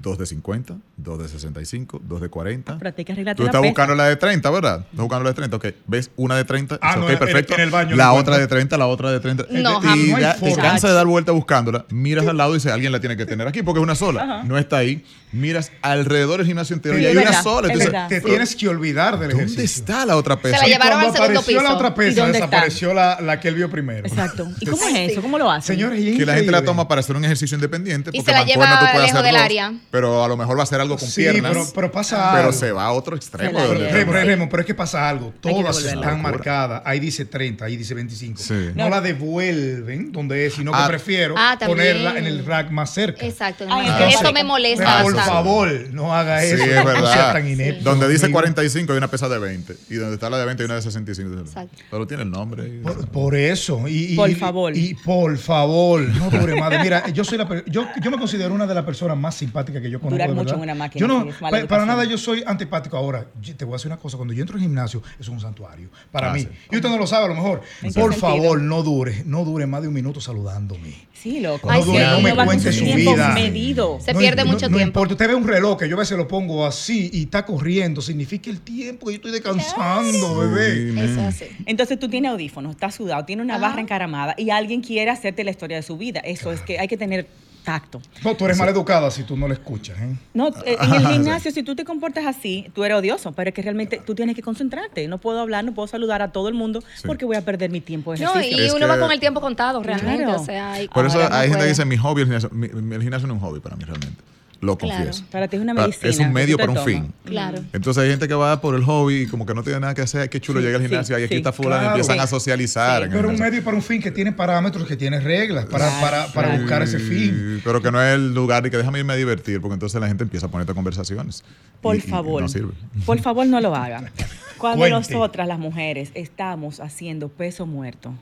dos 0.00 0.18
de 0.18 0.26
50, 0.26 0.76
dos 0.96 1.18
de 1.18 1.28
65, 1.28 2.00
dos 2.04 2.20
de 2.20 2.28
40. 2.28 2.78
Pero 2.78 2.94
te 2.94 3.04
que 3.04 3.34
Tú 3.34 3.44
estás 3.44 3.60
buscando 3.60 3.94
la 3.94 4.06
de 4.06 4.16
30, 4.16 4.50
¿verdad? 4.50 4.80
Estás 4.80 5.00
buscando 5.00 5.24
la 5.24 5.30
de 5.30 5.34
30, 5.34 5.56
ok. 5.56 5.66
¿Ves 5.86 6.10
una 6.16 6.36
de 6.36 6.44
30? 6.44 6.78
Ah, 6.80 6.98
ok, 6.98 7.18
perfecto. 7.18 7.54
En 7.54 7.60
el 7.60 7.70
baño 7.70 7.96
la 7.96 8.12
otra 8.12 8.38
de 8.38 8.46
30, 8.46 8.78
la 8.78 8.86
otra 8.86 9.10
de 9.10 9.20
30. 9.20 9.46
No, 9.50 9.80
y 9.94 10.14
te 10.40 10.54
cansa 10.56 10.88
de 10.88 10.94
dar 10.94 11.06
vuelta 11.06 11.32
buscándola. 11.32 11.84
Miras 11.90 12.26
al 12.26 12.36
lado 12.36 12.52
y 12.52 12.54
dices, 12.54 12.72
alguien 12.72 12.92
la 12.92 13.00
tiene 13.00 13.16
que 13.16 13.26
tener 13.26 13.46
aquí 13.46 13.62
porque 13.62 13.80
es 13.80 13.84
una 13.84 13.94
sola. 13.94 14.42
No 14.44 14.56
está 14.56 14.78
ahí. 14.78 15.04
Miras 15.32 15.72
alrededor 15.80 16.38
del 16.38 16.46
gimnasio 16.46 16.74
entero 16.74 16.98
y 16.98 17.06
hay 17.06 17.16
una 17.16 17.42
sola. 17.42 17.72
Entonces, 17.72 17.92
te 18.08 18.20
tienes 18.20 18.54
que 18.54 18.68
olvidar 18.68 19.18
del 19.18 19.30
ejercicio. 19.30 19.56
¿Dónde 19.56 19.64
está 19.64 20.06
la 20.06 20.16
otra 20.16 20.36
pesa? 20.36 20.58
Se 20.58 20.62
la 20.62 20.68
llevaron 20.68 21.00
al 21.00 21.12
segundo 21.12 21.22
apareció 21.24 21.46
piso. 21.46 21.62
la 21.62 21.74
otra 21.74 21.94
pesa, 21.94 22.26
desapareció 22.26 22.94
la, 22.94 23.18
la, 23.20 23.40
que 23.40 23.48
él 23.48 23.54
vio 23.54 23.70
primero. 23.70 24.06
Exacto. 24.06 24.48
¿Y 24.60 24.66
cómo 24.70 24.86
es 24.88 25.12
eso? 25.12 25.22
¿Cómo 25.22 25.38
lo 25.38 25.50
hace? 25.50 25.68
Señores, 25.68 25.98
que 26.00 26.26
la 26.26 26.34
gente 26.34 26.50
la 26.50 26.62
toma 26.62 26.86
para 26.86 27.00
hacer 27.00 27.16
un 27.16 27.24
ejercicio 27.24 27.54
independiente. 27.54 28.10
Y 28.12 28.20
se 28.20 28.30
la 28.30 28.44
lleva 28.44 28.98
lejos 28.98 29.22
del 29.22 29.36
área. 29.36 29.72
Pero 29.90 30.24
a 30.24 30.28
lo 30.28 30.38
mejor 30.38 30.58
va 30.58 30.62
a 30.62 30.66
ser 30.66 30.80
algo 30.80 30.96
con 30.96 31.10
piernas. 31.10 31.72
Pero, 31.74 31.92
pasa 31.92 32.30
algo. 32.30 32.42
Pero 32.42 32.52
se 32.52 32.72
va 32.72 32.86
a 32.86 32.92
otro 32.92 33.14
extremo. 33.14 33.58
Pero, 33.58 34.12
remo, 34.12 34.48
pero 34.48 34.62
es 34.62 34.66
que 34.66 34.74
pasa 34.74 35.08
algo. 35.08 35.34
Todas 35.40 35.84
están 35.84 36.22
marcadas. 36.22 36.82
Ahí 36.84 36.98
dice 36.98 37.26
30, 37.26 37.64
ahí 37.64 37.76
dice 37.76 37.92
25. 37.94 38.40
No, 38.74 38.88
la 38.88 39.00
devuelven 39.00 40.10
donde 40.10 40.46
es, 40.46 40.54
sino 40.54 40.72
que 40.72 40.78
ah. 40.78 40.88
prefiero 40.88 41.34
ponerla 41.66 42.18
en 42.18 42.26
el 42.26 42.44
rack 42.44 42.70
más 42.70 42.94
cerca. 42.94 43.24
Exacto. 43.24 43.66
Ah, 43.68 44.08
eso 44.08 44.32
me 44.32 44.44
molesta. 44.44 45.02
Por 45.02 45.16
favor, 45.16 45.70
no 45.90 46.14
haga 46.14 46.42
eso. 46.42 46.56
Sí, 46.56 46.70
es 46.70 46.84
verdad. 46.84 47.32
Tan 47.32 47.48
inepto, 47.48 47.90
donde 47.90 48.08
dice 48.08 48.30
45 48.30 48.92
hay 48.92 48.98
una 48.98 49.08
pesa 49.08 49.28
de 49.28 49.38
20. 49.38 49.76
Y 49.90 49.94
donde 49.96 50.14
está 50.14 50.30
la 50.30 50.38
de 50.38 50.46
20 50.46 50.62
hay 50.62 50.64
una 50.64 50.76
de 50.76 50.82
65. 50.82 51.40
Exacto. 51.40 51.82
Pero 51.90 52.06
tiene 52.06 52.22
el 52.22 52.30
nombre. 52.30 52.80
Por, 53.12 53.34
eso. 53.34 53.82
Y, 53.86 54.16
por 54.16 54.34
favor. 54.36 54.76
Y 54.76 54.94
por 54.94 55.36
favor. 55.36 56.00
No, 56.00 56.30
pobre 56.30 56.58
madre. 56.58 56.78
Mira, 56.82 57.08
yo 57.08 57.24
soy 57.24 57.38
la 57.38 57.62
yo, 57.66 57.86
yo 58.00 58.10
me 58.10 58.18
considero 58.18 58.54
una 58.54 58.66
de 58.66 58.74
las 58.74 58.84
personas 58.84 59.16
más 59.16 59.34
simpáticas 59.34 59.71
que 59.80 59.90
yo 59.90 60.00
conozco. 60.00 60.16
Durar 60.16 60.34
mucho 60.34 60.54
en 60.54 60.60
una 60.60 60.74
máquina. 60.74 61.00
Yo 61.00 61.08
no, 61.08 61.26
para, 61.40 61.86
nada 61.86 62.04
yo 62.04 62.18
soy 62.18 62.42
antipático. 62.46 62.96
Ahora, 62.96 63.26
te 63.56 63.64
voy 63.64 63.74
a 63.74 63.76
decir 63.76 63.88
una 63.88 63.98
cosa. 63.98 64.16
Cuando 64.16 64.34
yo 64.34 64.42
entro 64.42 64.56
al 64.56 64.62
gimnasio, 64.62 65.02
es 65.18 65.28
un 65.28 65.40
santuario 65.40 65.88
para 66.10 66.32
mí. 66.32 66.46
Y 66.70 66.76
usted 66.76 66.88
no 66.88 66.98
lo 66.98 67.06
sabe 67.06 67.26
a 67.26 67.28
lo 67.28 67.34
mejor. 67.34 67.62
Por 67.94 68.14
favor, 68.14 68.60
no 68.60 68.82
dure, 68.82 69.22
no 69.24 69.44
dure 69.44 69.66
más 69.66 69.82
de 69.82 69.88
un 69.88 69.94
minuto 69.94 70.20
saludándome. 70.20 71.12
Sí, 71.14 71.38
loco. 71.38 71.70
Ay, 71.70 71.80
no, 71.80 71.86
dure, 71.86 72.06
no 72.06 72.20
me 72.20 72.34
no 72.34 72.44
cuente 72.44 72.72
su 72.72 72.84
vida. 72.84 73.32
Medido. 73.34 73.98
Se 74.00 74.14
pierde 74.14 74.44
mucho 74.44 74.58
tiempo. 74.58 74.78
No 74.78 74.82
importa, 74.82 75.14
usted 75.14 75.28
ve 75.28 75.34
un 75.34 75.46
reloj 75.46 75.78
que 75.78 75.88
yo 75.88 75.96
a 75.96 76.00
veces 76.00 76.18
lo 76.18 76.26
pongo 76.26 76.66
así 76.66 77.10
y 77.12 77.22
está 77.24 77.44
corriendo. 77.44 78.02
Significa 78.02 78.50
el 78.50 78.60
tiempo 78.60 79.06
que 79.06 79.12
yo 79.12 79.16
estoy 79.16 79.30
descansando, 79.30 80.36
bebé. 80.36 81.04
Eso 81.04 81.20
así. 81.22 81.44
Entonces 81.66 81.98
tú 81.98 82.08
tienes 82.08 82.30
audífonos, 82.32 82.72
estás 82.72 82.94
sudado, 82.94 83.24
tienes 83.24 83.44
una 83.44 83.58
barra 83.58 83.76
ah. 83.78 83.82
encaramada 83.82 84.34
y 84.36 84.50
alguien 84.50 84.80
quiere 84.80 85.10
hacerte 85.10 85.44
la 85.44 85.50
historia 85.50 85.76
de 85.76 85.82
su 85.82 85.96
vida. 85.96 86.20
Eso 86.20 86.52
es 86.52 86.60
que 86.62 86.78
hay 86.78 86.88
que 86.88 86.96
tener 86.96 87.26
Tacto. 87.64 88.00
No, 88.24 88.34
tú 88.34 88.44
eres 88.44 88.58
mal 88.58 88.68
educada 88.68 89.10
si 89.10 89.22
tú 89.22 89.36
no 89.36 89.46
le 89.46 89.54
escuchas. 89.54 89.96
¿eh? 90.00 90.16
No, 90.34 90.48
eh, 90.48 90.76
en 90.80 90.92
el 90.94 91.06
ah, 91.06 91.10
gimnasio, 91.12 91.50
si 91.52 91.62
tú 91.62 91.76
te 91.76 91.84
comportas 91.84 92.26
así, 92.26 92.68
tú 92.74 92.82
eres 92.82 92.98
odioso, 92.98 93.32
pero 93.32 93.50
es 93.50 93.54
que 93.54 93.62
realmente 93.62 94.00
tú 94.04 94.14
tienes 94.14 94.34
que 94.34 94.42
concentrarte. 94.42 95.06
No 95.06 95.18
puedo 95.18 95.40
hablar, 95.40 95.64
no 95.64 95.72
puedo 95.72 95.86
saludar 95.86 96.22
a 96.22 96.32
todo 96.32 96.48
el 96.48 96.54
mundo 96.54 96.82
porque 97.06 97.24
voy 97.24 97.36
a 97.36 97.44
perder 97.44 97.70
mi 97.70 97.80
tiempo. 97.80 98.12
De. 98.14 98.24
No, 98.24 98.40
y 98.42 98.70
uno 98.70 98.88
va 98.88 98.98
con 98.98 99.12
el 99.12 99.20
tiempo 99.20 99.40
contado, 99.40 99.82
realmente. 99.82 100.26
O 100.26 100.44
sea. 100.44 100.74
Por 100.92 101.06
eso 101.06 101.20
hay 101.30 101.48
gente 101.48 101.62
que 101.64 101.68
dice: 101.68 101.84
mi 101.84 101.96
hobby 101.96 102.22
es 102.22 102.28
el 102.28 102.40
gimnasio. 102.40 102.50
Mi, 102.50 102.94
el 102.94 103.02
gimnasio 103.02 103.28
no 103.28 103.34
es 103.34 103.42
un 103.42 103.48
hobby 103.48 103.60
para 103.60 103.76
mí, 103.76 103.84
realmente 103.84 104.31
lo 104.62 104.78
confieso. 104.78 105.24
Para 105.32 105.48
ti 105.48 105.56
es 105.56 105.62
una 105.62 105.74
medicina. 105.74 106.08
Es 106.08 106.18
un 106.20 106.32
medio 106.32 106.56
para 106.56 106.70
un 106.70 106.78
fin. 106.84 107.12
Claro. 107.24 107.60
Mm. 107.60 107.66
Entonces 107.72 108.00
hay 108.00 108.10
gente 108.10 108.28
que 108.28 108.34
va 108.34 108.60
por 108.60 108.76
el 108.76 108.84
hobby 108.84 109.22
y 109.22 109.26
como 109.26 109.44
que 109.44 109.54
no 109.54 109.64
tiene 109.64 109.80
nada 109.80 109.92
que 109.92 110.02
hacer, 110.02 110.30
qué 110.30 110.40
chulo, 110.40 110.60
llega 110.60 110.76
al 110.76 110.82
gimnasio 110.82 111.16
sí, 111.16 111.22
y 111.22 111.24
aquí 111.24 111.34
está 111.34 111.52
fulano, 111.52 111.80
claro. 111.80 111.96
empiezan 111.96 112.20
a 112.20 112.28
socializar. 112.28 113.08
pero 113.10 113.28
un 113.28 113.38
medio 113.40 113.64
para 113.64 113.76
un 113.76 113.82
fin 113.82 114.00
que 114.00 114.12
tiene 114.12 114.30
parámetros, 114.30 114.86
que 114.86 114.96
tiene 114.96 115.18
reglas 115.18 115.66
para, 115.66 115.90
para, 116.00 116.26
para 116.28 116.56
buscar 116.56 116.80
ese 116.80 117.00
fin. 117.00 117.60
Pero 117.64 117.82
que 117.82 117.90
no 117.90 118.00
es 118.00 118.14
el 118.14 118.32
lugar 118.32 118.64
y 118.64 118.70
que 118.70 118.76
déjame 118.76 119.00
irme 119.00 119.14
a 119.14 119.16
divertir, 119.16 119.60
porque 119.60 119.74
entonces 119.74 120.00
la 120.00 120.06
gente 120.06 120.22
empieza 120.22 120.46
a 120.46 120.48
ponerte 120.48 120.72
conversaciones. 120.74 121.42
Por 121.80 122.00
favor, 122.00 122.42
no 122.42 122.48
sirve. 122.48 122.72
por 123.04 123.18
favor 123.20 123.44
no 123.48 123.60
lo 123.60 123.74
hagan. 123.74 124.10
Cuando 124.58 124.88
nosotras 124.88 125.48
las 125.48 125.58
mujeres 125.58 126.12
estamos 126.14 126.78
haciendo 126.78 127.28
peso 127.28 127.66
muerto, 127.66 128.14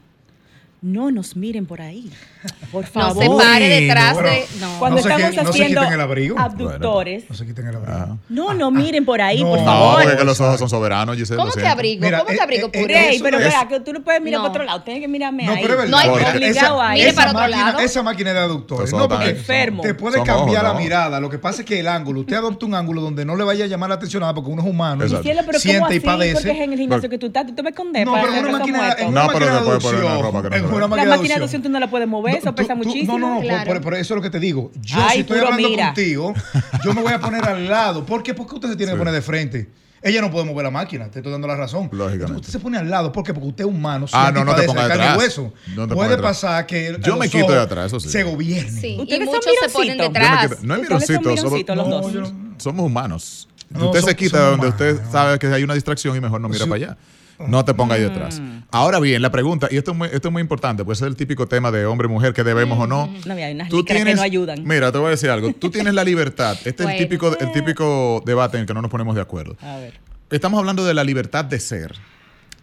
no 0.83 1.11
nos 1.11 1.37
miren 1.37 1.67
por 1.67 1.81
ahí. 1.81 2.11
Por 2.73 2.87
favor. 2.87 3.23
No 3.23 3.37
se 3.37 3.45
pare 3.45 3.69
detrás 3.69 4.17
de. 4.17 4.47
No. 4.61 4.79
Cuando 4.79 5.03
no 5.03 5.09
estamos 5.09 5.49
haciendo 5.49 5.83
abductores. 6.39 7.25
No 7.29 7.37
se 7.37 7.47
quiten 7.47 7.67
el 7.67 7.77
abrigo. 7.77 7.93
Ah. 7.95 8.17
No, 8.29 8.55
no 8.55 8.71
miren 8.71 9.05
por 9.05 9.21
ahí, 9.21 9.43
ah. 9.43 9.47
por 9.47 9.65
favor. 9.65 9.99
No, 10.03 10.09
porque 10.09 10.25
los 10.25 10.41
ojos 10.41 10.59
son 10.59 10.71
soberanos, 10.71 11.17
¿Cómo 11.37 11.53
te 11.53 11.67
abrigo? 11.67 12.07
¿Cómo 12.11 12.25
te 12.25 12.35
eh, 12.35 12.41
abrigo? 12.41 12.71
Eh, 12.73 13.21
pero 13.23 13.39
vea, 13.39 13.69
que 13.69 13.81
tú 13.81 13.93
no 13.93 14.03
puedes 14.03 14.23
mirar 14.23 14.41
para 14.41 14.51
otro 14.51 14.65
lado. 14.65 14.83
Tienes 14.83 15.03
que 15.03 15.09
mirarme 15.09 15.49
ahí. 15.49 15.63
Pero 15.63 15.87
no 15.87 15.97
hay 15.97 16.09
obligado 16.09 16.81
ahí. 16.81 17.01
Mire 17.01 17.13
para 17.13 17.31
otro 17.33 17.47
lado. 17.49 17.79
Esa 17.81 18.03
máquina 18.03 18.33
de 18.33 18.39
abductores. 18.41 18.93
No, 18.93 19.09
porque 19.09 19.31
enfermo. 19.31 19.83
te 19.83 19.95
puede 19.95 20.23
cambiar 20.23 20.65
la 20.65 20.75
mirada. 20.75 21.21
Lo 21.21 21.29
que 21.29 21.39
pasa 21.39 21.61
es 21.61 21.67
que 21.67 21.81
el 21.81 21.89
ángulo, 21.89 22.21
usted 22.21 22.37
adopta 22.37 22.67
un 22.67 22.75
ángulo 22.75 23.01
donde 23.03 23.25
no 23.25 23.37
le 23.37 23.45
vaya 23.45 23.65
a 23.65 23.69
llamar 23.69 23.91
la 23.91 23.97
atención 23.97 24.21
nada 24.21 24.35
porque 24.35 24.51
uno 24.51 24.63
es 24.63 24.69
humano. 24.69 25.05
Siente 25.59 25.95
y 25.95 26.01
padece. 26.01 26.55
No, 28.05 28.15
pero 28.15 28.33
una 28.41 28.53
máquina 28.59 28.95
de 28.95 29.11
No, 29.11 29.29
pero 29.33 29.59
se 29.59 29.65
puede 29.65 29.81
poner 29.81 30.05
una 30.05 30.23
ropa 30.23 30.43
que 30.43 30.61
no 30.61 30.70
la 30.79 30.89
máquina 30.89 31.37
de 31.37 31.43
opción 31.43 31.63
tú 31.63 31.69
no 31.69 31.81
la 31.81 31.91
puedes 31.91 32.09
mover, 32.09 32.37
eso 32.37 32.55
pesa 32.55 32.75
muchísimo. 32.75 33.19
No, 33.19 33.29
no, 33.29 33.35
no, 33.37 33.41
claro. 33.41 33.81
por, 33.81 33.95
eso 33.95 34.15
es 34.15 34.17
lo 34.17 34.23
que 34.23 34.31
te 34.31 34.39
digo. 34.39 34.71
Yo 34.81 34.99
si 35.11 35.21
estoy 35.21 35.39
hablando 35.39 35.69
contigo, 35.77 36.35
yo 36.85 36.95
me 36.95 37.03
voy 37.03 37.13
a 37.13 37.21
poner 37.21 37.45
al 37.45 37.69
lado. 37.69 38.05
¿Por 38.05 38.23
qué? 38.23 38.35
Porque 38.35 38.55
usted 38.55 38.69
se 38.71 38.77
tiene 38.77 38.93
que 38.93 38.99
poner 38.99 39.15
de 39.15 39.23
frente. 39.23 39.69
Ella 40.03 40.23
no 40.23 40.31
puede 40.31 40.47
mover 40.47 40.65
la 40.65 40.71
máquina, 40.71 41.11
te 41.11 41.19
estoy 41.19 41.31
dando 41.31 41.47
la 41.47 41.57
razón. 41.57 41.91
Lógicamente. 41.93 42.41
Usted 42.41 42.53
se 42.53 42.59
pone 42.59 42.79
al 42.79 42.89
lado, 42.89 43.13
¿por 43.13 43.23
qué? 43.23 43.35
Porque 43.35 43.49
usted 43.49 43.65
es 43.65 43.71
humano, 43.71 44.07
ah, 44.13 44.33
no, 44.33 44.45
no 44.47 44.55
te 44.55 44.63
ponga 44.63 44.89
detrás. 44.89 45.19
Hueso. 45.19 45.53
No 45.77 45.87
te 45.87 45.95
puede 45.95 46.11
detrás. 46.11 46.39
pasar 46.39 46.67
que 46.67 46.97
Yo 47.03 47.17
me 47.17 47.29
quito 47.29 47.53
de 47.53 47.61
atrás, 47.61 47.87
eso 47.87 48.01
sí. 48.01 48.09
Se 48.09 48.23
gobierne. 48.23 48.81
Sí. 48.81 48.97
Ustedes 48.99 49.21
y 49.21 49.25
muchos 49.25 49.45
se 49.61 49.69
ponen 49.69 49.99
detrás. 49.99 50.63
No 50.63 50.75
es 50.75 50.81
mironcito, 50.81 51.37
somos, 51.37 52.33
somos 52.57 52.87
humanos. 52.87 53.49
usted 53.75 54.01
se 54.01 54.17
quita 54.17 54.43
de 54.43 54.51
donde 54.53 54.69
usted 54.69 55.01
sabe 55.11 55.39
que 55.39 55.49
hay 55.49 55.63
una 55.63 55.75
distracción 55.75 56.17
y 56.17 56.21
mejor 56.21 56.41
no 56.41 56.49
mira 56.49 56.65
para 56.65 56.77
allá. 56.77 56.97
No 57.47 57.65
te 57.65 57.75
ponga 57.75 57.95
ahí 57.95 58.03
detrás. 58.03 58.41
Mm. 58.41 58.63
Ahora 58.71 59.01
bien, 59.01 59.23
la 59.23 59.31
pregunta, 59.31 59.69
y 59.71 59.77
esto 59.77 59.93
es 59.93 60.31
muy, 60.31 60.41
importante, 60.41 60.85
pues 60.85 61.01
es 61.01 61.07
el 61.07 61.17
típico 61.17 61.49
tema 61.49 61.71
de 61.71 61.87
hombre-mujer 61.87 62.33
que 62.33 62.45
debemos 62.45 62.79
o 62.79 62.87
no. 62.87 63.07
Mm. 63.07 63.21
No, 63.27 63.35
hay 63.35 63.53
unas 63.55 63.69
tú 63.69 63.85
tienes, 63.85 64.05
que 64.05 64.15
no 64.15 64.23
ayudan. 64.23 64.63
Mira, 64.65 64.93
te 64.93 64.99
voy 64.99 65.09
a 65.09 65.11
decir 65.11 65.31
algo. 65.31 65.53
Tú 65.53 65.71
tienes 65.71 65.95
la 65.95 66.05
libertad. 66.05 66.57
Este 66.65 66.85
es 66.85 66.91
el 66.91 66.99
típico, 66.99 67.37
el 67.39 67.53
típico 67.53 68.23
debate 68.25 68.57
en 68.57 68.63
el 68.63 68.67
que 68.67 68.75
no 68.75 68.83
nos 68.83 68.91
ponemos 68.91 69.15
de 69.15 69.23
acuerdo. 69.23 69.57
A 69.61 69.77
ver. 69.77 69.95
Estamos 70.31 70.59
hablando 70.59 70.85
de 70.85 70.95
la 70.95 71.03
libertad 71.03 71.45
de 71.45 71.59
ser. 71.59 71.97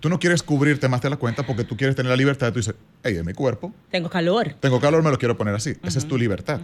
Tú 0.08 0.12
no 0.12 0.20
quieres 0.20 0.42
cubrirte 0.42 0.88
más 0.88 1.02
de 1.02 1.10
la 1.10 1.18
cuenta 1.18 1.46
porque 1.46 1.66
tú 1.66 1.76
quieres 1.76 1.94
tener 1.94 2.10
la 2.10 2.16
libertad. 2.16 2.54
Tú 2.54 2.60
dices, 2.60 2.76
hey, 3.04 3.18
es 3.18 3.26
mi 3.26 3.34
cuerpo. 3.34 3.74
Tengo 3.92 4.10
calor. 4.10 4.56
Tengo 4.62 4.80
calor, 4.80 5.04
me 5.04 5.12
lo 5.12 5.18
quiero 5.18 5.36
poner 5.36 5.54
así. 5.54 5.76
Esa 5.84 6.00
es 6.00 6.08
tu 6.08 6.18
libertad. 6.18 6.62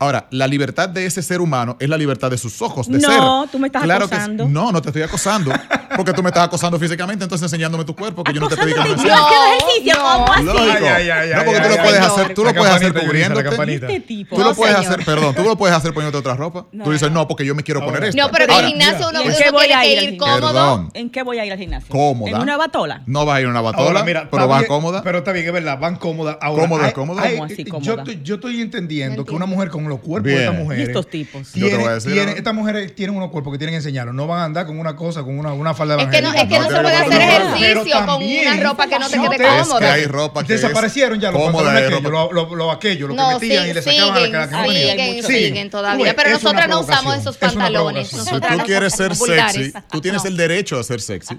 Ahora, 0.00 0.28
la 0.30 0.46
libertad 0.46 0.88
de 0.88 1.06
ese 1.06 1.22
ser 1.22 1.40
humano 1.40 1.76
es 1.80 1.88
la 1.88 1.96
libertad 1.96 2.30
de 2.30 2.38
sus 2.38 2.62
ojos, 2.62 2.86
de 2.86 2.98
no, 2.98 3.08
ser. 3.08 3.18
No, 3.18 3.48
tú 3.50 3.58
me 3.58 3.66
estás 3.66 3.82
acosando. 3.82 4.48
No, 4.48 4.70
no 4.70 4.80
te 4.80 4.90
estoy 4.90 5.02
acosando. 5.02 5.52
Porque 5.96 6.12
tú 6.12 6.22
me 6.22 6.28
estás 6.28 6.44
acosando 6.44 6.78
físicamente, 6.78 7.24
entonces 7.24 7.44
enseñándome 7.44 7.84
tu 7.84 7.96
cuerpo, 7.96 8.22
que 8.22 8.32
yo 8.32 8.40
no 8.40 8.48
te 8.48 8.56
pedí 8.56 8.74
que 8.74 8.80
me 8.80 8.90
enseñes. 8.90 9.16
No, 9.16 9.28
ejercicio, 9.56 9.94
¿cómo 10.00 10.42
no, 10.44 11.44
porque 11.44 11.60
tú 11.60 11.68
lo 11.68 11.82
puedes 11.82 12.00
hacer, 12.00 12.34
tú 12.34 12.44
lo 12.44 12.54
puedes 12.54 12.74
hacer 12.74 12.94
cubriéndote. 12.94 13.74
Este 13.74 14.00
tipo. 14.00 14.36
Tú 14.36 14.42
lo 14.42 14.54
puedes 14.54 14.76
hacer, 14.76 15.04
perdón, 15.04 15.34
tú 15.34 15.42
lo 15.42 15.56
puedes 15.56 15.76
hacer 15.76 15.92
poniéndote 15.92 16.18
otra 16.18 16.36
ropa. 16.36 16.66
Tú 16.84 16.92
dices, 16.92 17.10
no, 17.10 17.26
porque 17.26 17.44
yo 17.44 17.56
me 17.56 17.64
quiero 17.64 17.84
poner 17.84 18.04
esto. 18.04 18.22
No, 18.22 18.30
pero 18.30 18.44
en 18.44 18.50
el 18.52 18.66
gimnasio 18.66 19.08
uno 19.08 19.22
tiene 19.22 19.36
que 19.36 20.04
ir 20.04 20.16
cómodo. 20.16 20.88
¿En 20.94 21.10
qué 21.10 21.22
voy 21.24 21.38
a 21.38 21.44
ir 21.44 21.52
al 21.52 21.58
gimnasio? 21.58 21.88
Cómoda. 21.88 22.30
En 22.30 22.38
una 22.38 22.56
bata 22.56 22.77
no 23.06 23.24
vas 23.24 23.36
a 23.36 23.40
ir 23.40 23.46
a 23.46 23.50
una 23.50 23.60
batola, 23.60 24.04
pero 24.04 24.48
vas 24.48 24.64
cómoda. 24.64 25.02
Pero 25.02 25.18
está 25.18 25.32
bien, 25.32 25.46
es 25.46 25.52
verdad, 25.52 25.78
van 25.78 25.96
cómodas. 25.96 26.38
Ahora, 26.40 26.62
cómoda, 26.62 26.86
hay, 26.86 26.92
cómoda. 26.92 27.22
Cómoda. 27.22 27.82
Yo, 27.82 27.94
estoy, 27.94 28.20
yo 28.22 28.34
estoy 28.36 28.60
entendiendo 28.60 29.24
que 29.24 29.34
una 29.34 29.46
mujer 29.46 29.68
con 29.68 29.88
los 29.88 30.00
cuerpos 30.00 30.32
de 30.32 30.38
estas 30.38 30.54
mujeres. 30.54 30.88
Estos 30.88 31.08
tipos. 31.08 31.52
Yo 31.54 31.68
te 31.68 31.76
voy 31.76 31.86
a 31.86 31.94
decir, 31.94 32.12
tiene, 32.12 32.32
estas 32.32 32.54
mujeres 32.54 32.94
tienen 32.94 33.16
unos 33.16 33.30
cuerpos 33.30 33.52
que 33.52 33.58
tienen 33.58 33.72
que 33.72 33.78
enseñarlos. 33.78 34.14
No 34.14 34.26
van 34.26 34.40
a 34.40 34.44
andar 34.44 34.66
con 34.66 34.78
una 34.78 34.96
cosa, 34.96 35.22
con 35.22 35.38
una, 35.38 35.52
una 35.52 35.74
falda 35.74 35.96
de 35.96 36.02
Es 36.04 36.08
que 36.08 36.18
es 36.18 36.22
que 36.22 36.58
no, 36.58 36.70
no 36.70 36.76
se 36.76 36.82
puede 36.82 36.96
hacer 36.96 37.20
ejercicio 37.20 38.06
con 38.06 38.22
una 38.22 38.56
ropa 38.62 38.86
que 38.86 38.98
no 38.98 39.08
te 39.08 39.18
quede 39.18 39.48
cómoda. 39.48 39.62
Es 39.62 39.78
que 39.78 39.86
hay 39.86 40.04
ropa 40.06 40.42
Desaparecieron 40.42 41.20
ya 41.20 41.30
los 41.30 41.42
pantalones 41.42 42.02
los 42.58 42.74
aquellos, 42.74 43.08
los 43.08 43.16
que 43.16 43.34
metían 43.34 43.68
y 43.68 43.74
le 43.74 43.82
sacaban 43.82 44.34
a 44.34 44.46
la 44.46 44.48
que 44.48 44.68
Siguen, 44.68 45.24
siguen 45.24 45.70
todavía. 45.70 46.14
Pero 46.14 46.30
nosotras 46.30 46.68
no 46.68 46.80
usamos 46.80 47.16
esos 47.16 47.36
pantalones. 47.36 48.08
Si 48.08 48.18
tú 48.18 48.58
quieres 48.64 48.92
ser 48.94 49.14
sexy, 49.14 49.72
tú 49.90 50.00
tienes 50.00 50.24
el 50.24 50.36
derecho 50.36 50.78
a 50.78 50.84
ser 50.84 51.00
sexy. 51.00 51.38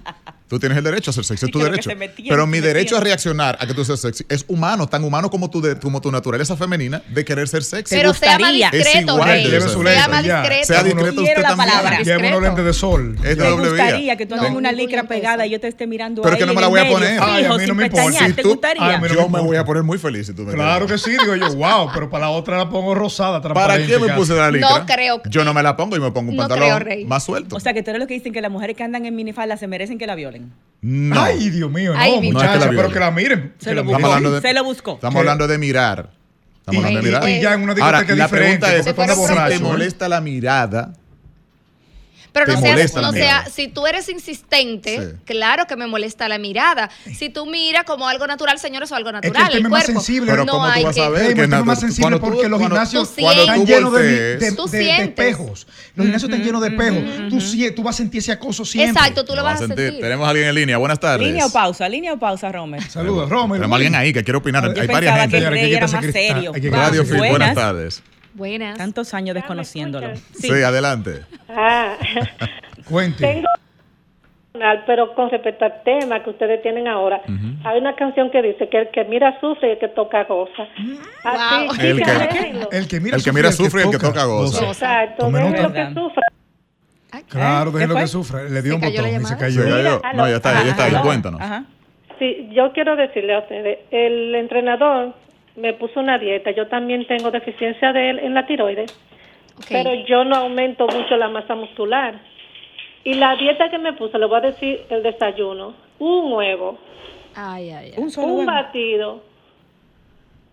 Tú 0.49 0.57
tienes 0.57 0.79
el 0.79 0.83
derecho 0.83 1.11
a 1.11 1.13
ser 1.13 1.23
sexy, 1.23 1.45
sí, 1.45 1.45
es 1.45 1.51
tu 1.51 1.59
derecho. 1.59 1.91
Pero 2.27 2.47
mi 2.47 2.59
derecho 2.59 2.97
a 2.97 2.99
reaccionar 2.99 3.55
a 3.61 3.67
que 3.67 3.75
tú 3.75 3.85
seas 3.85 3.99
sexy 3.99 4.25
es 4.27 4.45
humano, 4.47 4.87
tan 4.87 5.03
humano 5.03 5.29
como 5.29 5.51
tu, 5.51 5.61
de, 5.61 5.77
como 5.77 6.01
tu 6.01 6.11
naturaleza 6.11 6.57
femenina 6.57 7.03
de 7.07 7.23
querer 7.23 7.47
ser 7.47 7.63
sexy. 7.63 7.95
Pero 7.95 8.15
sea 8.15 8.39
más 8.39 8.51
discreto, 8.51 9.23
Rey. 9.23 9.45
Sea 9.45 10.07
más 10.07 10.23
discreto. 10.23 10.65
Sea 10.65 10.83
discreto 10.83 11.21
usted 11.21 11.41
la 11.43 11.55
palabra. 11.55 12.01
Lleva 12.01 12.49
de 12.49 12.73
sol. 12.73 13.15
Es 13.23 13.37
Me 13.37 13.51
gustaría 13.51 14.17
que 14.17 14.25
tú 14.25 14.33
andes 14.33 14.51
una 14.51 14.71
licra 14.71 15.03
pegada 15.03 15.45
y 15.45 15.51
yo 15.51 15.59
te 15.59 15.67
esté 15.67 15.85
mirando 15.85 16.23
Pero 16.23 16.35
que 16.35 16.47
no 16.47 16.55
me 16.55 16.61
la 16.61 16.67
voy 16.67 16.79
a 16.79 16.89
poner. 16.89 17.19
Ay, 17.21 17.45
a 17.45 17.55
mí 17.55 17.67
no 17.67 17.75
me 17.75 17.85
importa. 17.85 18.33
¿Te 18.35 18.41
gustaría? 18.41 19.01
Yo 19.07 19.29
me 19.29 19.41
voy 19.41 19.57
a 19.57 19.63
poner 19.63 19.83
muy 19.83 19.99
feliz 19.99 20.27
si 20.27 20.33
tú 20.33 20.43
me 20.43 20.53
Claro 20.53 20.87
que 20.87 20.97
sí, 20.97 21.11
digo 21.11 21.35
yo, 21.35 21.53
wow, 21.55 21.89
pero 21.93 22.09
para 22.09 22.25
la 22.25 22.31
otra 22.31 22.57
la 22.57 22.69
pongo 22.69 22.95
rosada, 22.95 23.39
¿Para 23.41 23.77
qué 23.85 23.99
me 23.99 24.13
puse 24.13 24.33
la 24.33 24.49
licra? 24.49 24.79
No 24.79 24.85
creo. 24.87 25.21
Yo 25.29 25.45
no 25.45 25.53
me 25.53 25.61
la 25.61 25.75
pongo 25.77 25.95
y 25.95 25.99
me 25.99 26.11
pongo 26.11 26.31
un 26.31 26.37
pantalón 26.37 27.07
más 27.07 27.23
suelto. 27.23 27.55
O 27.55 27.59
sea, 27.59 27.73
que 27.73 27.83
tú 27.83 27.91
eres 27.91 27.99
lo 27.99 28.07
que 28.07 28.15
dicen 28.15 28.33
que 28.33 28.41
las 28.41 28.51
mujeres 28.51 28.75
que 28.75 28.83
andan 28.83 29.05
en 29.05 29.15
minifalda 29.15 29.55
se 29.55 29.67
merecen 29.67 29.99
que 29.99 30.07
la 30.07 30.15
violen. 30.15 30.38
No. 30.81 31.21
Ay, 31.21 31.49
Dios 31.49 31.69
mío, 31.69 31.93
no, 31.93 31.99
Ay, 31.99 32.31
muchacha, 32.31 32.65
no 32.65 32.71
pero 32.71 32.89
que 32.91 32.99
la 32.99 33.11
miren. 33.11 33.53
Se, 33.59 33.73
lo, 33.73 33.83
buscó. 33.83 34.41
Se 34.41 34.53
lo 34.53 34.63
buscó. 34.63 34.93
Estamos 34.93 35.19
hablando 35.19 35.47
de 35.47 35.57
mirar. 35.57 36.11
Estamos 36.59 36.85
hablando 36.85 37.01
de 37.01 37.05
mirar. 37.05 37.41
Ya 37.41 37.53
en 37.53 37.61
una 37.61 37.73
Ahora, 37.73 38.01
diferente, 38.01 38.15
la 38.15 38.27
pregunta 38.29 38.75
es, 38.75 38.85
si 38.85 38.93
te 39.57 39.59
molesta 39.59 40.07
la 40.07 40.21
mirada, 40.21 40.93
pero 42.31 42.45
no 42.47 42.59
seas, 42.59 42.93
no 42.95 43.11
sea, 43.11 43.45
si 43.49 43.67
tú 43.67 43.87
eres 43.87 44.07
insistente, 44.09 44.97
sí. 44.99 45.17
claro 45.25 45.65
que 45.65 45.75
me 45.75 45.87
molesta 45.87 46.27
la 46.27 46.37
mirada. 46.37 46.89
Si 47.15 47.29
tú 47.29 47.45
miras 47.45 47.83
como 47.83 48.07
algo 48.07 48.27
natural, 48.27 48.59
señores, 48.59 48.91
o 48.91 48.95
algo 48.95 49.11
natural. 49.11 49.43
Es 49.43 49.49
que 49.49 49.57
el, 49.57 49.65
el, 49.65 49.69
cuerpo. 49.69 49.91
Más 49.93 50.03
sensible, 50.05 50.31
pero 50.31 50.45
no 50.45 50.53
¿cómo 50.53 50.65
hay 50.65 50.81
tú 50.81 50.87
vas 50.87 50.95
que... 50.95 51.01
a 51.01 51.09
ver 51.09 51.39
es 51.39 51.65
más 51.65 51.79
sensible 51.79 52.19
porque 52.19 52.47
los 52.47 52.61
gimnasios 52.61 53.09
están 53.17 53.65
llenos 53.65 53.93
de, 53.93 55.03
espejos. 55.03 55.67
Los 55.95 56.05
gimnasios 56.05 56.31
están 56.31 56.45
llenos 56.45 56.61
de 56.61 56.67
espejos. 56.67 57.03
tú, 57.29 57.39
tú 57.75 57.83
vas 57.83 57.95
a 57.95 57.97
sentir 57.97 58.19
ese 58.19 58.31
acoso 58.31 58.65
siempre. 58.65 58.91
Exacto, 58.91 59.25
tú 59.25 59.35
lo, 59.35 59.43
vas, 59.43 59.61
a 59.61 59.67
sentir. 59.67 59.99
Tenemos 59.99 60.25
a 60.25 60.29
alguien 60.29 60.49
en 60.49 60.55
línea. 60.55 60.77
Buenas 60.77 60.99
tardes. 60.99 61.27
Línea 61.27 61.45
o 61.45 61.51
pausa, 61.51 61.89
línea 61.89 62.13
o 62.13 62.19
pausa, 62.19 62.51
Romer. 62.51 62.83
Saludos, 62.83 63.29
Romer. 63.29 63.59
Tenemos 63.59 63.75
alguien 63.75 63.95
ahí 63.95 64.13
que 64.13 64.23
quiere 64.23 64.37
opinar. 64.37 64.73
Hay 64.77 64.87
varias 64.87 65.19
gente. 65.19 65.39
Que 65.39 65.45
el 65.45 65.49
rey 65.49 66.11
serio. 66.11 66.53
Buenas 67.29 67.55
tardes. 67.55 68.03
Buenas. 68.39 68.77
Tantos 68.77 69.13
años 69.13 69.35
desconociéndolo. 69.35 70.15
Sí, 70.33 70.49
adelante. 70.49 71.25
Ah. 71.49 71.97
Cuente. 72.89 73.19
Tengo 73.21 73.47
pero 74.85 75.13
con 75.13 75.29
respecto 75.29 75.65
al 75.65 75.83
tema 75.83 76.23
que 76.23 76.31
ustedes 76.31 76.61
tienen 76.61 76.87
ahora, 76.87 77.21
hay 77.63 77.79
una 77.79 77.95
canción 77.95 78.31
que 78.31 78.41
dice 78.41 78.67
que 78.67 78.79
el 78.79 78.89
que 78.89 79.05
mira 79.05 79.39
sufre 79.39 79.69
y 79.69 79.71
el 79.71 79.79
que 79.79 79.87
toca 79.89 80.23
goza. 80.23 80.63
Así, 81.23 81.67
el, 81.87 82.03
que, 82.03 82.11
el, 82.71 82.87
que, 82.87 82.99
mira, 82.99 83.17
el 83.17 83.23
que 83.23 83.31
mira 83.31 83.51
sufre 83.51 83.81
y 83.81 83.85
el 83.85 83.91
que 83.91 83.99
toca 83.99 84.25
goza. 84.25 84.65
Exacto, 84.65 85.29
lo 85.29 85.73
que 85.73 85.93
sufra. 85.93 86.23
Claro, 87.27 87.71
déjelo 87.71 87.95
que 87.95 88.07
sufra. 88.07 88.43
Le 88.43 88.61
dio 88.61 88.75
un 88.75 88.81
botón 88.81 89.07
y 89.07 89.25
se 89.25 89.37
cayó. 89.37 89.63
no, 90.13 90.27
ya 90.27 90.35
está, 90.37 90.63
ya 90.63 90.71
está 90.71 90.85
ahí. 90.85 90.95
Cuéntanos. 91.01 91.41
Sí, 92.17 92.49
yo 92.51 92.73
quiero 92.73 92.95
decirle 92.95 93.35
a 93.35 93.39
ustedes, 93.39 93.79
el 93.91 94.35
entrenador 94.35 95.13
me 95.59 95.73
puso 95.73 95.99
una 95.99 96.17
dieta. 96.17 96.51
Yo 96.51 96.67
también 96.67 97.05
tengo 97.05 97.31
deficiencia 97.31 97.93
de 97.93 98.09
él 98.09 98.19
en 98.19 98.33
la 98.33 98.45
tiroides, 98.45 98.97
pero 99.69 99.93
yo 100.05 100.23
no 100.23 100.35
aumento 100.35 100.87
mucho 100.87 101.17
la 101.17 101.29
masa 101.29 101.55
muscular. 101.55 102.19
Y 103.03 103.13
la 103.15 103.35
dieta 103.35 103.69
que 103.69 103.77
me 103.77 103.93
puso, 103.93 104.17
le 104.17 104.25
voy 104.25 104.37
a 104.37 104.41
decir 104.41 104.81
el 104.89 105.03
desayuno, 105.03 105.73
un 105.99 106.31
huevo, 106.33 106.77
un, 107.97 108.45
batido 108.45 109.21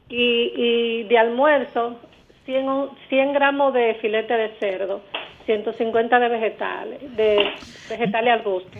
y, 0.09 0.53
y, 0.55 1.03
de 1.05 1.19
almuerzo 1.19 1.97
100, 2.45 2.91
100 3.09 3.33
gramos 3.33 3.75
de 3.75 3.95
filete 3.95 4.35
de 4.35 4.49
cerdo, 4.61 5.03
150 5.47 6.19
de 6.19 6.29
vegetales, 6.29 7.17
de 7.17 7.51
vegetales 7.91 8.33
al 8.33 8.43
gusto. 8.43 8.79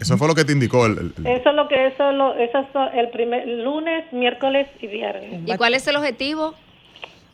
Eso 0.00 0.16
fue 0.18 0.28
lo 0.28 0.34
que 0.34 0.44
te 0.44 0.52
indicó. 0.52 0.86
El, 0.86 1.12
Eso 1.24 1.50
es 1.50 1.54
lo 1.54 1.68
que 1.68 1.86
eso 1.86 2.12
lo 2.12 2.34
eso 2.34 2.58
es 2.58 2.66
el 2.94 3.08
primer 3.10 3.46
lunes, 3.46 4.04
miércoles 4.12 4.68
y 4.80 4.86
viernes. 4.86 5.42
¿Y 5.46 5.56
cuál 5.56 5.74
es 5.74 5.86
el 5.86 5.96
objetivo? 5.96 6.54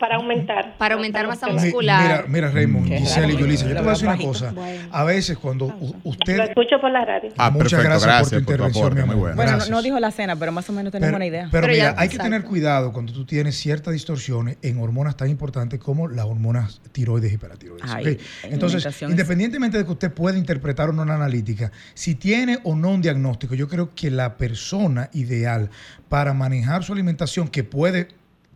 Para 0.03 0.17
aumentar. 0.17 0.77
Para 0.77 0.95
aumentar 0.95 1.25
masa 1.27 1.47
muscular. 1.47 2.01
Mira, 2.03 2.25
mira 2.27 2.51
Raymond, 2.51 2.87
Giselle 2.87 3.35
y 3.35 3.37
Yulisa, 3.37 3.65
yo 3.65 3.73
te 3.73 3.79
voy 3.79 3.87
a 3.87 3.91
decir 3.91 4.07
una 4.09 4.17
cosa. 4.17 4.53
A 4.91 5.05
veces 5.05 5.37
cuando 5.37 5.73
usted... 6.03 6.35
Lo 6.35 6.43
escucho 6.43 6.81
por 6.81 6.91
la 6.91 7.05
radio. 7.05 7.31
Ah, 7.37 7.49
Muchas 7.49 7.81
gracias, 7.81 8.19
por 8.19 8.29
tu 8.29 8.35
intervención, 8.35 8.93
mi 8.95 8.99
amor. 8.99 9.33
Bueno, 9.33 9.57
no, 9.69 9.81
dijo 9.81 9.97
la 10.01 10.11
cena, 10.11 10.35
pero 10.35 10.51
más 10.51 10.69
o 10.69 10.73
menos 10.73 10.91
tenemos 10.91 11.15
una 11.15 11.25
idea. 11.25 11.47
Pero, 11.49 11.67
mira, 11.69 11.95
hay 11.97 12.09
que 12.09 12.17
tener 12.17 12.43
cuidado 12.43 12.91
cuando 12.91 13.13
tú 13.13 13.23
tienes 13.23 13.55
ciertas 13.55 13.93
distorsiones 13.93 14.57
en 14.61 14.77
hormonas 14.81 15.15
tan 15.15 15.29
importantes 15.29 15.79
como 15.79 16.09
las 16.09 16.25
hormonas 16.25 16.81
tiroides 16.91 17.31
y 17.31 17.37
paratiroides. 17.37 18.19
Entonces, 18.43 18.85
independientemente 19.03 19.77
de 19.77 19.85
que 19.85 19.91
usted 19.91 20.11
pueda 20.11 20.37
interpretar 20.37 20.89
o 20.89 20.91
no 20.91 21.03
una 21.03 21.15
analítica, 21.15 21.71
si 21.93 22.15
tiene 22.15 22.59
o 22.63 22.75
no 22.75 22.89
un 22.89 23.01
diagnóstico, 23.01 23.55
yo 23.55 23.69
creo 23.69 23.95
que 23.95 24.11
la 24.11 24.35
persona 24.35 25.09
ideal 25.13 25.69
para 26.09 26.33
manejar 26.33 26.83
su 26.83 26.91
alimentación, 26.91 27.47
que 27.47 27.63
puede 27.63 28.09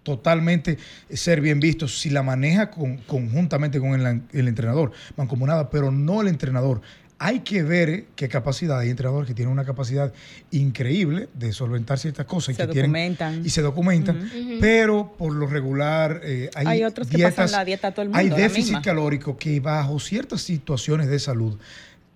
totalmente 0.07 0.77
ser 1.13 1.41
bien 1.41 1.59
visto 1.59 1.85
si 1.85 2.09
la 2.09 2.23
maneja 2.23 2.71
conjuntamente 2.71 3.77
con 3.77 3.93
el, 3.99 4.47
entrenador, 4.47 4.93
mancomunada, 5.17 5.69
pero 5.69 5.91
no 5.91 6.21
el 6.21 6.29
entrenador. 6.29 6.79
Hay 7.19 7.41
que 7.41 7.61
ver 7.61 8.05
qué 8.15 8.29
capacidad. 8.29 8.79
Hay 8.79 8.89
entrenadores 8.89 9.27
que 9.27 9.33
tienen 9.33 9.51
una 9.51 9.65
capacidad 9.65 10.13
increíble 10.51 11.27
de 11.33 11.51
solventar 11.51 11.99
ciertas 11.99 12.25
cosas. 12.25 12.55
Se 12.55 12.63
y 12.63 12.67
que 12.67 12.79
documentan. 12.79 13.45
y 13.45 13.49
se 13.49 13.61
documentan. 13.61 14.31
Pero 14.61 15.13
por 15.17 15.33
lo 15.33 15.45
regular 15.45 16.21
eh, 16.23 16.49
hay, 16.55 16.85
otros 16.85 17.09
que 17.09 17.17
pasan 17.17 17.51
la 17.51 17.65
dieta 17.65 17.91
todo 17.91 18.03
el 18.03 18.09
mundo. 18.09 18.19
Hay 18.19 18.29
déficit 18.29 18.81
calórico 18.81 19.35
que 19.35 19.59
bajo 19.59 19.99
ciertas 19.99 20.41
situaciones 20.41 21.07
de 21.07 21.19
salud 21.19 21.59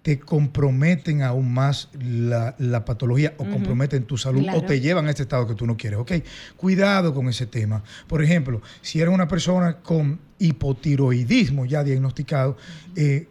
te 0.01 0.19
comprometen 0.19 1.21
aún 1.21 1.53
más 1.53 1.89
la, 1.93 2.85
patología 2.85 3.33
o 3.37 3.45
comprometen 3.45 4.03
tu 4.03 4.17
salud 4.17 4.45
o 4.53 4.63
te 4.63 4.79
llevan 4.79 5.07
a 5.07 5.11
este 5.11 5.23
estado 5.23 5.45
que 5.47 5.53
tú 5.53 5.67
no 5.67 5.77
quieres. 5.77 5.99
Ok, 5.99 6.13
cuidado 6.57 7.13
con 7.13 7.29
ese 7.29 7.45
tema. 7.45 7.83
Por 8.07 8.23
ejemplo, 8.23 8.61
si 8.81 8.99
eres 8.99 9.13
una 9.13 9.27
persona 9.27 9.77
con 9.77 10.19
hipotiroidismo 10.39 11.65
ya 11.65 11.83
diagnosticado, 11.83 12.57
eh, 12.95 13.27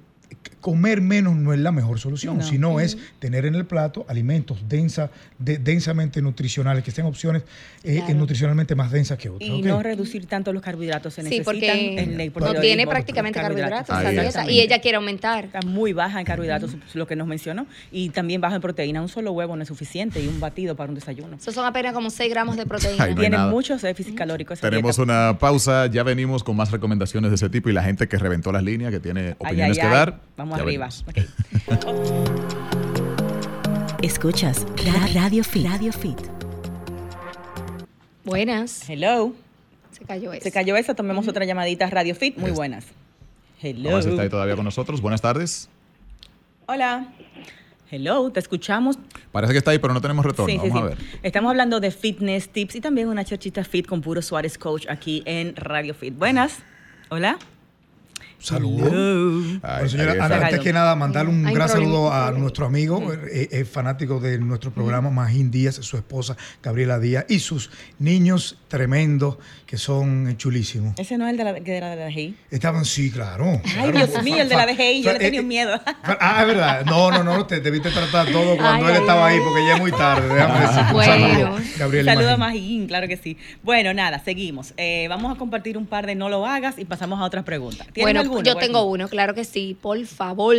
comer 0.61 1.01
menos 1.01 1.37
no 1.37 1.53
es 1.53 1.61
la 1.61 1.73
mejor 1.73 1.99
solución, 1.99 2.43
sino 2.43 2.81
es 2.81 2.99
tener 3.19 3.47
en 3.47 3.55
el 3.55 3.67
plato 3.67 4.05
alimentos 4.09 4.69
densa, 4.69 5.11
densamente 5.39 6.23
nutricionales, 6.23 6.85
que 6.85 6.91
sean 6.91 7.07
opciones 7.07 7.43
eh, 7.83 8.03
nutricionalmente 8.15 8.75
más 8.75 8.91
densas 8.91 9.19
que 9.19 9.29
otras. 9.29 9.49
Y 9.49 9.63
no 9.63 9.83
reducir 9.83 10.27
tanto 10.27 10.53
los 10.53 10.63
carbohidratos. 10.63 11.15
Se 11.15 11.23
sí, 11.23 11.41
porque 11.43 12.29
no 12.39 12.55
tiene 12.61 12.87
prácticamente 12.87 13.41
carbohidratos, 13.41 13.97
y 14.49 14.61
ella 14.61 14.81
quiere 14.81 14.97
aumentar. 14.97 15.47
Está 15.47 15.61
muy 15.63 15.93
baja 15.93 16.21
en 16.21 16.27
carbohidratos, 16.27 16.77
lo 16.95 17.07
que 17.07 17.17
nos 17.17 17.27
mencionó, 17.27 17.67
y 17.91 18.11
también 18.11 18.41
baja 18.41 18.57
en 18.57 18.61
proteína. 18.61 19.03
Un 19.03 19.09
solo 19.09 19.33
huevo 19.33 19.57
no 19.57 19.63
es 19.63 19.69
suficiente 19.69 20.23
y 20.23 20.29
un 20.29 20.41
batido 20.41 20.77
para 20.77 20.91
un 20.91 20.95
desayuno. 20.95 21.37
Eso 21.37 21.53
son 21.53 21.65
apenas 21.65 21.95
como 21.95 22.11
6 22.11 22.31
gramos 22.31 22.57
de 22.57 22.67
proteína. 22.67 23.15
Tiene 23.15 23.39
muchos 23.39 23.83
déficits 23.83 24.17
calóricos. 24.17 24.61
Tenemos 24.61 24.99
una 24.99 25.39
pausa, 25.39 25.87
ya 25.87 26.03
venimos 26.03 26.45
con 26.45 26.57
más 26.57 26.71
recomendaciones 26.71 27.31
de 27.31 27.37
ese 27.37 27.49
tipo 27.49 27.71
y 27.71 27.73
la 27.73 27.83
gente 27.83 28.09
que 28.09 28.19
reventó 28.19 28.53
las 28.53 28.63
líneas, 28.63 28.91
que 28.91 29.01
tiene 29.01 29.37
opiniones 29.39 29.79
que 29.79 29.87
dar. 29.87 30.21
Vamos 30.37 30.50
arriba. 30.57 30.89
Escuchas 34.03 34.67
Radio 35.15 35.45
Fit. 35.45 35.67
Radio 35.67 35.93
Fit. 35.93 36.19
Buenas. 38.25 38.89
Hello. 38.89 39.35
Se 39.91 40.05
cayó 40.05 40.33
eso. 40.33 40.43
Se 40.43 40.53
cayó 40.53 40.77
eso. 40.77 40.95
Tomemos 40.95 41.29
otra 41.29 41.45
llamadita 41.45 41.89
Radio 41.91 42.15
Fit. 42.15 42.37
Muy 42.39 42.51
buenas. 42.51 42.87
Hello. 43.63 43.99
está 43.99 44.23
ahí 44.23 44.29
todavía 44.29 44.57
con 44.57 44.65
nosotros. 44.65 45.01
Buenas 45.01 45.21
tardes. 45.21 45.69
Hola. 46.67 47.09
Hello, 47.91 48.31
te 48.31 48.39
escuchamos. 48.39 48.99
Parece 49.33 49.53
que 49.53 49.59
está 49.59 49.73
ahí, 49.73 49.79
pero 49.81 49.93
no 49.93 50.01
tenemos 50.01 50.25
retorno. 50.25 50.57
Vamos 50.57 50.83
a 50.83 50.87
ver. 50.87 50.99
Estamos 51.25 51.51
hablando 51.51 51.81
de 51.81 51.91
fitness 51.91 52.49
tips 52.49 52.77
y 52.77 52.81
también 52.81 53.09
una 53.09 53.25
chachita 53.25 53.65
fit 53.65 53.87
con 53.87 54.01
Puro 54.01 54.23
Suárez 54.23 54.57
Coach 54.57 54.87
aquí 54.89 55.23
en 55.27 55.57
Radio 55.57 55.93
Fit. 55.93 56.17
Buenas. 56.17 56.61
Hola. 57.09 57.37
Saludos. 58.41 59.61
señora, 59.91 60.25
antes 60.25 60.61
que 60.61 60.73
nada, 60.73 60.97
mandarle 60.97 61.31
un 61.31 61.43
gran 61.53 61.69
saludo 61.69 62.13
a 62.13 62.33
nuestro 62.33 62.65
amigo, 62.65 63.13
eh, 63.13 63.49
eh, 63.51 63.65
fanático 63.67 64.19
de 64.19 64.39
nuestro 64.39 64.73
programa, 64.73 65.11
Magín 65.11 65.51
Díaz, 65.51 65.77
su 65.77 65.97
esposa 65.99 66.37
Gabriela 66.63 66.99
Díaz 66.99 67.27
y 67.29 67.41
sus 67.41 67.71
niños 67.99 68.57
tremendos 68.69 69.37
que 69.67 69.77
son 69.77 70.37
chulísimos. 70.39 70.99
¿Ese 70.99 71.19
no 71.19 71.27
es 71.27 71.33
el 71.33 71.37
de 71.37 71.45
la, 71.45 71.53
de 71.53 71.81
la, 71.81 71.97
DGI? 71.97 72.35
Estaban, 72.51 72.87
sí, 72.87 73.11
claro. 73.11 73.61
Ay, 73.79 73.93
Dios 73.93 74.23
mío, 74.23 74.41
el 74.41 74.49
de 74.49 74.57
la 74.57 74.67
DGI, 74.67 75.03
yo 75.03 75.13
le 75.13 75.19
tenía 75.19 75.41
eh, 75.41 75.45
miedo. 75.45 75.81
Ah, 76.03 76.39
es 76.41 76.47
verdad. 76.47 76.85
No, 76.87 77.11
no, 77.11 77.23
no, 77.23 77.47
te 77.47 77.61
debiste 77.61 77.91
tratar 77.91 78.27
todo 78.33 78.57
cuando 78.57 78.89
él 78.89 78.97
estaba 78.97 79.27
ahí, 79.27 79.39
porque 79.39 79.67
ya 79.67 79.75
es 79.75 79.81
muy 79.81 79.93
tarde. 79.93 80.35
Déjame 80.35 80.61
decir. 80.61 80.83
Bueno, 80.93 81.57
Gabriela 81.79 82.15
saludo 82.15 82.31
a 82.31 82.37
Magín, 82.37 82.87
claro 82.87 83.07
que 83.07 83.17
sí. 83.17 83.37
Bueno, 83.63 83.93
nada, 83.93 84.19
seguimos. 84.25 84.75
vamos 85.09 85.35
a 85.35 85.39
compartir 85.39 85.77
un 85.77 85.87
par 85.87 86.07
de 86.07 86.15
no 86.15 86.29
lo 86.29 86.47
hagas 86.47 86.79
y 86.79 86.85
pasamos 86.87 87.21
a 87.21 87.25
otras 87.25 87.45
preguntas. 87.45 87.87
Bueno, 87.97 88.30
yo 88.43 88.57
tengo 88.57 88.83
uno, 88.85 89.09
claro 89.09 89.35
que 89.35 89.45
sí. 89.45 89.77
Por 89.81 90.05
favor, 90.07 90.57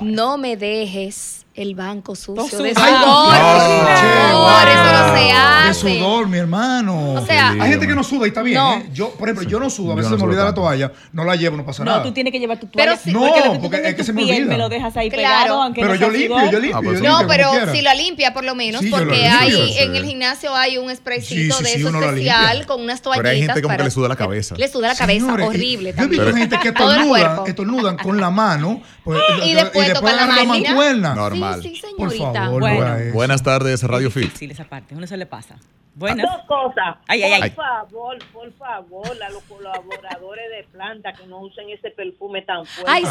no 0.00 0.38
me 0.38 0.56
dejes 0.56 1.44
el 1.54 1.74
banco 1.74 2.14
sucio 2.14 2.58
de 2.58 2.74
sudor. 2.74 2.90
No, 2.90 3.32
eso 3.32 4.92
no 4.92 5.16
se 5.16 5.32
hace. 5.32 5.88
De 5.88 5.98
sudor, 5.98 6.28
mi 6.28 6.38
hermano. 6.38 7.14
O 7.14 7.26
sea, 7.26 7.50
hay 7.50 7.70
gente 7.70 7.86
que 7.86 7.94
no 7.94 8.04
suda 8.04 8.26
y 8.26 8.28
está 8.28 8.42
bien. 8.42 8.58
¿eh? 8.58 8.90
Yo, 8.92 9.10
por 9.10 9.28
ejemplo, 9.28 9.48
yo 9.48 9.58
no 9.58 9.68
sudo. 9.68 9.92
A 9.92 9.94
veces 9.96 10.12
me 10.12 10.22
olvida 10.22 10.44
la 10.44 10.54
toalla. 10.54 10.92
No 11.12 11.24
la 11.24 11.34
llevo, 11.36 11.56
no 11.56 11.66
pasa 11.66 11.84
nada. 11.84 11.98
No, 11.98 12.04
tú 12.04 12.12
tienes 12.12 12.32
que 12.32 12.38
llevar 12.38 12.60
tu 12.60 12.66
toalla. 12.66 12.98
Pero 13.04 13.18
no, 13.18 13.60
porque, 13.60 13.82
es 13.84 13.94
que 13.94 14.04
se 14.04 14.12
me 14.12 14.22
olvida. 14.22 14.46
me 14.46 14.58
lo 14.58 14.68
dejas 14.68 14.96
ahí 14.96 15.10
pegado, 15.10 15.62
aunque 15.62 15.80
Pero 15.80 15.94
yo 15.96 16.10
limpio, 16.10 16.50
yo 16.50 16.60
limpio. 16.60 16.82
Pues 16.82 17.02
no, 17.02 17.26
pero 17.26 17.50
si 17.72 17.82
lo 17.82 17.94
limpia 17.94 18.32
por 18.32 18.44
lo 18.44 18.54
menos, 18.54 18.82
porque 18.90 19.26
hay 19.26 19.78
en 19.78 19.96
el 19.96 20.04
gimnasio 20.04 20.54
hay 20.54 20.78
un 20.78 20.94
spraycito 20.94 21.58
de 21.58 21.74
eso 21.74 21.88
especial 21.88 22.66
con 22.66 22.80
unas 22.80 23.02
toallitas. 23.02 23.22
Pero 23.22 23.28
hay 23.28 23.42
gente 23.42 23.62
como 23.62 23.76
que 23.76 23.84
le 23.84 23.90
suda 23.90 24.08
la 24.08 24.16
cabeza. 24.16 24.54
Le 24.56 24.68
suda 24.68 24.88
la 24.88 24.94
cabeza, 24.94 25.32
horrible 25.32 25.92
también. 25.92 26.22
Yo 26.22 26.28
he 26.28 26.32
visto 26.32 26.38
gente 26.38 26.58
que 26.62 26.68
estornudan 27.50 27.96
con 27.96 28.20
la 28.20 28.30
mano 28.30 28.80
pues, 29.04 29.20
y 29.44 29.54
después 29.54 29.92
tocan 29.92 30.16
la 30.16 30.44
mancuerna. 30.44 31.14
Sí, 31.62 31.76
señorita. 31.76 32.48
Bueno, 32.48 33.12
buenas 33.12 33.42
tardes, 33.42 33.82
Radio 33.82 34.10
Fit. 34.10 34.34
Sí, 34.34 34.46
esa 34.50 34.64
parte, 34.64 34.94
uno 34.94 35.06
se 35.06 35.16
le 35.16 35.26
pasa. 35.26 35.56
Buenas. 35.94 36.24
Dos 36.24 36.46
cosas. 36.46 36.96
Ay, 37.08 37.22
ay, 37.22 37.32
ay. 37.42 37.50
Por 37.50 37.64
favor, 37.64 38.18
por 38.32 38.52
favor, 38.54 39.22
a 39.22 39.30
los 39.30 39.42
colaboradores 39.42 40.44
de 40.56 40.64
planta 40.72 41.12
que 41.12 41.26
no 41.26 41.40
usen 41.40 41.68
ese 41.68 41.90
perfume 41.90 42.42
tan 42.42 42.64
fuerte. 42.64 42.90
Ay, 42.90 43.04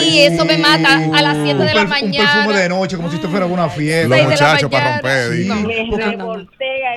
sí, 0.00 0.20
eso 0.20 0.44
me 0.44 0.58
mata 0.58 0.96
a 0.96 1.22
las 1.22 1.38
7 1.42 1.54
de 1.64 1.74
la 1.74 1.84
mañana. 1.86 2.30
Un 2.30 2.36
perfume 2.36 2.58
de 2.60 2.68
noche, 2.68 2.96
como 2.96 3.10
si 3.10 3.16
esto 3.16 3.28
fuera 3.28 3.46
una 3.46 3.68
fiesta. 3.70 4.16
Los 4.16 4.26
muchachos 4.26 4.70
para 4.70 5.00
romper. 5.00 5.32
Sí, 5.32 5.48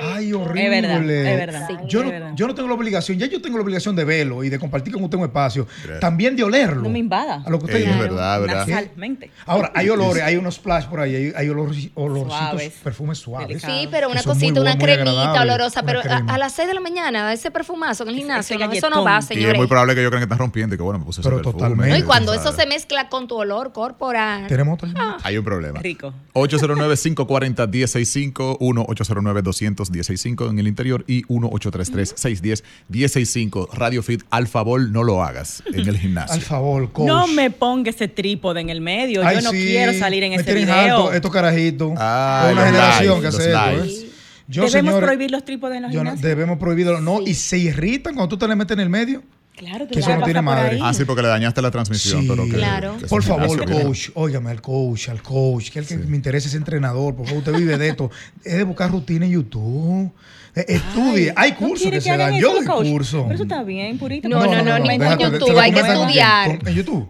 ay, 0.02 0.32
horrible. 0.34 0.64
Es 0.64 0.82
verdad, 0.82 1.10
es 1.10 1.38
verdad. 1.38 1.68
yo, 1.86 2.04
no, 2.04 2.36
yo 2.36 2.46
no 2.46 2.54
tengo 2.54 2.68
la 2.68 2.74
obligación, 2.74 3.18
ya 3.18 3.26
yo 3.26 3.40
tengo 3.40 3.56
la 3.56 3.64
obligación 3.64 3.96
de 3.96 4.04
verlo 4.04 4.44
y 4.44 4.50
de 4.50 4.58
compartir 4.58 4.92
con 4.92 5.02
usted 5.04 5.16
un 5.16 5.24
espacio. 5.24 5.66
También 6.00 6.36
de 6.36 6.44
olerlo. 6.44 6.82
No 6.82 6.90
me 6.90 6.98
invada. 6.98 7.42
A 7.44 7.50
lo 7.50 7.58
que 7.58 7.64
usted 7.64 7.78
Es 7.78 7.98
verdad, 7.98 8.40
verdad. 8.40 8.66
Nasalmente. 8.66 9.30
Ahora, 9.46 9.72
hay 9.74 9.88
olores, 9.88 10.22
hay 10.22 10.36
unos 10.36 10.58
splash 10.64 10.86
por 10.86 11.00
ahí, 11.00 11.14
hay, 11.14 11.32
hay 11.36 11.50
olorcitos, 11.50 12.72
perfumes 12.82 13.18
suaves. 13.18 13.60
Sí, 13.60 13.86
pero 13.90 14.08
una 14.08 14.22
cosita, 14.22 14.58
una 14.60 14.78
cremita 14.78 15.42
olorosa, 15.42 15.82
pero 15.82 16.00
a, 16.02 16.38
las 16.38 16.54
6 16.54 16.68
de 16.68 16.74
la 16.74 16.80
mañana, 16.80 17.32
ese 17.32 17.50
perfumazo 17.50 18.04
en 18.04 18.10
el 18.10 18.16
gimnasio, 18.16 18.56
eso 18.72 18.90
no 18.90 19.02
va, 19.04 19.20
señores. 19.22 19.48
Y 19.48 19.50
es 19.52 19.58
muy 19.58 19.66
probable 19.66 19.94
que 19.94 20.02
yo 20.02 20.08
crean 20.08 20.22
que 20.22 20.24
están 20.24 20.38
rompiendo 20.38 20.74
y 20.74 20.78
que 20.78 20.82
bueno, 20.82 20.98
me 20.98 21.04
puse 21.04 21.20
pero 21.22 21.36
ese 21.36 21.44
totalmente. 21.44 21.98
y 21.98 22.02
cuando 22.02 22.34
eso 22.34 22.52
se 22.52 22.66
mezcla 22.66 23.08
con 23.08 23.28
tu 23.28 23.36
olor 23.36 23.72
corporal. 23.72 24.46
Tenemos 24.46 24.74
otro 24.74 24.88
ah. 24.96 25.18
Hay 25.22 25.36
un 25.36 25.44
problema. 25.44 25.80
Rico. 25.80 26.14
809-540-1065, 26.34 28.58
1-809-200 28.58 29.84
1-833-610-1065 29.84 30.50
en 30.50 30.58
el 30.58 30.66
interior 30.68 31.04
y 31.06 31.22
1-833-610-1065. 31.24 33.68
Radio 33.72 34.02
Fit, 34.02 34.22
al 34.30 34.46
favor, 34.46 34.80
no 34.88 35.02
lo 35.02 35.22
hagas 35.22 35.62
en 35.66 35.86
el 35.88 35.98
gimnasio. 35.98 36.34
Al 36.34 36.40
favor, 36.40 36.90
coach. 36.92 37.06
No 37.06 37.26
me 37.26 37.50
ponga 37.50 37.90
ese 37.90 38.08
trípode 38.08 38.60
en 38.60 38.70
el 38.70 38.80
medio. 38.80 39.22
Yo 39.22 39.40
no 39.40 39.50
quiero 39.50 39.92
salir 39.92 40.22
en 40.24 40.32
ese 40.34 40.53
Alto, 40.62 41.12
estos 41.12 41.30
carajitos. 41.30 41.92
Ah, 41.96 42.50
una 42.52 42.66
generación 42.66 43.20
que 43.20 43.26
hace 43.28 43.52
esto. 43.52 43.84
¿eh? 43.84 44.10
¿Debemos 44.46 45.00
prohibir 45.00 45.30
los 45.30 45.44
trípodes 45.44 45.76
en 45.76 45.82
los 45.84 45.92
gimnasios? 45.92 46.22
No, 46.22 46.28
debemos 46.28 46.58
prohibirlo. 46.58 47.00
No, 47.00 47.22
y 47.22 47.34
se 47.34 47.58
irritan 47.58 48.14
cuando 48.14 48.28
tú 48.28 48.36
te 48.36 48.48
le 48.48 48.56
metes 48.56 48.74
en 48.74 48.80
el 48.80 48.90
medio. 48.90 49.22
Claro 49.56 49.86
que, 49.86 50.00
eso 50.00 50.16
no 50.16 50.24
tiene 50.24 50.42
madre. 50.42 50.80
Ah, 50.82 50.92
sí, 50.92 51.04
porque 51.04 51.22
le 51.22 51.28
dañaste 51.28 51.62
la 51.62 51.70
transmisión. 51.70 52.26
pero 52.26 52.46
claro. 52.48 52.96
por 53.08 53.22
favor, 53.22 53.64
coach, 53.70 54.10
óigame 54.14 54.50
al 54.50 54.60
coach, 54.60 55.08
al 55.08 55.22
coach, 55.22 55.70
que 55.70 55.78
el 55.78 55.86
que 55.86 55.96
me 55.96 56.16
interesa 56.16 56.48
es 56.48 56.54
entrenador. 56.54 57.14
Por 57.14 57.26
favor, 57.26 57.38
usted 57.38 57.52
vive 57.54 57.78
de 57.78 57.88
esto. 57.88 58.10
Es 58.44 58.56
de 58.56 58.64
buscar 58.64 58.90
rutina 58.90 59.24
en 59.26 59.32
YouTube. 59.32 60.12
Eh, 60.56 60.64
estudie. 60.68 61.32
hay 61.36 61.52
cursos 61.52 61.90
que, 61.90 62.00
se 62.00 62.16
dan. 62.16 62.38
Yo 62.38 62.52
doy 62.52 62.66
curso. 62.66 63.22
Pero 63.22 63.34
eso 63.34 63.42
está 63.44 63.62
bien, 63.62 63.96
purito. 63.98 64.28
No, 64.28 64.44
no, 64.44 64.62
no, 64.62 64.78
no, 64.78 64.90
en 64.90 65.18
YouTube. 65.18 65.58
Hay 65.58 65.72
que 65.72 65.80
estudiar. 65.80 66.58
¿En 66.66 66.74
YouTube? 66.74 67.08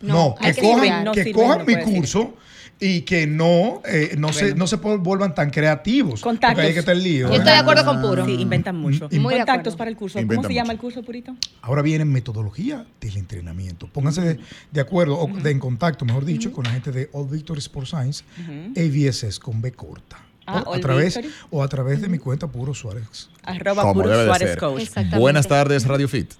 No, 0.00 0.34
que, 0.40 0.54
cojan, 0.54 1.12
que 1.12 1.32
cojan 1.32 1.66
mi 1.66 1.76
curso 1.76 2.34
y 2.80 3.02
que 3.02 3.26
no, 3.26 3.82
eh, 3.84 4.14
no, 4.18 4.32
se, 4.32 4.54
no 4.54 4.66
se 4.66 4.76
vuelvan 4.76 5.34
tan 5.34 5.50
creativos. 5.50 6.22
Contactos. 6.22 6.54
Porque 6.54 6.68
hay 6.68 6.72
que 6.72 6.80
estar 6.80 6.96
lío. 6.96 7.28
Yo 7.28 7.34
estoy 7.34 7.52
de 7.52 7.58
acuerdo 7.58 7.84
con 7.84 8.00
Puro. 8.00 8.24
Sí, 8.24 8.32
inventan 8.32 8.76
mucho. 8.76 9.08
Muy 9.12 9.36
Contactos 9.36 9.76
para 9.76 9.90
el 9.90 9.96
curso. 9.96 10.18
¿Cómo 10.26 10.42
se 10.42 10.54
llama 10.54 10.72
el 10.72 10.78
curso, 10.78 11.02
Purito? 11.02 11.36
Ahora 11.60 11.82
viene 11.82 12.06
metodología 12.06 12.86
del 13.00 13.16
entrenamiento. 13.18 13.86
Pónganse 13.86 14.38
de, 14.70 14.80
acuerdo, 14.80 15.18
o 15.18 15.26
de, 15.28 15.50
en 15.50 15.58
contacto, 15.58 16.04
mejor 16.04 16.24
dicho, 16.24 16.52
con 16.52 16.64
la 16.64 16.70
gente 16.70 16.90
de 16.90 17.10
Old 17.12 17.30
Victory 17.30 17.60
Sports 17.60 17.90
Science, 17.90 18.24
AVSS 18.76 19.38
con 19.38 19.60
B 19.60 19.72
corta. 19.72 20.16
Ah, 20.46 20.64
a 20.74 20.80
través, 20.80 21.20
o 21.50 21.62
a 21.62 21.68
través 21.68 22.00
de 22.00 22.08
mi 22.08 22.18
cuenta 22.18 22.48
Puro 22.48 22.74
Suárez. 22.74 23.28
Arroba 23.44 23.92
Puro 23.92 24.24
Suárez 24.24 24.56
Coach. 24.56 24.90
Buenas 25.16 25.46
tardes, 25.46 25.86
Radio 25.86 26.08
Fit. 26.08 26.32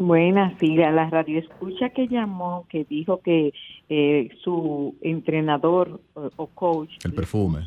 Buenas, 0.00 0.54
sí, 0.58 0.82
a 0.82 0.90
la 0.90 1.10
radio 1.10 1.38
escucha 1.38 1.90
que 1.90 2.08
llamó, 2.08 2.64
que 2.70 2.86
dijo 2.88 3.20
que 3.20 3.52
eh, 3.90 4.30
su 4.42 4.96
entrenador 5.02 6.00
o 6.14 6.46
coach. 6.46 6.90
El 7.04 7.12
perfume. 7.12 7.66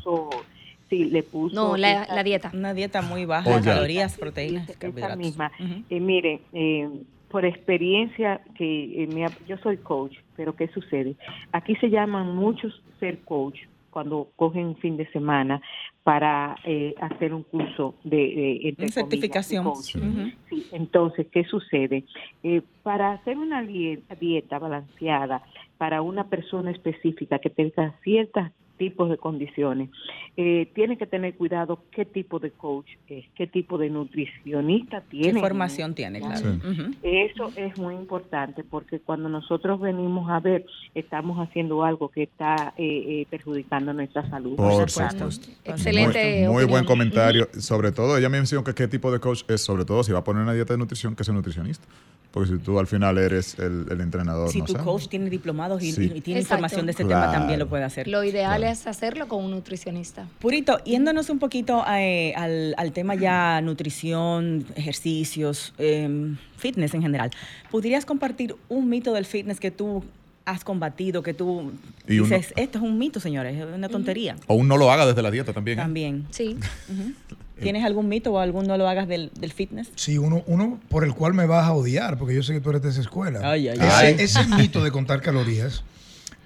sí, 0.90 1.04
le 1.04 1.22
puso. 1.22 1.54
No, 1.54 1.76
la, 1.76 2.24
dieta. 2.24 2.50
Una 2.52 2.74
dieta 2.74 3.02
muy 3.02 3.24
baja 3.24 3.56
de 3.56 3.62
calorías, 3.62 4.18
proteínas, 4.18 4.68
esa 4.68 5.14
misma. 5.14 5.52
Eh, 5.88 6.00
mire, 6.00 6.40
eh, 6.52 6.88
por 7.30 7.44
experiencia 7.44 8.40
que 8.56 9.08
yo 9.46 9.56
soy 9.58 9.76
coach, 9.76 10.16
pero 10.34 10.56
¿qué 10.56 10.66
sucede? 10.66 11.14
Aquí 11.52 11.76
se 11.76 11.88
llaman 11.88 12.34
muchos 12.34 12.82
ser 12.98 13.20
coach 13.20 13.60
cuando 13.94 14.28
cogen 14.34 14.66
un 14.66 14.76
fin 14.76 14.96
de 14.96 15.06
semana 15.12 15.62
para 16.02 16.56
eh, 16.64 16.96
hacer 17.00 17.32
un 17.32 17.44
curso 17.44 17.94
de, 18.02 18.74
de 18.76 18.88
certificación. 18.88 19.72
sí, 19.76 20.66
entonces, 20.72 21.28
¿qué 21.30 21.44
sucede? 21.44 22.04
Eh, 22.42 22.60
para 22.82 23.12
hacer 23.12 23.38
una 23.38 23.62
dieta 23.62 24.58
balanceada 24.58 25.42
para 25.78 26.02
una 26.02 26.24
persona 26.28 26.72
específica 26.72 27.38
que 27.38 27.50
tenga 27.50 27.94
ciertas 28.02 28.50
tipos 28.76 29.10
de 29.10 29.16
condiciones. 29.16 29.90
Eh, 30.36 30.68
tiene 30.74 30.98
que 30.98 31.06
tener 31.06 31.34
cuidado 31.34 31.78
qué 31.92 32.04
tipo 32.04 32.40
de 32.40 32.50
coach 32.50 32.88
es, 33.08 33.24
qué 33.36 33.46
tipo 33.46 33.78
de 33.78 33.88
nutricionista 33.88 35.00
tiene. 35.02 35.34
¿Qué 35.34 35.40
formación 35.40 35.94
tiene? 35.94 36.20
Claro. 36.20 36.56
Eso 37.02 37.52
es 37.54 37.78
muy 37.78 37.94
importante 37.94 38.64
porque 38.64 38.98
cuando 38.98 39.28
nosotros 39.28 39.80
venimos 39.80 40.28
a 40.30 40.40
ver, 40.40 40.66
estamos 40.94 41.38
haciendo 41.38 41.84
algo 41.84 42.08
que 42.08 42.24
está 42.24 42.74
eh, 42.76 43.22
eh, 43.22 43.26
perjudicando 43.30 43.92
nuestra 43.92 44.28
salud. 44.28 44.56
Por 44.56 44.90
supuesto. 44.90 45.28
Excelente. 45.64 46.48
Muy, 46.48 46.64
buen 46.64 46.84
comentario. 46.84 47.48
Sobre 47.58 47.92
todo, 47.92 48.18
ella 48.18 48.28
me 48.28 48.38
mencionó 48.38 48.64
que 48.64 48.74
qué 48.74 48.88
tipo 48.88 49.12
de 49.12 49.20
coach 49.20 49.42
es, 49.48 49.60
sobre 49.60 49.84
todo 49.84 50.02
si 50.02 50.12
va 50.12 50.20
a 50.20 50.24
poner 50.24 50.42
una 50.42 50.52
dieta 50.52 50.74
de 50.74 50.78
nutrición, 50.78 51.14
que 51.14 51.22
es 51.22 51.28
el 51.28 51.34
nutricionista. 51.34 51.86
Porque 52.34 52.50
si 52.50 52.58
tú 52.58 52.80
al 52.80 52.88
final 52.88 53.16
eres 53.16 53.56
el, 53.60 54.00
entrenador. 54.00 54.48
Si 54.50 54.60
tu 54.60 54.74
coach 54.74 55.06
tiene 55.06 55.30
diplomados 55.30 55.80
y, 55.84 56.20
tiene 56.20 56.40
información 56.40 56.84
de 56.84 56.90
ese 56.90 57.04
tema, 57.04 57.30
también 57.30 57.60
lo 57.60 57.68
puede 57.68 57.84
hacer. 57.84 58.08
Lo 58.08 58.24
ideal 58.24 58.63
es 58.64 58.86
hacerlo 58.86 59.28
con 59.28 59.44
un 59.44 59.50
nutricionista. 59.50 60.26
Purito, 60.38 60.82
yéndonos 60.84 61.30
un 61.30 61.38
poquito 61.38 61.84
eh, 61.88 62.34
al, 62.34 62.92
tema 62.92 63.14
ya 63.14 63.60
nutrición, 63.60 64.66
ejercicios, 64.76 65.74
em, 65.78 66.36
fitness 66.56 66.94
en 66.94 67.02
general, 67.02 67.30
¿podrías 67.70 68.04
compartir 68.04 68.56
un 68.68 68.88
mito 68.88 69.12
del 69.12 69.24
fitness 69.24 69.60
que 69.60 69.70
tú 69.70 70.04
has 70.44 70.62
combatido, 70.62 71.22
que 71.22 71.32
tú 71.32 71.72
dices, 72.06 72.52
esto 72.56 72.78
es 72.78 72.84
un 72.84 72.98
mito, 72.98 73.18
señores, 73.20 73.56
es 73.56 73.64
una 73.64 73.88
tontería? 73.88 74.36
O 74.46 74.54
un 74.54 74.68
no 74.68 74.76
lo 74.76 74.90
haga 74.90 75.06
desde 75.06 75.22
la 75.22 75.30
dieta 75.30 75.52
también. 75.52 75.78
¿eh? 75.78 75.82
También. 75.82 76.26
Sí. 76.30 76.56
¿Tienes 77.60 77.84
algún 77.84 78.08
mito 78.08 78.32
o 78.32 78.38
algún 78.38 78.66
no 78.66 78.76
lo 78.76 78.88
hagas 78.88 79.06
del, 79.06 79.30
fitness? 79.54 79.90
Sí, 79.94 80.18
uno, 80.18 80.42
uno 80.46 80.80
por 80.88 81.04
el 81.04 81.14
cual 81.14 81.34
me 81.34 81.46
vas 81.46 81.66
a 81.66 81.72
odiar, 81.72 82.18
porque 82.18 82.34
yo 82.34 82.42
sé 82.42 82.52
que 82.52 82.60
tú 82.60 82.70
eres 82.70 82.82
de 82.82 82.90
esa 82.90 83.00
escuela. 83.00 83.40
Ay, 83.42 83.68
ay, 83.68 83.78
ese, 83.80 84.24
ese 84.24 84.46
mito 84.56 84.82
de 84.82 84.90
contar 84.90 85.22
calorías 85.22 85.84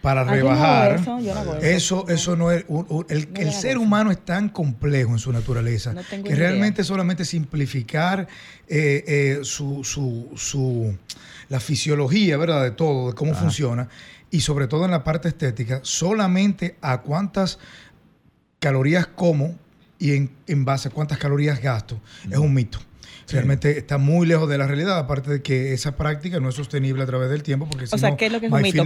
para 0.03 0.25
rebajar. 0.25 1.01
eso, 1.63 2.07
eso, 2.09 2.37
no 2.37 2.51
es. 2.51 2.65
el, 3.09 3.53
ser 3.53 3.79
humano 3.79 4.11
es 4.11 4.25
tan 4.25 4.49
complejo 4.49 5.13
en 5.13 5.19
su 5.19 5.33
naturaleza 5.33 5.95
que 6.25 6.35
realmente 6.35 6.85
solamente 6.85 7.25
simplificar 7.25 8.29
eh, 8.69 9.05
eh, 9.07 9.39
su, 9.43 9.83
su, 9.85 10.31
su, 10.37 10.97
la 11.49 11.61
fisiología, 11.61 12.37
¿verdad? 12.37 12.63
De 12.63 12.71
todo, 12.71 13.09
de 13.09 13.15
cómo 13.15 13.35
funciona 13.35 13.89
y 14.31 14.41
sobre 14.41 14.67
todo 14.69 14.85
en 14.85 14.91
la 14.91 15.05
parte 15.05 15.29
estética, 15.29 15.81
solamente 15.83 16.77
a 16.81 17.01
cuántas 17.01 17.59
calorías 18.59 19.07
como 19.07 19.57
y 19.99 20.15
en, 20.15 20.31
en 20.47 20.65
base 20.65 20.89
a 20.89 20.91
cuántas 20.91 21.19
calorías 21.19 21.61
gasto, 21.61 22.01
es 22.31 22.39
un 22.39 22.55
mito. 22.55 22.79
Realmente 23.31 23.79
está 23.79 23.99
muy 23.99 24.27
lejos 24.27 24.49
de 24.49 24.59
la 24.59 24.67
realidad, 24.67 24.99
aparte 24.99 25.31
de 25.31 25.43
que 25.43 25.73
esa 25.73 25.97
práctica 25.97 26.41
no 26.41 26.49
es 26.49 26.55
sostenible 26.55 27.03
a 27.03 27.07
través 27.07 27.29
del 27.31 27.43
tiempo, 27.43 27.67
porque 27.71 27.87
si 27.87 27.95
o 27.95 27.99
sea, 27.99 28.11
no, 28.11 28.17
¿qué 28.17 28.27
es 28.27 28.33
lo 28.33 28.41
que 28.41 28.47
es 28.47 28.53
un 28.53 28.63
mito? 28.63 28.85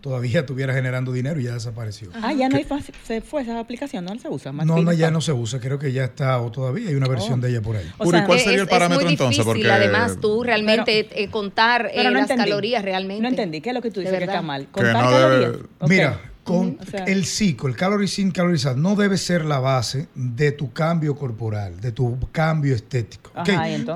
todavía 0.00 0.40
estuviera 0.40 0.72
generando 0.72 1.12
dinero 1.12 1.40
y 1.40 1.44
ya 1.44 1.54
desapareció. 1.54 2.10
Ah, 2.14 2.32
ya 2.32 2.48
no 2.48 2.56
hay 2.56 2.66
se 3.04 3.20
fue 3.20 3.42
esa 3.42 3.58
aplicación, 3.58 4.04
no 4.04 4.18
se 4.18 4.28
usa. 4.28 4.52
no, 4.52 4.82
no, 4.82 4.92
ya 4.92 5.10
no 5.10 5.20
se 5.20 5.32
usa, 5.32 5.60
creo 5.60 5.78
que 5.78 5.92
ya 5.92 6.04
está, 6.04 6.40
o 6.40 6.50
todavía 6.50 6.88
hay 6.88 6.94
una 6.94 7.08
versión 7.08 7.40
oh. 7.40 7.42
de 7.42 7.50
ella 7.50 7.62
por 7.62 7.76
ahí. 7.76 7.90
O 7.98 8.10
sea, 8.10 8.24
¿cuál 8.24 8.40
sería 8.40 8.62
el 8.62 8.68
parámetro 8.68 9.00
es 9.00 9.04
muy 9.04 9.12
entonces? 9.12 9.44
Porque 9.44 9.70
además 9.70 10.18
tú 10.20 10.42
realmente 10.42 11.08
eh, 11.12 11.28
contar 11.28 11.90
eh, 11.92 12.10
las 12.10 12.28
calorías 12.28 12.82
realmente. 12.84 13.22
No 13.22 13.28
entendí, 13.28 13.60
¿qué 13.60 13.70
es 13.70 13.74
lo 13.74 13.82
que 13.82 13.90
tú 13.90 14.00
dices 14.00 14.16
que 14.18 14.24
está 14.24 14.42
mal? 14.42 14.68
Contar 14.70 14.92
calorías. 14.92 15.52
Mira, 15.88 16.20
con 16.48 16.78
el 17.06 17.24
ciclo, 17.26 17.68
el 17.68 17.76
calorie 17.76 18.08
sin 18.08 18.32
no 18.76 18.96
debe 18.96 19.18
ser 19.18 19.44
la 19.44 19.58
base 19.58 20.08
de 20.14 20.52
tu 20.52 20.72
cambio 20.72 21.14
corporal, 21.14 21.78
de 21.80 21.92
tu 21.92 22.18
cambio 22.32 22.74
estético. 22.74 23.32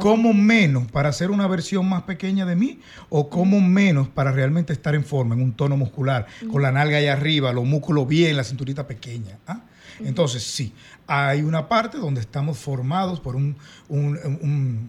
¿Como 0.00 0.34
menos 0.34 0.90
para 0.90 1.08
hacer 1.08 1.30
una 1.30 1.46
versión 1.46 1.88
más 1.88 2.02
pequeña 2.02 2.44
de 2.44 2.54
mí 2.54 2.80
o 3.08 3.30
como 3.30 3.60
menos 3.60 4.08
para 4.08 4.32
realmente 4.32 4.72
estar 4.72 4.94
en 4.94 5.04
forma, 5.04 5.34
en 5.34 5.40
un 5.40 5.52
tono 5.54 5.76
muscular, 5.76 6.26
con 6.50 6.60
la 6.60 6.70
nalga 6.70 6.98
allá 6.98 7.14
arriba, 7.14 7.52
los 7.52 7.64
músculos 7.64 8.06
bien, 8.06 8.36
la 8.36 8.44
cinturita 8.44 8.86
pequeña? 8.86 9.38
¿ah? 9.46 9.62
Entonces, 10.00 10.42
sí, 10.42 10.74
hay 11.06 11.42
una 11.42 11.68
parte 11.68 11.98
donde 11.98 12.20
estamos 12.20 12.58
formados 12.58 13.20
por 13.20 13.36
un, 13.36 13.56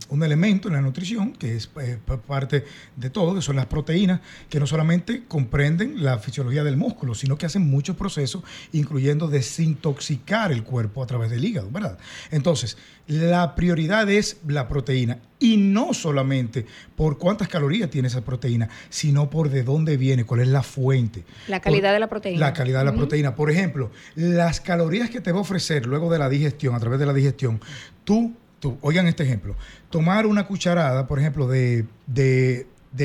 elemento 0.10 0.68
en 0.68 0.76
la 0.76 0.82
nutrición, 0.82 1.34
que 1.34 1.56
es 1.56 1.70
eh, 1.82 2.00
parte 2.28 2.66
de 2.96 3.10
todo, 3.10 3.36
que 3.36 3.42
son 3.42 3.56
las 3.56 3.66
proteínas, 3.66 4.22
que 4.50 4.60
no 4.60 4.68
solamente 4.68 5.24
comprenden 5.28 6.04
la 6.04 6.18
fisiología 6.20 6.64
del 6.64 6.78
músculo, 6.78 7.16
sino 7.16 7.38
que 7.38 7.46
hacen 7.46 7.70
muchos 7.70 7.96
procesos, 7.96 8.44
incluyendo 8.72 9.28
desintoxicar 9.28 10.52
el 10.52 10.64
cuerpo 10.64 11.04
a 11.04 11.08
través 11.08 11.30
del 11.30 11.44
hígado, 11.44 11.70
¿verdad? 11.72 11.98
Entonces, 12.32 12.78
la 13.08 13.56
prioridad 13.56 14.10
es 14.10 14.38
la 14.48 14.68
proteína 14.68 15.20
y 15.44 15.58
no 15.58 15.94
solamente 15.94 16.66
por 16.96 17.18
cuántas 17.18 17.50
calorías 17.50 17.90
tiene 17.90 18.08
esa 18.08 18.22
proteína, 18.22 18.70
sino 18.90 19.30
por 19.30 19.50
de 19.50 19.64
dónde 19.64 19.98
viene, 19.98 20.24
cuál 20.24 20.40
es 20.40 20.48
la 20.48 20.64
fuente. 20.64 21.26
La 21.50 21.60
calidad 21.60 21.92
de 21.92 22.00
la 22.00 22.08
proteína. 22.08 22.40
La 22.40 22.54
calidad 22.54 22.80
de 22.80 22.86
la 22.86 22.94
proteína. 22.94 23.36
Por 23.36 23.52
ejemplo, 23.52 23.92
las 24.16 24.62
calorías 24.62 25.10
que 25.10 25.20
te 25.20 25.34
va 25.34 25.40
a 25.40 25.42
ofrecer 25.42 25.86
luego 25.86 26.10
de 26.10 26.18
la 26.18 26.30
digestión, 26.30 26.76
a 26.76 26.80
través 26.80 26.98
de 26.98 27.06
la 27.06 27.14
digestión, 27.14 27.60
tú, 28.06 28.32
tú 28.62 28.78
oigan 28.80 29.06
este 29.08 29.24
ejemplo, 29.24 29.58
tomar 29.90 30.28
una 30.28 30.48
cucharada, 30.48 31.08
por 31.08 31.20
ejemplo, 31.20 31.46
de, 31.46 31.88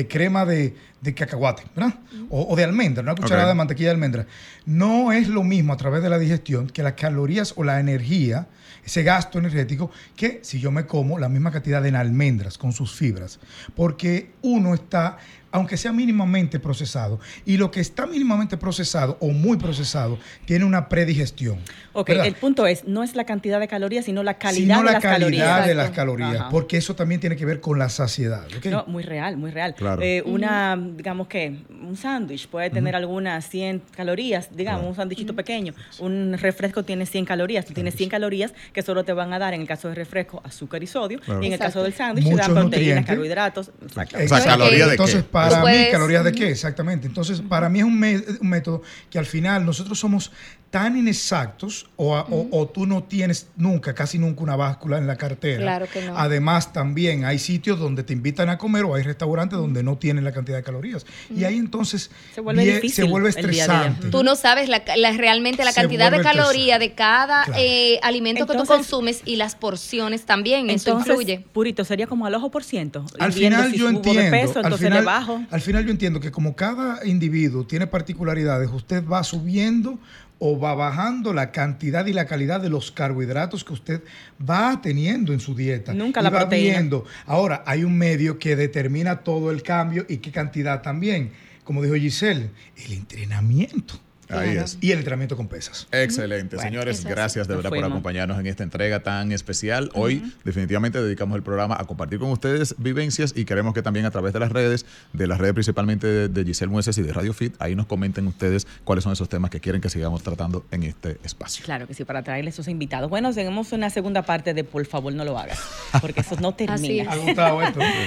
crema 0.07 0.45
de, 0.45 0.75
cacahuate, 1.13 1.63
¿verdad? 1.75 1.95
o, 2.29 2.55
de 2.55 2.63
almendra, 2.63 3.03
una 3.03 3.15
cucharada 3.15 3.49
de 3.49 3.55
mantequilla 3.55 3.89
de 3.89 3.95
almendra, 3.95 4.27
no 4.65 5.11
es 5.11 5.27
lo 5.27 5.43
mismo 5.43 5.73
a 5.73 5.77
través 5.77 6.01
de 6.01 6.09
la 6.09 6.19
digestión 6.19 6.67
que 6.67 6.83
las 6.83 6.93
calorías 6.93 7.53
o 7.57 7.65
la 7.65 7.81
energía 7.81 8.47
ese 8.89 9.03
gasto 9.03 9.37
energético 9.37 9.91
que 10.15 10.39
si 10.41 10.59
yo 10.59 10.71
me 10.71 10.87
como 10.87 11.19
la 11.19 11.29
misma 11.29 11.51
cantidad 11.51 11.81
de 11.81 11.95
almendras 11.95 12.57
con 12.57 12.73
sus 12.73 12.91
fibras. 12.91 13.39
Porque 13.75 14.31
uno 14.41 14.73
está, 14.73 15.17
aunque 15.51 15.77
sea 15.77 15.91
mínimamente 15.91 16.59
procesado, 16.59 17.19
y 17.45 17.57
lo 17.57 17.71
que 17.71 17.79
está 17.79 18.05
mínimamente 18.05 18.57
procesado 18.57 19.17
o 19.19 19.29
muy 19.29 19.57
procesado 19.57 20.17
tiene 20.45 20.65
una 20.65 20.89
predigestión. 20.89 21.59
Ok, 21.93 22.09
el 22.09 22.35
punto 22.35 22.67
es, 22.67 22.85
no 22.85 23.03
es 23.03 23.15
la 23.15 23.25
cantidad 23.25 23.59
de 23.59 23.67
calorías, 23.67 24.05
sino 24.05 24.23
la 24.23 24.35
calidad 24.35 24.77
de 24.79 24.83
las 24.83 25.01
calorías. 25.01 25.47
la 25.47 25.53
calidad 25.53 25.67
de 25.67 25.75
las 25.75 25.89
calorías, 25.91 26.45
porque 26.51 26.77
eso 26.77 26.95
también 26.95 27.19
tiene 27.19 27.35
que 27.35 27.45
ver 27.45 27.61
con 27.61 27.79
la 27.79 27.89
saciedad. 27.89 28.47
No, 28.65 28.85
muy 28.87 29.03
real, 29.03 29.37
muy 29.37 29.51
real. 29.51 29.75
Eh, 30.01 30.21
una, 30.25 30.77
digamos 30.77 31.27
que 31.27 31.57
un 31.81 31.97
sándwich 31.97 32.47
puede 32.47 32.69
tener 32.69 32.95
algunas 32.95 33.49
100 33.49 33.83
calorías, 33.95 34.49
digamos, 34.55 34.85
un 34.85 34.95
sándwichito 34.95 35.35
pequeño. 35.35 35.73
Un 35.99 36.37
refresco 36.37 36.83
tiene 36.83 37.05
100 37.05 37.25
calorías. 37.25 37.65
Tú 37.65 37.73
tienes 37.73 37.95
100 37.95 38.09
calorías 38.09 38.53
que 38.73 38.81
solo 38.81 39.03
te 39.03 39.13
van 39.13 39.33
a 39.33 39.39
dar, 39.39 39.53
en 39.53 39.61
el 39.61 39.67
caso 39.67 39.87
del 39.87 39.95
refresco, 39.95 40.41
azúcar 40.43 40.83
y 40.83 40.87
sodio. 40.87 41.19
Y 41.41 41.47
en 41.47 41.53
el 41.53 41.59
caso 41.59 41.83
del 41.83 41.93
sándwich, 41.93 42.27
te 42.27 42.35
dan 42.35 42.53
proteínas, 42.53 43.05
carbohidratos. 43.05 43.71
O 43.85 43.89
sea, 43.89 44.05
calorías 44.05 44.87
de 44.87 44.93
Entonces, 44.93 45.23
para 45.47 45.63
mí, 45.63 45.87
¿calorías 45.91 46.23
de 46.23 46.31
qué? 46.31 46.49
Exactamente. 46.49 47.07
Entonces, 47.07 47.41
para 47.41 47.69
mí 47.69 47.79
es 47.79 47.85
un, 47.85 47.93
un 48.41 48.49
método 48.49 48.81
que 49.09 49.19
al 49.19 49.25
final 49.25 49.65
nosotros 49.65 49.99
somos 49.99 50.31
tan 50.69 50.97
inexactos 50.97 51.87
o, 51.95 52.15
o, 52.51 52.67
tú 52.67 52.85
no 52.85 53.03
tienes 53.03 53.47
nunca, 53.57 53.95
casi 53.95 54.19
nunca 54.19 54.43
una 54.43 54.55
báscula 54.55 54.99
en 54.99 55.07
la 55.07 55.15
cartera. 55.15 55.61
Claro 55.61 55.87
que 55.91 56.05
no. 56.05 56.15
Además, 56.15 56.73
también 56.73 57.25
hay 57.25 57.39
sitios 57.39 57.79
donde 57.79 58.03
te 58.03 58.13
invitan 58.13 58.49
a 58.49 58.57
comer 58.57 58.85
o 58.85 58.93
hay 58.93 59.03
restaurantes 59.03 59.57
donde 59.57 59.81
no 59.81 59.97
tienen 59.97 60.23
la 60.23 60.31
cantidad 60.31 60.57
de 60.57 60.63
calorías. 60.63 61.05
Y 61.35 61.43
ahí 61.43 61.57
entonces 61.57 62.11
se 62.33 62.41
vuelve, 62.41 62.65
difícil 62.65 63.05
se 63.05 63.09
vuelve 63.09 63.29
estresante. 63.29 64.09
Tú 64.09 64.23
no 64.23 64.35
sabes 64.35 64.69
la, 64.69 64.83
realmente 65.17 65.65
la 65.65 65.73
cantidad 65.73 66.11
de 66.11 66.21
calorías 66.21 66.79
de 66.79 66.93
cada 66.93 67.45
eh, 67.57 67.99
alimento 68.03 68.45
que 68.45 68.55
tú 68.55 68.65
consumes 68.65 69.21
y 69.25 69.37
las 69.37 69.55
porciones 69.55 70.25
también. 70.25 70.69
eso 70.69 70.91
influye. 70.91 71.43
Purito, 71.51 71.83
sería 71.83 72.05
como 72.05 72.27
al 72.27 72.35
ojo 72.35 72.51
por 72.51 72.63
ciento. 72.63 73.05
Al 73.17 73.33
final 73.33 73.73
yo 73.73 73.89
entiendo. 73.89 74.37
al, 74.63 74.77
final, 74.77 75.07
al 75.49 75.61
final 75.61 75.85
yo 75.85 75.91
entiendo 75.91 76.19
que 76.19 76.31
como 76.31 76.55
cada 76.55 77.05
individuo 77.05 77.65
tiene 77.65 77.87
particularidades, 77.87 78.69
usted 78.71 79.05
va 79.05 79.23
subiendo 79.23 79.99
o 80.39 80.57
va 80.57 80.73
bajando 80.73 81.33
la 81.33 81.51
cantidad 81.51 82.05
y 82.05 82.13
la 82.13 82.25
calidad 82.25 82.61
de 82.61 82.69
los 82.69 82.91
carbohidratos 82.91 83.63
que 83.63 83.73
usted 83.73 84.01
va 84.49 84.81
teniendo 84.81 85.33
en 85.33 85.39
su 85.39 85.53
dieta. 85.53 85.93
Nunca 85.93 86.21
la 86.21 86.29
va 86.29 86.45
Viendo. 86.45 87.05
Ahora, 87.25 87.63
hay 87.65 87.83
un 87.83 87.97
medio 87.97 88.39
que 88.39 88.55
determina 88.55 89.17
todo 89.17 89.51
el 89.51 89.61
cambio 89.61 90.05
y 90.07 90.17
qué 90.17 90.31
cantidad 90.31 90.81
también. 90.81 91.31
Como 91.63 91.83
dijo 91.83 91.95
Giselle, 91.95 92.49
el 92.85 92.93
entrenamiento. 92.93 93.99
Ahí 94.29 94.57
es. 94.57 94.77
Y 94.81 94.91
el 94.91 94.99
entrenamiento 94.99 95.35
con 95.35 95.47
pesas. 95.47 95.87
Excelente, 95.91 96.57
señores. 96.59 97.03
Gracias 97.03 97.47
de 97.47 97.55
verdad 97.55 97.69
por 97.69 97.83
acompañarnos 97.83 98.39
en 98.39 98.47
esta 98.47 98.63
entrega 98.63 99.01
tan 99.01 99.31
especial. 99.31 99.89
Hoy 99.93 100.33
definitivamente 100.43 101.01
dedicamos 101.01 101.35
el 101.35 101.43
programa 101.43 101.77
a 101.79 101.85
compartir 101.85 102.19
con 102.19 102.31
ustedes 102.31 102.75
vivencias 102.77 103.33
y 103.35 103.45
queremos 103.45 103.73
que 103.73 103.81
también 103.81 104.05
a 104.05 104.11
través 104.11 104.33
de 104.33 104.39
las 104.39 104.51
redes, 104.51 104.85
de 105.13 105.27
las 105.27 105.37
redes 105.39 105.53
principalmente 105.53 106.27
de, 106.29 106.45
Giselle 106.45 106.71
Mueces 106.71 106.97
y 106.97 107.01
de 107.01 107.13
Radio 107.13 107.33
Fit, 107.33 107.55
ahí 107.59 107.75
nos 107.75 107.85
comenten 107.85 108.25
ustedes 108.27 108.65
cuáles 108.83 109.03
son 109.03 109.13
esos 109.13 109.29
temas 109.29 109.51
que 109.51 109.59
quieren 109.59 109.81
que 109.81 109.89
sigamos 109.89 110.23
tratando 110.23 110.65
en 110.71 110.83
este 110.83 111.17
espacio. 111.23 111.65
Claro 111.65 111.87
que 111.87 111.93
sí, 111.93 112.05
para 112.05 112.23
traerles 112.23 112.55
esos 112.55 112.67
invitados. 112.67 113.09
Bueno, 113.09 113.33
seguimos 113.33 113.71
una 113.71 113.89
segunda 113.89 114.21
parte 114.23 114.53
de 114.53 114.63
Por 114.63 114.85
favor 114.85 115.13
no 115.13 115.25
lo 115.25 115.37
hagas, 115.37 115.59
porque 116.01 116.21
eso 116.21 116.35
no 116.39 116.53
termina. 116.55 117.11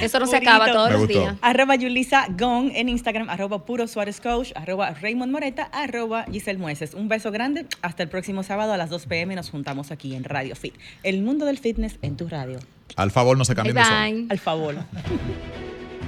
eso 0.01 0.19
no 0.19 0.27
se 0.27 0.37
acaba 0.37 0.73
todos 0.73 0.93
los 0.93 1.09
días. 1.09 1.37
Arroba 1.41 1.77
Yulisa 1.77 2.27
Gong 2.39 2.71
en 2.75 2.89
Instagram, 2.89 3.29
arroba 3.29 3.65
Puro 3.65 3.87
Suárez 3.87 4.21
Coach, 4.21 4.53
arroba 4.55 4.91
Raymond 4.91 5.33
Moreta, 5.33 5.65
arroba 5.73 6.12
Giselle 6.31 6.59
Mueces. 6.59 6.95
Un 6.95 7.09
beso 7.09 7.31
grande. 7.31 7.67
Hasta 7.83 8.03
el 8.03 8.09
próximo 8.09 8.43
sábado 8.43 8.73
a 8.73 8.77
las 8.77 8.91
2 8.91 9.07
pm 9.07 9.35
nos 9.35 9.51
juntamos 9.51 9.91
aquí 9.91 10.15
en 10.15 10.25
Radio 10.25 10.55
Fit. 10.57 10.75
El 11.03 11.23
mundo 11.23 11.47
del 11.47 11.59
fitness 11.59 11.99
en 12.03 12.17
tu 12.17 12.29
radio. 12.29 12.59
Al 12.97 13.11
favor, 13.11 13.37
no 13.39 13.45
se 13.45 13.55
cambien 13.55 13.77
de 13.77 13.85
sol. 13.85 14.27
Al 14.29 14.39
favor. 14.39 14.77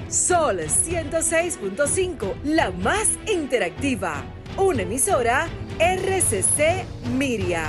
Sol 0.08 0.60
106.5, 0.60 2.34
la 2.44 2.70
más 2.70 3.08
interactiva. 3.32 4.22
Una 4.56 4.82
emisora 4.82 5.48
RCC 5.78 6.84
Miria. 7.16 7.64